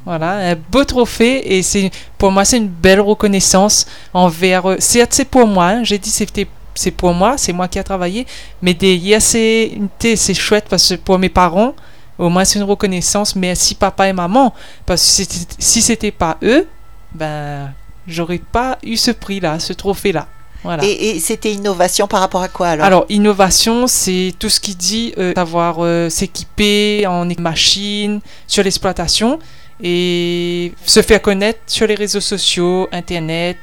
Voilà, 0.07 0.51
un 0.51 0.55
beau 0.55 0.85
trophée 0.85 1.57
et 1.57 1.63
c'est 1.63 1.91
pour 2.19 2.31
moi 2.31 2.45
c'est 2.45 2.59
une 2.59 2.69
belle 2.69 3.01
reconnaissance 3.01 3.87
envers. 4.13 4.67
Euh, 4.67 4.77
certes, 4.79 5.15
c'est 5.15 5.25
pour 5.25 5.47
moi. 5.47 5.67
Hein. 5.69 5.85
J'ai 5.85 5.99
dit 5.99 6.11
c'était 6.11 6.47
c'est 6.75 6.91
pour 6.91 7.15
moi, 7.15 7.39
c'est 7.39 7.53
moi 7.53 7.69
qui 7.69 7.79
a 7.79 7.85
travaillé. 7.85 8.27
Mais 8.61 8.75
derrière, 8.75 9.23
c'est, 9.23 9.73
c'est 9.99 10.35
chouette 10.35 10.67
parce 10.69 10.89
que 10.89 10.95
pour 10.97 11.19
mes 11.19 11.29
parents, 11.29 11.75
au 12.19 12.29
moins 12.29 12.45
c'est 12.45 12.59
une 12.59 12.65
reconnaissance. 12.65 13.37
Mais 13.37 13.55
si 13.55 13.75
papa 13.75 14.09
et 14.09 14.13
maman, 14.13 14.53
parce 14.85 15.03
que 15.03 15.25
si 15.59 15.83
c'était 15.83 16.11
pas 16.11 16.37
eux, 16.43 16.67
ben, 17.15 17.73
j'aurais 18.07 18.39
pas 18.39 18.79
eu 18.83 18.97
ce 18.97 19.11
prix-là, 19.11 19.59
ce 19.59 19.73
trophée-là. 19.73 20.29
Voilà. 20.65 20.83
Et, 20.83 21.21
c'était 21.21 21.53
innovation 21.53 22.07
par 22.07 22.21
rapport 22.21 22.43
à 22.43 22.49
quoi 22.49 22.69
alors? 22.69 22.87
Alors 22.87 23.05
innovation, 23.11 23.87
c'est 23.87 24.33
tout 24.39 24.49
ce 24.49 24.61
qui 24.61 24.75
dit 24.75 25.13
euh, 25.19 25.35
savoir 25.35 25.77
euh, 25.81 26.09
s'équiper 26.09 27.07
en 27.07 27.29
machines, 27.39 28.21
sur 28.47 28.65
l'exploitation 28.65 29.39
et 29.83 30.73
se 30.85 31.03
faire 31.03 31.21
connaître 31.21 31.61
sur 31.67 31.87
les 31.87 31.95
réseaux 31.95 32.21
sociaux, 32.21 32.89
internet 32.93 33.57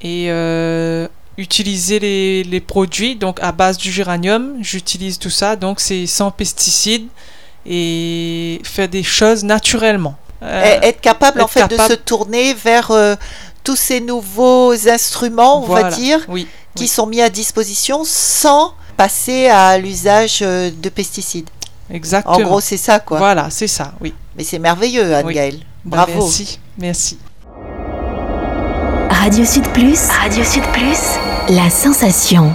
et 0.00 0.26
euh, 0.28 1.08
utiliser 1.38 1.98
les, 1.98 2.44
les, 2.44 2.60
produits 2.60 3.16
donc 3.16 3.38
à 3.40 3.52
base 3.52 3.78
du 3.78 3.90
géranium. 3.90 4.56
J'utilise 4.60 5.18
tout 5.18 5.30
ça, 5.30 5.56
donc 5.56 5.80
c'est 5.80 6.06
sans 6.06 6.30
pesticides 6.30 7.08
et 7.64 8.60
faire 8.64 8.88
des 8.88 9.02
choses 9.02 9.44
naturellement. 9.44 10.16
Euh, 10.42 10.78
être 10.82 11.00
capable 11.00 11.40
en 11.40 11.48
fait 11.48 11.66
de 11.68 11.76
se 11.76 11.94
tourner 11.94 12.52
vers 12.54 12.90
euh, 12.90 13.16
tous 13.64 13.76
ces 13.76 14.00
nouveaux 14.00 14.72
instruments, 14.88 15.62
on 15.62 15.66
va 15.66 15.90
dire, 15.90 16.20
oui, 16.28 16.46
qui 16.74 16.88
sont 16.88 17.06
mis 17.06 17.22
à 17.22 17.30
disposition 17.30 18.02
sans 18.04 18.74
passer 18.96 19.46
à 19.46 19.78
l'usage 19.78 20.40
euh, 20.42 20.70
de 20.70 20.88
pesticides. 20.88 21.48
Exactement. 21.90 22.36
En 22.36 22.40
gros, 22.40 22.60
c'est 22.60 22.76
ça, 22.76 23.00
quoi. 23.00 23.18
Voilà, 23.18 23.48
c'est 23.50 23.68
ça, 23.68 23.94
oui. 24.00 24.14
Mais 24.36 24.44
c'est 24.44 24.58
merveilleux, 24.58 25.14
Anne-Gaëlle. 25.14 25.60
Ben, 25.84 25.96
Bravo. 25.96 26.12
merci, 26.12 26.58
merci. 26.78 27.18
Radio 29.08 29.44
Sud 29.44 29.66
Plus, 29.68 30.08
Radio 30.08 30.44
Sud 30.44 30.64
Plus, 30.72 30.98
la 31.48 31.70
sensation. 31.70 32.54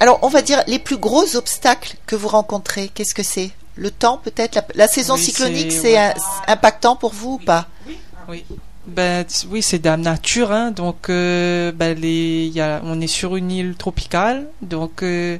Alors, 0.00 0.18
on 0.22 0.28
va 0.28 0.42
dire 0.42 0.62
les 0.66 0.78
plus 0.78 0.96
gros 0.96 1.36
obstacles 1.36 1.96
que 2.06 2.14
vous 2.14 2.28
rencontrez, 2.28 2.88
qu'est-ce 2.94 3.14
que 3.14 3.22
c'est? 3.22 3.50
Le 3.76 3.90
temps, 3.90 4.20
peut-être? 4.22 4.60
La, 4.74 4.88
saison 4.88 5.16
cyclonique, 5.16 5.72
c'est 5.72 5.96
impactant 6.46 6.96
pour 6.96 7.12
vous 7.12 7.34
ou 7.34 7.38
pas? 7.38 7.66
Oui. 8.28 8.44
Ben, 8.86 9.24
oui, 9.50 9.62
c'est 9.62 9.78
de 9.80 9.84
la 9.84 9.96
nature, 9.98 10.50
hein. 10.50 10.70
donc 10.70 11.10
euh, 11.10 11.72
ben, 11.72 11.98
les, 11.98 12.46
y 12.46 12.60
a, 12.60 12.80
on 12.84 13.00
est 13.02 13.06
sur 13.06 13.36
une 13.36 13.50
île 13.50 13.74
tropicale, 13.74 14.46
donc 14.62 15.02
euh, 15.02 15.36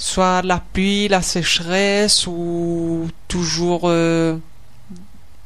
soit 0.00 0.40
la 0.42 0.62
pluie, 0.72 1.08
la 1.08 1.20
sécheresse 1.20 2.26
ou 2.26 3.06
toujours 3.28 3.82
euh, 3.84 4.38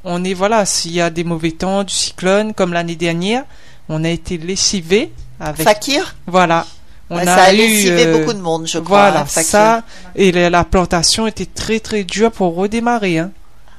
on 0.05 0.23
est 0.23 0.33
voilà 0.33 0.65
s'il 0.65 0.93
y 0.93 1.01
a 1.01 1.11
des 1.11 1.25
mauvais 1.25 1.51
temps, 1.51 1.83
du 1.83 1.93
cyclone 1.93 2.55
comme 2.55 2.73
l'année 2.73 2.95
dernière, 2.95 3.45
on 3.89 4.05
a 4.05 4.09
été 4.09 4.39
lessivé 4.39 5.13
avec 5.41 5.67
Fakir? 5.67 6.15
Voilà, 6.29 6.67
on 7.11 7.19
a, 7.19 7.25
ça 7.25 7.43
a 7.43 7.53
lessivé 7.53 8.13
beaucoup 8.13 8.33
de 8.33 8.39
monde, 8.39 8.69
je 8.69 8.79
crois. 8.79 9.11
Voilà, 9.11 9.27
ça 9.27 9.83
et 10.15 10.31
la, 10.31 10.65
plantation 10.65 11.27
était 11.27 11.47
très 11.47 11.81
très 11.81 12.05
dure 12.05 12.31
pour 12.31 12.55
redémarrer. 12.55 13.19
Hein. 13.19 13.33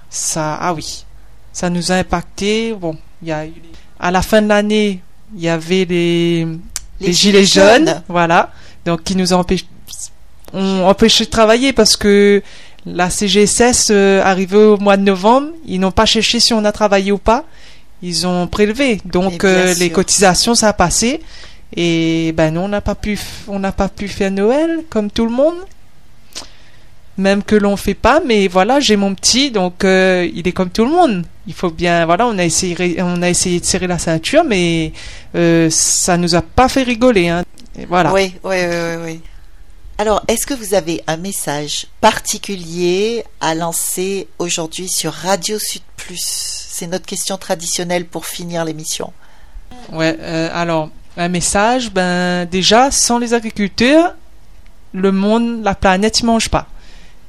Ça, 0.09 0.57
ah 0.59 0.73
oui, 0.73 1.05
ça 1.53 1.69
nous 1.69 1.93
a 1.93 1.95
impacté. 1.95 2.73
Bon, 2.73 2.97
il 3.21 3.29
y 3.29 3.31
a 3.31 3.45
à 3.97 4.11
la 4.11 4.21
fin 4.21 4.41
de 4.41 4.49
l'année, 4.49 5.01
il 5.33 5.41
y 5.41 5.47
avait 5.47 5.85
les, 5.85 6.45
les, 6.99 7.13
gilets, 7.13 7.45
jaunes, 7.45 8.03
voilà, 8.09 8.51
donc 8.85 9.03
qui 9.03 9.15
nous 9.15 9.33
ont 9.33 9.37
empêché, 9.37 9.65
ont 10.53 10.85
empêché 10.85 11.25
de 11.25 11.29
travailler 11.29 11.73
parce 11.73 11.97
que 11.97 12.41
la 12.85 13.09
CGSS 13.09 13.89
euh, 13.91 14.21
arrivée 14.23 14.57
au 14.57 14.77
mois 14.77 14.97
de 14.97 15.03
novembre, 15.03 15.49
ils 15.65 15.79
n'ont 15.79 15.91
pas 15.91 16.05
cherché 16.05 16.39
si 16.39 16.53
on 16.53 16.63
a 16.65 16.71
travaillé 16.71 17.11
ou 17.11 17.17
pas, 17.17 17.45
ils 18.01 18.27
ont 18.27 18.47
prélevé, 18.47 19.01
donc 19.05 19.43
euh, 19.43 19.73
les 19.75 19.89
cotisations 19.89 20.53
ça 20.53 20.69
a 20.69 20.73
passé 20.73 21.21
et 21.75 22.31
ben 22.33 22.53
nous 22.53 22.61
on 22.61 22.67
n'a 22.67 22.81
pas 22.81 22.93
pu 22.93 23.17
on 23.47 23.57
n'a 23.57 23.71
pas 23.71 23.89
pu 23.89 24.07
faire 24.07 24.29
Noël 24.29 24.81
comme 24.89 25.09
tout 25.09 25.25
le 25.25 25.31
monde 25.31 25.55
même 27.17 27.43
que 27.43 27.55
l'on 27.55 27.77
fait 27.77 27.93
pas, 27.93 28.21
mais 28.25 28.47
voilà, 28.47 28.79
j'ai 28.79 28.97
mon 28.97 29.15
petit, 29.15 29.51
donc 29.51 29.85
euh, 29.85 30.27
il 30.33 30.47
est 30.47 30.51
comme 30.51 30.69
tout 30.69 30.83
le 30.83 30.91
monde. 30.91 31.23
Il 31.47 31.53
faut 31.53 31.69
bien, 31.69 32.05
voilà, 32.05 32.27
on 32.27 32.37
a 32.37 32.43
essayé, 32.43 33.01
on 33.01 33.21
a 33.21 33.29
essayé 33.29 33.59
de 33.59 33.65
serrer 33.65 33.87
la 33.87 33.97
ceinture, 33.97 34.43
mais 34.43 34.91
euh, 35.35 35.69
ça 35.69 36.17
nous 36.17 36.35
a 36.35 36.41
pas 36.41 36.67
fait 36.67 36.83
rigoler, 36.83 37.29
hein. 37.29 37.43
voilà. 37.87 38.11
Oui, 38.11 38.33
oui, 38.43 38.55
oui, 38.69 38.95
oui. 39.03 39.21
Alors, 39.97 40.21
est-ce 40.27 40.45
que 40.45 40.53
vous 40.53 40.73
avez 40.73 41.01
un 41.07 41.15
message 41.15 41.87
particulier 42.01 43.23
à 43.39 43.55
lancer 43.55 44.27
aujourd'hui 44.39 44.89
sur 44.89 45.13
Radio 45.13 45.57
Sud 45.57 45.83
Plus? 45.95 46.19
C'est 46.19 46.87
notre 46.87 47.05
question 47.05 47.37
traditionnelle 47.37 48.05
pour 48.05 48.25
finir 48.25 48.65
l'émission. 48.65 49.13
Ouais, 49.93 50.17
euh, 50.19 50.49
alors 50.53 50.89
un 51.15 51.29
message, 51.29 51.91
ben 51.91 52.45
déjà, 52.45 52.91
sans 52.91 53.19
les 53.19 53.33
agriculteurs, 53.33 54.15
le 54.93 55.13
monde, 55.13 55.63
la 55.63 55.75
planète, 55.75 56.21
ne 56.23 56.27
mange 56.27 56.49
pas. 56.49 56.67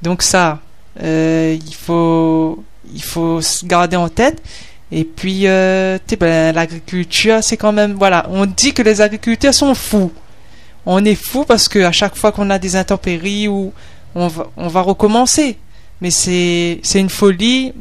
Donc 0.02 0.22
ça, 0.22 0.58
euh, 1.04 1.56
il 1.64 1.74
faut 1.74 2.64
il 2.92 3.02
faut 3.02 3.40
se 3.40 3.64
garder 3.64 3.94
en 3.94 4.08
tête. 4.08 4.42
Et 4.90 5.04
puis, 5.04 5.46
euh, 5.46 5.98
ben, 6.18 6.52
l'agriculture, 6.52 7.38
c'est 7.42 7.56
quand 7.56 7.72
même 7.72 7.92
voilà. 7.92 8.26
On 8.30 8.44
dit 8.44 8.74
que 8.74 8.82
les 8.82 9.00
agriculteurs 9.00 9.54
sont 9.54 9.74
fous. 9.76 10.10
On 10.86 11.04
est 11.04 11.16
fous 11.16 11.44
parce 11.44 11.68
que 11.68 11.80
à 11.80 11.92
chaque 11.92 12.16
fois 12.16 12.32
qu'on 12.32 12.48
a 12.50 12.58
des 12.58 12.76
intempéries 12.76 13.48
ou 13.48 13.72
on 14.14 14.28
va 14.28 14.46
on 14.56 14.68
va 14.68 14.80
recommencer. 14.80 15.58
Mais 16.00 16.10
c'est 16.10 16.80
c'est 16.82 17.00
une 17.00 17.10
folie, 17.10 17.72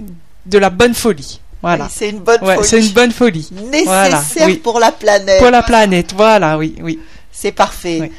de 0.46 0.58
la 0.58 0.70
bonne 0.70 0.94
folie. 0.94 1.40
Voilà. 1.62 1.90
c'est 1.90 2.10
une 2.10 2.20
bonne 2.20 2.40
folie. 2.40 2.60
C'est 2.64 2.80
une 2.80 2.94
bonne 2.94 3.12
folie. 3.12 3.50
Nécessaire 3.72 4.48
pour 4.62 4.80
la 4.80 4.92
planète. 4.92 5.40
Pour 5.40 5.52
la 5.52 5.64
planète, 5.64 6.14
voilà, 6.16 6.58
oui, 6.58 6.76
oui. 6.82 7.00
C'est 7.32 7.52
parfait. 7.52 8.12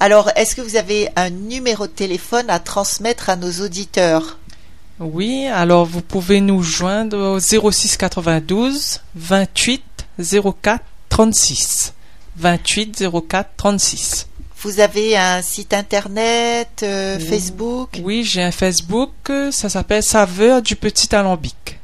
Alors, 0.00 0.30
est-ce 0.36 0.56
que 0.56 0.60
vous 0.60 0.76
avez 0.76 1.08
un 1.14 1.30
numéro 1.30 1.86
de 1.86 1.92
téléphone 1.92 2.46
à 2.48 2.58
transmettre 2.58 3.30
à 3.30 3.36
nos 3.36 3.50
auditeurs? 3.64 4.38
Oui, 5.00 5.46
alors 5.46 5.84
vous 5.84 6.00
pouvez 6.00 6.40
nous 6.40 6.62
joindre 6.62 7.36
au 7.36 7.40
06 7.40 7.96
92 7.96 9.00
28 9.16 9.82
04 10.18 10.82
36. 11.08 11.94
28 12.36 13.04
04 13.28 13.50
36. 13.56 14.26
Vous 14.64 14.80
avez 14.80 15.14
un 15.14 15.42
site 15.42 15.74
internet, 15.74 16.80
euh, 16.82 17.18
Facebook? 17.18 18.00
Oui, 18.02 18.24
j'ai 18.24 18.42
un 18.42 18.50
Facebook, 18.50 19.10
ça 19.50 19.68
s'appelle 19.68 20.02
Saveur 20.02 20.62
du 20.62 20.74
Petit 20.74 21.14
Alambic. 21.14 21.78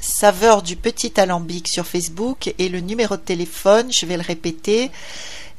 Saveur 0.00 0.62
du 0.62 0.74
Petit 0.74 1.12
Alambic 1.20 1.68
sur 1.68 1.86
Facebook 1.86 2.52
et 2.58 2.68
le 2.68 2.80
numéro 2.80 3.16
de 3.16 3.20
téléphone, 3.20 3.92
je 3.92 4.06
vais 4.06 4.16
le 4.16 4.24
répéter, 4.24 4.90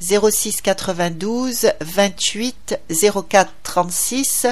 06 0.01 0.61
92 0.61 1.71
28 1.79 2.77
04 3.29 3.49
36 3.63 4.47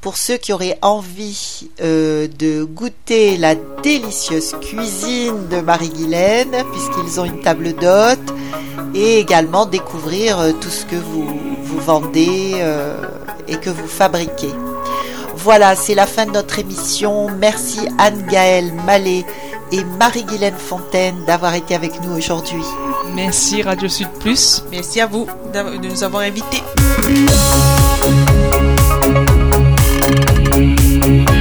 pour 0.00 0.16
ceux 0.16 0.36
qui 0.36 0.52
auraient 0.52 0.78
envie 0.82 1.68
euh, 1.80 2.28
de 2.38 2.62
goûter 2.62 3.36
la 3.36 3.54
délicieuse 3.82 4.54
cuisine 4.60 5.48
de 5.48 5.60
Marie-Guylaine, 5.60 6.64
puisqu'ils 6.72 7.20
ont 7.20 7.24
une 7.24 7.40
table 7.40 7.72
d'hôte, 7.74 8.34
et 8.94 9.18
également 9.18 9.66
découvrir 9.66 10.38
euh, 10.38 10.52
tout 10.52 10.70
ce 10.70 10.84
que 10.84 10.96
vous, 10.96 11.26
vous 11.62 11.80
vendez 11.80 12.52
euh, 12.54 12.96
et 13.48 13.56
que 13.56 13.70
vous 13.70 13.88
fabriquez. 13.88 14.52
Voilà, 15.36 15.74
c'est 15.74 15.94
la 15.94 16.06
fin 16.06 16.26
de 16.26 16.32
notre 16.32 16.58
émission. 16.58 17.28
Merci 17.38 17.80
Anne-Gaëlle 17.98 18.72
Mallet 18.86 19.24
et 19.72 19.84
Marie-Guylaine 19.98 20.56
Fontaine 20.56 21.24
d'avoir 21.26 21.54
été 21.54 21.74
avec 21.74 22.02
nous 22.02 22.16
aujourd'hui. 22.16 22.62
Merci 23.14 23.62
Radio 23.62 23.88
Sud 23.88 24.08
Plus. 24.20 24.64
Merci 24.70 25.00
à 25.00 25.06
vous 25.06 25.26
de 25.52 25.88
nous 25.88 26.04
avoir 26.04 26.22
invités. 26.22 26.62
Thank 31.08 31.30
you. 31.30 31.37